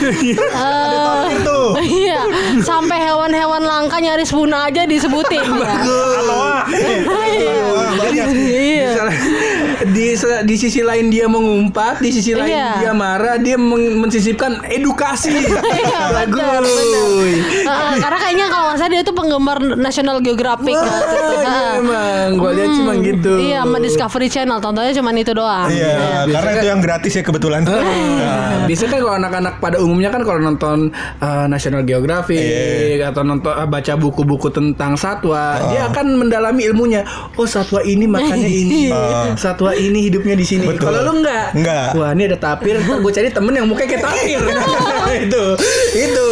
Eh, 0.61 1.27
tuh. 1.43 1.75
Iya, 2.01 2.21
sampai 2.61 2.97
hewan-hewan 3.01 3.61
langka 3.61 3.99
nyaris 3.99 4.31
punah 4.31 4.67
aja 4.67 4.87
disebutin. 4.87 5.43
ya. 5.43 5.75
Aloha. 5.83 6.57
Iya. 7.31 7.55
Aloha 7.61 7.91
banyak. 7.97 8.27
Iya. 8.31 8.89
Misalnya, 8.91 9.17
di 9.83 10.13
di 10.43 10.55
sisi 10.55 10.81
lain 10.81 11.07
dia 11.07 11.25
mengumpat, 11.25 11.97
di 11.97 12.09
sisi 12.09 12.31
lain 12.31 12.47
Iya. 12.47 12.69
dia 12.79 12.93
marah, 12.93 13.35
dia 13.35 13.55
meng- 13.55 13.97
mensisipkan 13.99 14.61
edukasi. 14.65 15.33
Iya, 15.81 16.01
benar, 16.23 16.61
Bagus. 16.61 17.35
Heeh, 17.61 17.93
karena 17.97 18.17
kayaknya 18.19 18.45
kalau 18.47 18.63
nggak 18.65 18.77
salah 18.77 18.91
dia 18.91 19.01
tuh 19.01 19.15
penggemar 19.15 19.57
National 19.73 20.17
Geographic 20.19 20.73
Wah, 20.73 20.85
waktu 20.85 21.15
itu. 21.15 21.33
iya 21.41 21.63
emang, 21.75 22.27
gua 22.35 22.51
lihat 22.51 22.71
cuma 22.71 22.93
gitu. 22.97 23.31
Iya, 23.39 23.59
sama 23.61 23.77
Discovery 23.79 24.27
Channel 24.27 24.59
tontonnya 24.59 24.93
cuma 24.93 25.09
itu 25.11 25.33
doang. 25.33 25.67
Iya, 25.67 26.25
karena 26.27 26.49
itu 26.53 26.67
yang 26.67 26.79
gratis 26.79 27.11
ya 27.11 27.23
kebetulan. 27.23 27.61
Nah, 27.63 28.65
biasanya 28.65 28.89
kan 28.89 28.99
kalau 28.99 29.15
anak-anak 29.15 29.53
pada 29.57 29.77
umumnya 29.79 30.09
kan 30.09 30.21
kalau 30.21 30.39
nonton 30.39 30.77
uh, 31.17 31.45
National 31.47 31.81
Geographic 31.81 32.37
Iya. 32.37 33.09
atau 33.09 33.23
nonton 33.23 33.51
uh, 33.51 33.65
baca 33.65 33.93
buku-buku 33.95 34.49
tentang 34.49 34.95
satwa, 34.95 35.57
dia 35.69 35.87
akan 35.87 36.05
mendalami 36.17 36.65
ilmunya. 36.65 37.01
Oh, 37.35 37.45
satwa 37.45 37.81
ini 37.81 38.05
makannya 38.05 38.49
ini, 38.61 38.81
satwa 39.35 39.70
ini 39.75 40.09
hidupnya 40.09 40.35
di 40.37 40.45
sini. 40.45 40.65
Kalau 40.77 41.01
lu 41.05 41.21
enggak, 41.21 41.55
Enggak. 41.55 41.87
Wah, 41.97 42.11
ini 42.15 42.23
ada 42.31 42.37
tapir, 42.39 42.75
gue 42.79 43.11
cari 43.11 43.29
temen 43.31 43.53
yang 43.53 43.67
mukanya 43.67 43.89
kayak 43.97 44.03
tapir. 44.07 44.39
itu, 45.27 45.43
itu 45.95 46.27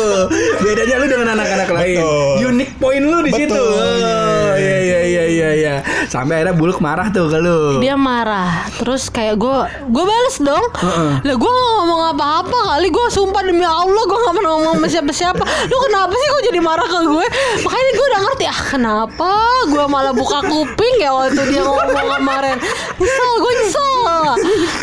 bedanya 0.64 0.96
lu 1.00 1.06
dengan 1.08 1.28
anak-anak 1.36 1.70
lain. 1.70 2.04
Unique 2.40 2.74
point 2.80 3.04
lu 3.04 3.20
di 3.24 3.32
Betul, 3.32 3.48
situ. 3.52 3.64
Oh, 3.64 4.54
iya 4.56 4.78
iya 4.80 4.99
iya 5.20 5.28
iya 5.28 5.50
iya. 5.56 5.76
Sampai 6.08 6.40
akhirnya 6.40 6.56
buluk 6.56 6.80
marah 6.80 7.12
tuh 7.12 7.28
ke 7.28 7.38
lu. 7.42 7.84
Dia 7.84 8.00
marah, 8.00 8.68
terus 8.80 9.12
kayak 9.12 9.36
gue, 9.36 9.58
gue 9.92 10.04
bales 10.08 10.38
dong. 10.40 10.66
Heeh. 10.80 11.12
Lah 11.28 11.36
gue 11.36 11.52
gak 11.52 11.72
ngomong 11.80 12.02
apa-apa 12.16 12.58
kali, 12.76 12.88
gue 12.88 13.08
sumpah 13.12 13.42
demi 13.44 13.66
Allah 13.68 14.04
gue 14.08 14.18
gak 14.18 14.34
pernah 14.40 14.52
ngomong 14.56 14.76
sama 14.80 14.88
siapa-siapa. 14.88 15.44
Lu 15.68 15.78
kenapa 15.90 16.14
sih 16.16 16.28
kok 16.32 16.44
jadi 16.48 16.60
marah 16.64 16.88
ke 16.88 17.00
gue? 17.04 17.26
Makanya 17.68 17.92
gue 17.92 18.06
udah 18.08 18.22
ngerti 18.24 18.46
ah 18.48 18.62
kenapa 18.72 19.32
gue 19.68 19.86
malah 19.92 20.14
buka 20.16 20.40
kuping 20.48 20.96
ya 21.04 21.12
waktu 21.12 21.42
dia 21.52 21.62
ngomong 21.62 21.90
kemarin. 21.92 22.58
Nyesel, 22.98 23.32
gue 23.40 23.54
nyesel. 23.60 23.88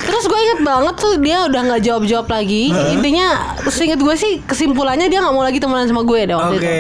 Terus 0.07 0.25
gue 0.25 0.39
inget 0.39 0.61
banget 0.63 0.95
tuh 0.97 1.13
dia 1.19 1.39
udah 1.45 1.61
nggak 1.67 1.83
jawab-jawab 1.83 2.27
lagi. 2.27 2.71
Intinya, 2.91 3.29
seinget 3.67 3.99
gue 3.99 4.15
sih 4.15 4.41
kesimpulannya 4.41 5.07
dia 5.07 5.21
nggak 5.21 5.35
mau 5.35 5.43
lagi 5.43 5.59
temenan 5.59 5.87
sama 5.87 6.03
gue 6.03 6.21
deh 6.25 6.37
waktu 6.37 6.57
Oke. 6.57 6.63
itu. 6.63 6.73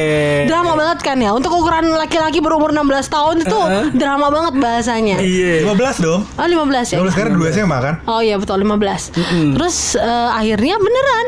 Drama 0.46 0.72
banget 0.74 0.98
kan 1.02 1.16
ya. 1.18 1.30
Untuk 1.30 1.50
ukuran 1.50 1.90
laki-laki 1.92 2.38
berumur 2.38 2.70
16 2.70 2.86
tahun 3.08 3.36
itu 3.42 3.58
drama 3.94 4.30
banget 4.30 4.54
bahasanya. 4.56 5.16
Iya. 5.18 5.66
15 5.66 5.98
dong. 6.00 6.20
Oh 6.24 6.46
15 6.46 6.94
ya? 6.94 6.98
15 7.02 7.12
sekarang 7.12 7.34
dua 7.34 7.48
SMA 7.50 7.78
kan? 7.78 7.94
Oh 8.06 8.20
iya 8.20 8.36
betul 8.36 8.60
15 8.60 9.18
Terus 9.56 9.76
eh, 9.96 10.28
akhirnya 10.30 10.78
beneran 10.78 11.26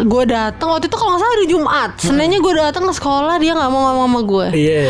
Gue 0.00 0.24
datang 0.24 0.72
waktu 0.72 0.88
itu 0.88 0.96
kalau 0.96 1.12
nggak 1.12 1.20
salah 1.20 1.34
hari 1.34 1.46
Jumat 1.46 1.90
Seninnya 1.98 2.38
gue 2.38 2.52
datang 2.54 2.88
ke 2.88 2.94
sekolah 2.94 3.36
Dia 3.36 3.52
nggak 3.52 3.68
mau 3.68 3.80
ngomong 3.84 4.06
sama 4.06 4.20
gue 4.24 4.46
Iya. 4.56 4.84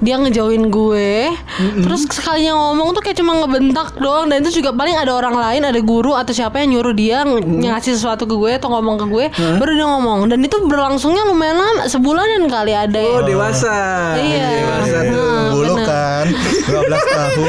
Dia 0.00 0.14
ngejauhin 0.18 0.66
gue 0.66 1.30
Terus 1.78 2.10
sekalinya 2.10 2.58
ngomong 2.58 2.90
tuh 2.92 3.02
kayak 3.02 3.16
cuma 3.16 3.38
ngebentak 3.38 3.94
doang 3.96 4.26
Dan 4.26 4.42
itu 4.42 4.58
juga 4.58 4.74
paling 4.74 4.96
ada 4.96 5.12
orang 5.14 5.36
lain 5.36 5.62
Ada 5.62 5.77
guru 5.80 6.12
atau 6.12 6.30
siapa 6.30 6.58
yang 6.58 6.74
nyuruh 6.74 6.92
dia 6.92 7.22
ng- 7.22 7.64
Ngasih 7.64 7.94
sesuatu 7.94 8.24
ke 8.24 8.34
gue 8.34 8.52
Atau 8.54 8.68
ngomong 8.68 8.96
ke 8.96 9.06
gue 9.06 9.24
Baru 9.56 9.70
dia 9.70 9.86
ngomong 9.86 10.26
Dan 10.26 10.40
itu 10.40 10.56
berlangsungnya 10.60 11.24
lumayan 11.24 11.56
lama 11.56 11.84
Sebulanan 11.84 12.46
kali 12.46 12.72
ada 12.72 13.00
Oh, 13.00 13.20
ya 13.20 13.26
dewasa. 13.26 13.76
Iya 14.14 14.48
Dewasa 14.58 14.98
tuh. 15.04 15.36
Bulu 15.50 15.74
kan 15.78 16.26
12 16.28 16.76
tahun. 17.08 17.48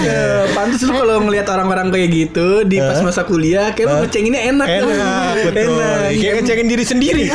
Iya, 0.00 0.24
pantas 0.52 0.80
lu 0.80 0.92
kalau 0.92 1.20
ngelihat 1.20 1.46
orang-orang 1.46 1.88
kayak 1.88 2.08
gitu 2.10 2.48
di 2.62 2.78
pas 2.78 2.98
masa 3.00 3.22
kuliah, 3.22 3.70
kayak 3.70 3.86
lu 3.86 3.96
ngecenginnya 4.00 4.42
enak. 4.48 4.66
tuh. 4.66 4.88
Enak, 4.88 5.32
betul. 5.44 5.76
Enak. 5.76 6.10
Kayak 6.14 6.34
ngecengin 6.40 6.66
diri 6.66 6.84
sendiri. 6.84 7.24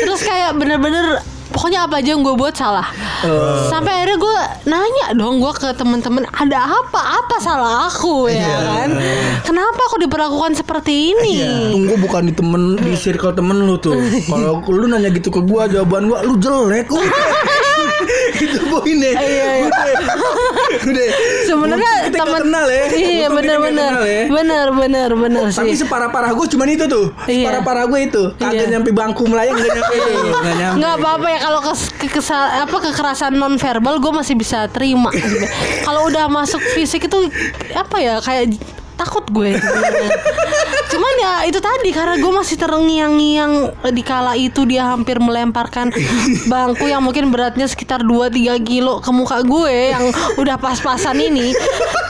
Terus 0.00 0.20
kayak 0.22 0.50
bener-bener 0.54 1.20
pokoknya 1.58 1.90
apa 1.90 1.98
aja 1.98 2.14
yang 2.14 2.22
gue 2.22 2.38
buat 2.38 2.54
salah. 2.54 2.86
Oh. 3.26 3.66
Sampai 3.66 3.90
akhirnya 3.98 4.14
gue 4.14 4.36
nanya 4.70 5.06
dong 5.18 5.42
gue 5.42 5.50
ke 5.58 5.74
temen-temen 5.74 6.22
ada 6.30 6.70
apa 6.70 7.18
apa 7.18 7.34
salah 7.42 7.90
aku 7.90 8.30
ya 8.30 8.38
Iya. 8.38 8.56
kan? 8.62 8.88
Kenapa 9.42 9.80
aku 9.90 9.98
diperlakukan 9.98 10.54
seperti 10.54 11.18
ini? 11.18 11.42
Tunggu 11.74 11.98
bukan 11.98 12.30
di 12.30 12.34
temen 12.38 12.78
di 12.78 12.94
circle 12.94 13.34
temen 13.34 13.66
lu 13.66 13.74
tuh. 13.74 13.98
Kalau 14.30 14.62
lu 14.70 14.86
nanya 14.86 15.10
gitu 15.10 15.34
ke 15.34 15.42
gua, 15.42 15.66
jawaban 15.66 16.06
gua 16.06 16.22
lu 16.22 16.38
jelek. 16.38 16.86
itu 18.44 18.58
poinnya. 18.64 19.10
Iya, 19.12 19.24
iya. 19.24 19.46
Udah. 19.64 19.86
Udah. 20.84 21.06
Sebenarnya 21.44 21.92
kita 22.04 22.16
nggak 22.16 22.26
temen 22.28 22.42
kenal 22.44 22.66
ya. 22.66 22.84
Iya 22.90 23.26
nggak 23.28 23.44
kenal 23.64 24.00
ya. 24.02 24.22
bener 24.28 24.66
bener 24.72 25.10
bener 25.14 25.44
Tapi 25.48 25.72
sih. 25.72 25.82
separah-parah 25.82 26.30
gue 26.32 26.46
cuman 26.48 26.68
itu 26.68 26.84
tuh. 26.86 27.06
Iya. 27.24 27.44
Separah-parah 27.44 27.84
gue 27.86 28.00
itu. 28.02 28.22
Kagak 28.36 28.54
Iya. 28.58 28.70
nyampe 28.70 28.90
bangku 28.92 29.22
melayang 29.24 29.56
enggak 29.56 29.72
nyampe. 29.74 29.94
Enggak 29.96 30.54
nyampe. 30.54 30.76
Nggak 30.78 30.94
apa-apa 30.96 31.26
ya 31.26 31.38
kalau 31.40 31.60
kes- 31.64 31.92
apa 32.38 32.76
kekerasan 32.82 33.32
non 33.34 33.54
verbal 33.56 33.94
gue 33.98 34.12
masih 34.12 34.34
bisa 34.34 34.68
terima. 34.68 35.10
kalau 35.86 36.06
udah 36.06 36.28
masuk 36.28 36.60
fisik 36.72 37.06
itu 37.06 37.18
apa 37.72 37.96
ya 37.98 38.18
kayak 38.18 38.54
takut 38.98 39.22
gue. 39.28 39.54
Cuman 40.90 41.14
ya 41.16 41.34
itu 41.44 41.58
tadi 41.58 41.90
karena 41.90 42.16
gue 42.16 42.32
masih 42.32 42.56
terngiang-ngiang 42.56 43.52
di 43.88 44.02
kala 44.02 44.34
itu 44.34 44.64
dia 44.64 44.88
hampir 44.88 45.16
melemparkan 45.18 45.94
bangku 46.50 46.84
yang 46.84 47.00
mungkin 47.00 47.28
beratnya 47.28 47.64
sekitar 47.64 48.02
2-3 48.02 48.34
kilo 48.60 48.98
ke 48.98 49.10
muka 49.10 49.40
gue 49.40 49.92
yang 49.92 50.04
udah 50.34 50.56
pas-pasan 50.56 51.14
ini. 51.16 51.54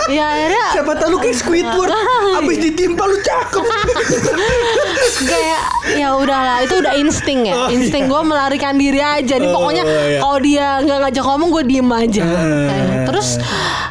Ya 0.09 0.25
akhirnya 0.27 0.65
Siapa 0.73 0.93
tahu 0.97 1.09
lu 1.11 1.19
kayak 1.21 1.37
Squidward 1.37 1.93
Abis 2.41 2.57
ditimpa 2.59 3.05
lu 3.05 3.21
cakep 3.21 3.61
kayak 5.29 5.63
ya 5.95 6.17
udahlah 6.17 6.65
itu 6.65 6.75
udah 6.75 6.97
insting 6.97 7.45
ya 7.45 7.55
Oh, 7.59 7.69
insting 7.69 8.07
gue 8.07 8.21
melarikan 8.23 8.77
diri 8.77 9.01
aja 9.01 9.37
nih 9.37 9.45
Oh, 9.45 9.61
pokoknya 9.61 9.85
iya. 9.85 10.19
kalau 10.19 10.39
dia 10.41 10.67
nggak 10.81 10.99
ngajak 11.03 11.25
ngomong 11.25 11.49
gue 11.53 11.65
diem 11.67 11.91
aja 11.91 12.25
Eh. 12.25 12.71
Eh, 12.71 12.85
terus 13.05 13.37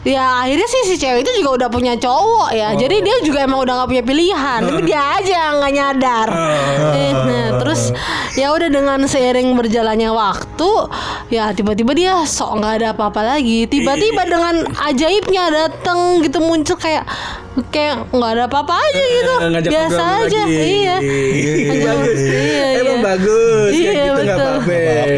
ya 0.01 0.41
akhirnya 0.41 0.65
sih 0.65 0.81
si 0.87 0.95
cewek 0.95 1.21
itu 1.21 1.31
juga 1.37 1.65
udah 1.65 1.69
punya 1.69 1.93
cowok 1.95 2.49
ya 2.51 2.67
Oh. 2.67 2.79
jadi 2.79 2.86
dia 2.89 3.17
juga 3.21 3.39
emang 3.43 3.59
udah 3.61 3.73
nggak 3.77 3.89
punya 3.89 4.03
pilihan 4.03 4.59
tapi 4.63 4.81
dia 4.83 5.01
aja 5.15 5.39
nggak 5.55 5.73
nyadar. 5.73 6.29
Eh, 6.97 7.11
nah 7.13 7.47
terus 7.59 7.91
ya 8.33 8.53
udah 8.53 8.69
dengan 8.69 8.99
seiring 9.03 9.53
berjalannya 9.53 10.09
waktu 10.09 10.71
ya 11.27 11.51
tiba-tiba 11.51 11.91
dia 11.91 12.13
sok 12.23 12.57
nggak 12.57 12.73
ada 12.79 12.87
apa-apa 12.93 13.35
lagi 13.35 13.65
tiba-tiba 13.65 14.23
Iya. 14.23 14.31
dengan 14.31 14.55
ajaibnya 14.81 15.43
datang 15.49 16.21
gitu 16.21 16.39
muncul 16.39 16.75
kayak 16.75 17.03
kayak 17.67 18.09
nggak 18.09 18.31
ada 18.31 18.43
apa-apa 18.45 18.73
aja 18.75 19.03
gitu 19.03 19.33
Eh, 19.37 19.49
ngajak 19.49 19.71
biasa 19.71 20.01
aja 20.19 20.39
lagi. 20.39 20.57
iya 20.57 20.95
bagus 21.79 22.17
Iya, 22.17 22.65
emang 22.77 22.99
iya. 22.99 23.05
bagus 23.05 23.71
Iya, 23.71 23.89
kayak 23.89 24.05
gitu 24.07 24.21
nggak 24.23 24.37
apa-apa 24.37 24.75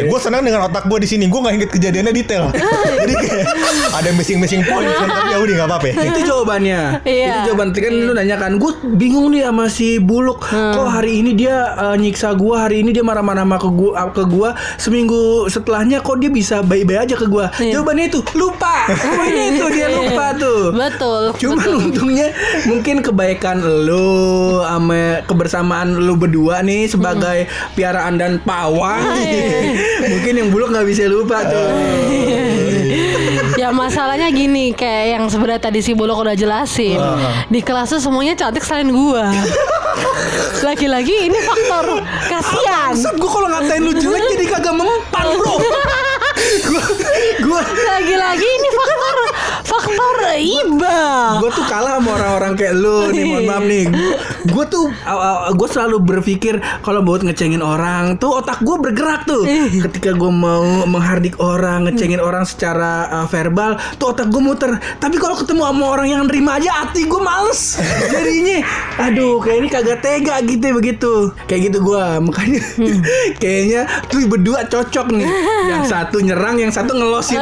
Gue 0.09 0.19
senang 0.19 0.41
dengan 0.41 0.61
otak 0.63 0.83
gue 0.85 0.99
di 0.99 1.07
sini. 1.07 1.25
Gue 1.25 1.39
nggak 1.39 1.55
inget 1.55 1.69
kejadiannya 1.69 2.13
detail. 2.13 2.43
Jadi 3.01 3.13
kayak 3.15 3.45
ada 3.91 4.09
missing-missing 4.11 4.61
point. 4.63 4.87
kan, 4.87 5.07
Tapi 5.07 5.29
ya 5.29 5.37
udah 5.37 5.53
nggak 5.55 5.69
apa-apa. 5.69 5.87
itu 5.91 6.19
jawabannya 6.23 6.79
Iya. 7.03 7.27
itu 7.29 7.39
jawaban 7.47 7.67
Tadi 7.69 7.81
kan 7.81 7.93
lu 7.93 8.11
nanya 8.11 8.35
kan 8.35 8.51
gue 8.55 8.71
bingung 8.89 9.29
nih 9.29 9.45
sama 9.45 9.65
si 9.67 9.99
buluk 9.99 10.41
Hmm. 10.41 10.73
kok 10.73 10.87
hari 10.89 11.19
ini 11.19 11.35
dia 11.35 11.55
uh, 11.75 11.93
nyiksa 11.93 12.33
gua 12.33 12.65
hari 12.65 12.79
ini 12.79 12.89
dia 12.89 13.01
marah-marah 13.01 13.43
sama 13.43 13.57
ke 13.57 13.69
gua 13.69 13.91
ke 14.09 14.23
gua 14.25 14.49
seminggu 14.75 15.19
setelahnya 15.45 15.99
kok 15.99 16.17
dia 16.17 16.27
bisa 16.27 16.59
baik-baik 16.59 16.99
aja 17.03 17.15
ke 17.15 17.25
gua 17.25 17.51
Iya. 17.53 17.75
jawabannya 17.75 18.05
itu 18.07 18.19
lupa 18.33 18.87
pokoknya 19.05 19.43
itu 19.51 19.65
dia 19.69 19.87
lupa 19.89 20.25
tuh 20.33 20.61
betul 20.71 21.21
Cuman 21.35 21.57
betul. 21.59 21.75
untungnya 21.83 22.27
mungkin 22.65 23.01
kebaikan 23.03 23.61
lu 23.61 24.59
sama 24.63 25.23
kebersamaan 25.25 25.97
lu 25.97 26.15
berdua 26.15 26.61
nih 26.63 26.89
sebagai 26.89 27.47
piaraan 27.73 28.19
dan 28.19 28.37
pawang. 28.43 29.01
mungkin 30.11 30.33
yang 30.39 30.49
buluk 30.49 30.71
nggak 30.71 30.87
bisa 30.87 31.05
lupa 31.09 31.43
tuh. 31.45 31.69
ya 33.59 33.75
masalahnya 33.75 34.31
gini 34.31 34.71
kayak 34.71 35.19
yang 35.19 35.23
sebenarnya 35.27 35.61
tadi 35.67 35.83
si 35.83 35.91
Bulog 35.91 36.23
udah 36.23 36.35
jelasin 36.35 36.95
di 37.51 37.59
kelas 37.59 37.91
tuh 37.91 37.99
semuanya 37.99 38.31
cantik 38.39 38.63
selain 38.63 38.87
gua 38.87 39.35
lagi-lagi 40.63 41.27
ini 41.27 41.39
faktor 41.43 42.03
kasihan 42.27 42.91
Maksud 42.95 43.15
gue 43.15 43.29
kalau 43.31 43.47
ngatain 43.47 43.81
lu 43.83 43.93
jelek 43.95 44.23
jadi 44.35 44.45
kagak 44.47 44.75
mempan 44.75 45.27
bro. 45.39 45.55
Gue 47.49 47.61
lagi-lagi 47.65 48.45
ini 48.45 48.69
faktor 48.77 49.17
faktor 49.65 50.15
iba. 50.37 50.99
Gue 51.41 51.49
tuh 51.49 51.65
kalah 51.65 51.97
sama 51.97 52.09
orang-orang 52.13 52.53
kayak 52.53 52.73
lu 52.77 53.09
nih 53.09 53.23
mohon 53.25 53.43
maaf 53.49 53.63
nih. 53.65 53.85
Gue 54.45 54.65
tuh 54.69 54.85
gue 55.57 55.67
selalu 55.69 55.97
berpikir 55.97 56.61
kalau 56.85 57.01
buat 57.01 57.25
ngecengin 57.25 57.65
orang 57.65 58.21
tuh 58.21 58.37
otak 58.37 58.61
gue 58.61 58.77
bergerak 58.77 59.25
tuh. 59.25 59.49
Ketika 59.89 60.13
gue 60.13 60.31
mau 60.31 60.85
menghardik 60.85 61.41
orang 61.41 61.89
ngecengin 61.89 62.21
orang 62.21 62.45
secara 62.45 63.09
uh, 63.09 63.25
verbal 63.25 63.81
tuh 63.97 64.13
otak 64.13 64.29
gue 64.29 64.41
muter. 64.45 64.77
Tapi 65.01 65.17
kalau 65.17 65.33
ketemu 65.33 65.65
sama 65.65 65.85
orang 65.89 66.07
yang 66.07 66.21
nerima 66.29 66.61
aja 66.61 66.85
hati 66.85 67.09
gue 67.09 67.21
males. 67.21 67.81
Jadinya 68.13 68.61
aduh 69.01 69.41
kayak 69.41 69.57
ini 69.65 69.67
kagak 69.73 69.99
tega 70.05 70.37
gitu 70.45 70.65
begitu. 70.77 71.13
Kayak 71.49 71.73
gitu 71.73 71.77
gue 71.81 72.03
makanya 72.21 72.61
kayaknya 73.41 73.81
tuh 74.05 74.21
berdua 74.29 74.69
cocok 74.69 75.07
nih. 75.17 75.29
Yang 75.65 75.83
satu 75.89 76.21
nyerang 76.21 76.61
yang 76.61 76.69
satu 76.69 76.93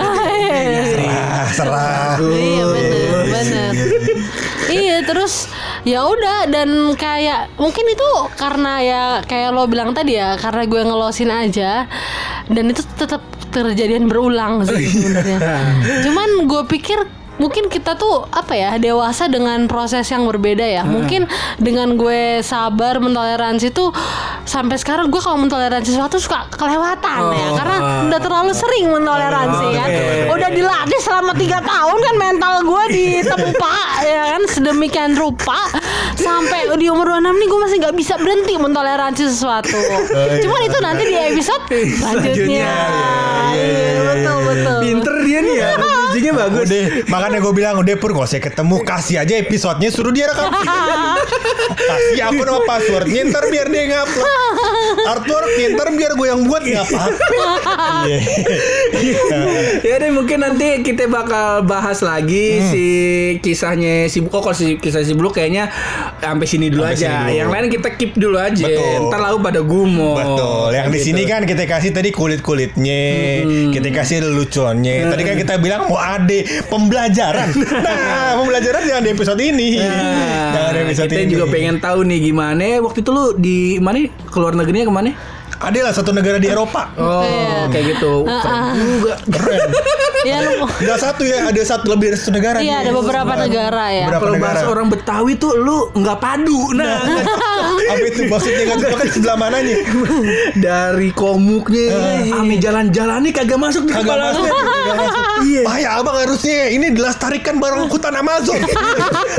ngelosin 0.02 0.94
Serah, 0.94 1.46
serah. 1.54 2.16
Iya 2.22 2.64
bener 2.70 3.16
bener 3.32 3.74
Iya 4.68 4.98
terus 5.08 5.48
ya 5.88 6.04
udah 6.04 6.52
dan 6.52 6.92
kayak 7.00 7.56
mungkin 7.56 7.86
itu 7.88 8.10
karena 8.36 8.74
ya 8.84 9.04
kayak 9.24 9.56
lo 9.56 9.64
bilang 9.70 9.96
tadi 9.96 10.20
ya 10.20 10.36
karena 10.36 10.68
gue 10.68 10.82
ngelosin 10.84 11.32
aja 11.32 11.88
dan 12.52 12.66
itu 12.68 12.84
tetap 13.00 13.24
terjadian 13.52 14.12
berulang 14.12 14.68
sih 14.68 14.86
sebenarnya. 14.92 15.40
Cuman 16.06 16.30
gue 16.52 16.62
pikir 16.68 17.00
mungkin 17.38 17.70
kita 17.70 17.94
tuh 17.98 18.26
apa 18.30 18.54
ya 18.54 18.72
dewasa 18.82 19.30
dengan 19.30 19.66
proses 19.70 20.06
yang 20.10 20.26
berbeda 20.26 20.66
ya. 20.66 20.84
Mungkin 20.84 21.30
dengan 21.62 21.94
gue 21.98 22.42
sabar 22.42 22.98
mentoleransi 22.98 23.72
tuh 23.74 23.94
sampai 24.44 24.78
sekarang 24.78 25.10
gue 25.14 25.22
kalau 25.22 25.38
mentoleransi 25.42 25.94
sesuatu 25.94 26.18
suka 26.18 26.50
kelewatan 26.54 27.22
ya 27.34 27.48
karena 27.58 27.78
udah 28.10 28.20
terlalu 28.22 28.52
sering 28.54 28.90
mentoleransi 28.90 29.68
kan. 29.78 29.90
Udah 30.34 30.50
dilatih 30.52 31.00
selama 31.02 31.32
tiga 31.38 31.62
tahun 31.62 31.98
kan 32.02 32.16
mental 32.18 32.54
gue 32.66 32.84
ditempa 32.92 33.76
ya 34.04 34.24
kan 34.38 34.44
sedemikian 34.50 35.14
rupa 35.14 35.70
sampai 36.18 36.74
di 36.78 36.90
umur 36.90 37.22
26 37.22 37.38
nih 37.38 37.48
gue 37.48 37.60
masih 37.62 37.78
nggak 37.82 37.96
bisa 37.98 38.14
berhenti 38.18 38.54
mentoleransi 38.58 39.24
sesuatu. 39.30 39.78
Cuman 40.42 40.62
itu 40.66 40.78
nanti 40.82 41.04
di 41.06 41.16
episode 41.16 41.64
selanjutnya. 42.02 42.74
Iya 43.54 44.02
betul 44.04 44.38
betul. 44.42 44.78
Pinter 44.82 45.16
dia 45.22 45.40
nih 45.46 45.56
ya 45.62 45.70
Bridgingnya 46.18 46.34
bagus 46.36 46.66
Udah, 46.66 46.86
makanya 47.08 47.38
gue 47.40 47.54
bilang 47.54 47.76
udah 47.78 47.96
pur 47.96 48.10
gak 48.12 48.26
usah 48.26 48.42
ketemu 48.42 48.76
kasih 48.82 49.22
aja 49.22 49.34
episodenya 49.38 49.90
suruh 49.90 50.10
dia 50.10 50.26
rekam. 50.26 50.50
kasih 51.90 52.22
aku 52.24 52.42
nama 52.42 52.62
passwordnya 52.64 53.22
ntar 53.28 53.46
biar 53.48 53.68
dia 53.68 53.84
ngupload. 53.88 54.34
Artworknya 55.06 55.68
ntar 55.72 55.88
biar 55.92 56.12
gue 56.12 56.28
yang 56.28 56.42
buat 56.44 56.64
nggak 56.64 56.84
apa-apa. 56.84 57.46
Iya. 58.98 59.42
Ya 59.84 59.96
deh 60.00 60.10
mungkin 60.10 60.40
nanti 60.40 60.82
kita 60.82 61.06
bakal 61.08 61.62
bahas 61.64 62.02
lagi 62.02 62.50
Hmm. 62.58 62.70
si 62.70 62.86
kisahnya 63.40 64.08
si 64.08 64.24
Oh 64.24 64.40
kalau 64.40 64.52
si 64.52 64.76
kisah 64.76 65.02
si 65.02 65.14
Blue 65.14 65.30
kayaknya 65.30 65.70
sampai 66.18 66.46
sini 66.46 66.68
dulu 66.68 66.82
Sampai 66.84 66.98
aja. 66.98 67.06
sini 67.06 67.18
dulu. 67.20 67.38
Yang 67.38 67.50
lain 67.50 67.66
kita 67.70 67.90
keep 67.94 68.12
dulu 68.16 68.38
aja. 68.40 68.66
Betul. 68.66 69.08
Ntar 69.08 69.20
lalu 69.22 69.38
pada 69.40 69.60
gumo. 69.62 70.12
Betul. 70.16 70.68
Yang 70.72 70.88
di 70.88 70.98
Gitu. 70.98 71.06
sini 71.06 71.22
kan 71.26 71.42
kita 71.44 71.64
kasih 71.66 71.92
tadi 71.92 72.10
kulit 72.10 72.42
kulitnya, 72.42 73.04
kita 73.70 73.88
kasih 73.92 74.18
leluconnya. 74.24 74.96
Tadi 75.08 75.22
kan 75.24 75.36
kita 75.38 75.54
bilang 75.58 75.86
mau 75.86 76.00
ada 76.16 76.38
pembelajaran. 76.72 77.50
Nah, 77.88 78.36
pembelajaran 78.40 78.82
jangan 78.84 79.04
di 79.06 79.12
episode 79.14 79.42
ini. 79.44 79.80
Nah, 79.80 80.52
jangan 80.54 80.72
di 80.74 80.80
episode 80.90 81.10
kita 81.12 81.24
ini. 81.24 81.32
juga 81.32 81.46
pengen 81.48 81.76
tahu 81.80 82.00
nih 82.04 82.20
gimana 82.32 82.66
waktu 82.84 83.00
itu 83.04 83.10
lu 83.14 83.26
di 83.38 83.58
mana 83.80 84.08
keluar 84.28 84.54
negerinya 84.56 84.86
ke 84.88 84.94
mana? 84.94 85.12
Ada 85.60 85.80
lah 85.82 85.92
satu 85.92 86.12
negara 86.12 86.38
di 86.38 86.46
Eropa. 86.46 86.94
Oh, 86.96 87.22
Iya. 87.22 87.66
kayak 87.68 87.86
gitu. 87.92 88.14
Keren 88.24 88.64
juga. 88.76 89.14
Keren. 89.28 89.60
Ya 90.20 90.38
lu 90.42 90.66
Gak 90.68 91.00
satu 91.00 91.24
ya, 91.24 91.46
ada 91.46 91.62
satu 91.62 91.86
lebih 91.88 92.10
dari 92.10 92.18
satu 92.18 92.32
negara. 92.32 92.58
Iya 92.58 92.76
ada 92.80 92.86
nih. 92.86 92.96
beberapa 92.96 93.34
negara 93.38 93.86
ya. 93.90 94.06
Beberapa 94.06 94.22
Kalau 94.22 94.36
negara. 94.36 94.54
bahasa 94.54 94.66
orang 94.68 94.88
Betawi 94.88 95.34
tuh 95.36 95.52
lu 95.56 95.78
nggak 95.94 96.18
padu. 96.18 96.62
Nah, 96.74 97.00
Apa 97.88 98.06
itu 98.06 98.22
maksudnya 98.26 98.64
nggak 98.66 98.78
cocok 98.80 98.98
kan 98.98 99.08
sebelah 99.10 99.36
mananya? 99.36 99.76
dari 100.58 101.10
komuknya, 101.12 101.86
ame 102.34 102.58
jalan-jalannya 102.58 103.32
kagak 103.32 103.58
masuk 103.58 103.84
di 103.84 103.92
Kagak 103.92 104.06
kepala 104.08 104.24
masuk. 104.28 104.44
lu. 104.44 104.52
Kagak 104.52 104.96
masuk. 105.00 105.24
Iya. 105.40 105.62
Bahaya 105.64 105.88
abang 105.96 106.18
harusnya 106.18 106.60
ini 106.68 106.88
dilestarikan 106.92 107.56
bareng 107.58 107.88
hutan 107.88 108.14
Amazon. 108.14 108.60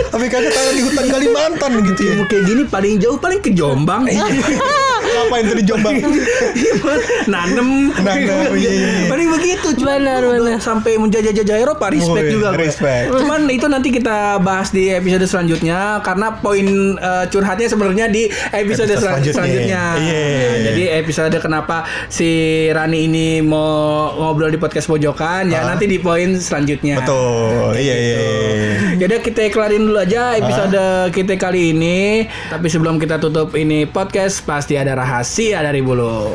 Tapi 0.08 0.26
kagak 0.26 0.50
tangan 0.50 0.72
di 0.72 0.82
hutan 0.82 1.04
Kalimantan 1.06 1.70
gitu 1.84 2.00
ya. 2.02 2.14
Kayak 2.24 2.42
gini 2.44 2.62
paling 2.64 2.94
jauh 2.96 3.18
paling 3.18 3.38
ke 3.38 3.50
Jombang. 3.52 4.08
Ngapain 5.08 5.42
tuh 5.44 5.56
di 5.56 5.64
Jombang? 5.64 5.94
Nanem. 7.26 7.68
Nanem, 7.94 8.52
iya, 8.54 8.70
iya, 8.70 8.88
iya. 8.98 9.08
Paling 9.08 9.28
begitu. 9.30 9.68
Cuman 9.76 10.00
Benar. 10.00 10.58
Sampai 10.58 10.96
menjajah-jajah 10.96 11.56
Eropa 11.58 11.88
respect 11.88 12.24
Woi, 12.24 12.32
juga 12.32 12.48
gue. 12.52 12.60
respect. 12.60 13.04
Cuman 13.10 13.40
itu 13.48 13.66
nanti 13.66 13.88
kita 13.90 14.18
bahas 14.38 14.70
di 14.70 14.88
episode 14.88 15.24
selanjutnya 15.24 15.78
karena 16.00 16.34
poin 16.34 16.66
eh, 16.94 17.24
curhatnya 17.28 17.66
sebenarnya 17.66 18.06
di 18.06 18.26
episode, 18.50 18.88
Episode 18.88 18.92
selan- 18.96 19.18
selanjutnya. 19.18 19.34
selanjutnya. 19.34 19.82
Iya. 19.98 20.18
Nah, 20.18 20.58
jadi 20.64 20.82
episode 20.98 21.36
kenapa 21.38 21.76
si 22.08 22.28
Rani 22.68 22.98
ini 23.02 23.28
mau 23.40 23.68
ngobrol 24.14 24.48
di 24.48 24.58
podcast 24.58 24.86
pojokan 24.86 25.48
ya 25.48 25.60
Ah. 25.60 25.74
nanti 25.74 25.84
di 25.84 25.98
poin 25.98 26.34
selanjutnya. 26.34 26.98
Betul. 26.98 27.74
Iya 27.74 27.94
iya. 27.94 28.16
iya. 28.18 28.36
Yaudah 28.98 29.20
kita 29.20 29.46
kelarin 29.48 29.84
dulu 29.84 29.98
aja 29.98 30.34
episode 30.34 30.78
kita 31.12 31.34
kali 31.34 31.70
ini 31.70 32.26
Tapi 32.48 32.66
sebelum 32.66 32.96
kita 32.96 33.16
tutup 33.16 33.54
ini 33.54 33.84
podcast 33.84 34.42
Pasti 34.42 34.74
ada 34.74 34.97
rahasia 34.98 35.62
dari 35.62 35.78
Bulu. 35.78 36.34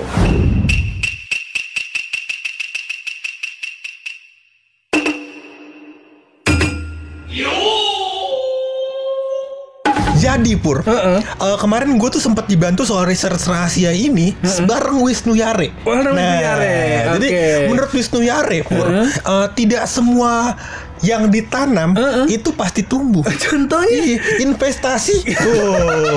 Jadi 10.23 10.55
pur, 10.55 10.79
Heeh. 10.87 11.19
eh, 11.19 11.57
kemarin 11.59 11.99
gue 11.99 12.09
tuh 12.09 12.23
sempat 12.23 12.47
dibantu 12.47 12.87
soal 12.87 13.03
research 13.03 13.43
rahasia 13.43 13.91
ini 13.91 14.31
bareng 14.63 15.03
Wisnu 15.03 15.35
Yare. 15.35 15.75
Nah, 15.83 15.99
Wisnu 15.99 16.15
Yare, 16.15 16.75
Jadi 17.19 17.29
menurut 17.67 17.91
Wisnu 17.91 18.19
Yare 18.23 18.63
pur, 18.63 18.87
eh, 19.03 19.47
tidak 19.53 19.83
semua 19.83 20.55
yang 21.03 21.27
ditanam 21.27 21.91
Heeh. 21.93 22.25
itu 22.31 22.49
pasti 22.51 22.81
tumbuh. 22.81 23.21
Contohnya 23.43 23.91
Iya, 23.93 24.17
investasi. 24.41 25.35
Oh, 25.37 26.15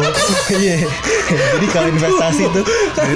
iya. 0.52 0.86
Jadi 1.26 1.66
kalau 1.68 1.88
investasi 1.88 2.42
itu 2.46 2.60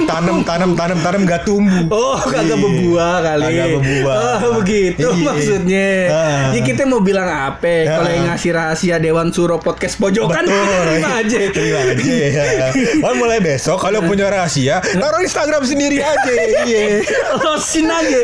tanam, 0.03 0.43
tanam, 0.43 0.75
tanam, 0.75 0.99
tanam 0.99 1.21
gak 1.23 1.43
tumbuh. 1.43 1.87
Oh 1.89 2.19
kagak 2.19 2.43
Iya. 2.45 2.55
berbuah 2.57 3.15
kali 3.21 3.43
Kagak 3.45 3.67
berbuah. 3.73 4.15
Oh 4.41 4.51
begitu 4.59 5.07
Iya. 5.07 5.23
maksudnya 5.23 5.87
Ah. 6.07 6.51
Ya 6.51 6.61
kita 6.61 6.83
mau 6.83 6.99
bilang 6.99 7.25
apa 7.25 7.87
Kalau 7.87 8.03
Ah. 8.03 8.13
yang 8.13 8.25
ngasih 8.27 8.51
rahasia 8.51 8.95
Dewan 8.97 9.31
Suro 9.31 9.57
Podcast 9.57 9.95
Pojokan. 9.95 10.43
Terima 10.83 11.09
aja 11.17 11.37
Terima 11.49 11.79
aja. 11.81 12.03
ya. 12.03 12.67
Oh, 13.01 13.15
mulai 13.15 13.39
besok 13.39 13.79
kalau 13.79 14.03
punya 14.03 14.27
rahasia, 14.27 14.83
taruh 14.83 15.21
Instagram 15.21 15.63
sendiri 15.63 15.99
aja. 15.99 16.31
Iya. 16.61 16.99
Losin 17.41 17.87
aja 17.87 18.19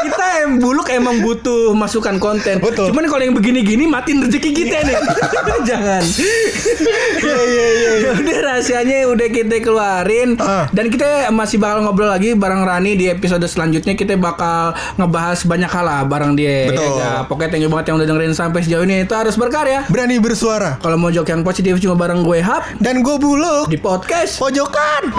Kita 0.00 0.26
em 0.42 0.58
buluk 0.58 0.88
emang 0.88 1.20
butuh 1.20 1.72
masukan 1.72 2.18
konten 2.18 2.60
Betul. 2.60 2.89
Cuman 2.90 3.06
kalau 3.06 3.22
yang 3.22 3.32
begini-gini 3.32 3.86
matiin 3.86 4.18
rezeki 4.20 4.50
kita 4.52 4.82
nih 4.82 4.96
Jangan 5.68 6.02
Iya 7.20 7.38
iya 7.44 7.66
iya. 7.70 7.90
Ya 8.00 8.10
udah 8.16 8.38
rahasianya 8.42 8.96
udah 9.06 9.28
kita 9.28 9.56
keluarin 9.60 10.34
Ah. 10.36 10.66
dan 10.70 10.88
kita 10.88 11.06
masih 11.30 11.56
bakal 11.56 11.80
ngobrol 11.80 12.08
lagi 12.08 12.34
bareng 12.34 12.60
Rani 12.60 12.96
di 12.96 13.06
episode 13.06 13.44
selanjutnya 13.44 13.92
kita 13.92 14.16
bakal 14.16 14.72
ngebahas 14.96 15.38
banyak 15.42 15.68
hal 15.68 15.84
lah 15.84 16.00
bareng 16.02 16.34
dia. 16.34 16.66
Betul. 16.66 16.96
Ya, 16.96 17.22
pokoknya 17.22 17.48
thank 17.50 17.62
you 17.62 17.70
banget 17.70 17.86
yang 17.86 17.96
udah 17.96 18.08
dengerin 18.08 18.34
sampai 18.34 18.60
sejauh 18.60 18.82
ini 18.82 19.04
itu 19.04 19.12
harus 19.12 19.34
berkarya. 19.34 19.86
Berani 19.86 20.18
bersuara. 20.18 20.76
Kalau 20.78 20.96
mau 20.96 21.08
jok 21.08 21.28
yang 21.28 21.40
positif 21.40 21.78
cuma 21.78 21.94
bareng 21.94 22.20
gue 22.20 22.40
Hap 22.40 22.74
Dan 22.76 23.00
gue 23.00 23.16
buluk 23.16 23.68
di 23.68 23.76
podcast. 23.76 24.40
pojokan. 24.40 25.12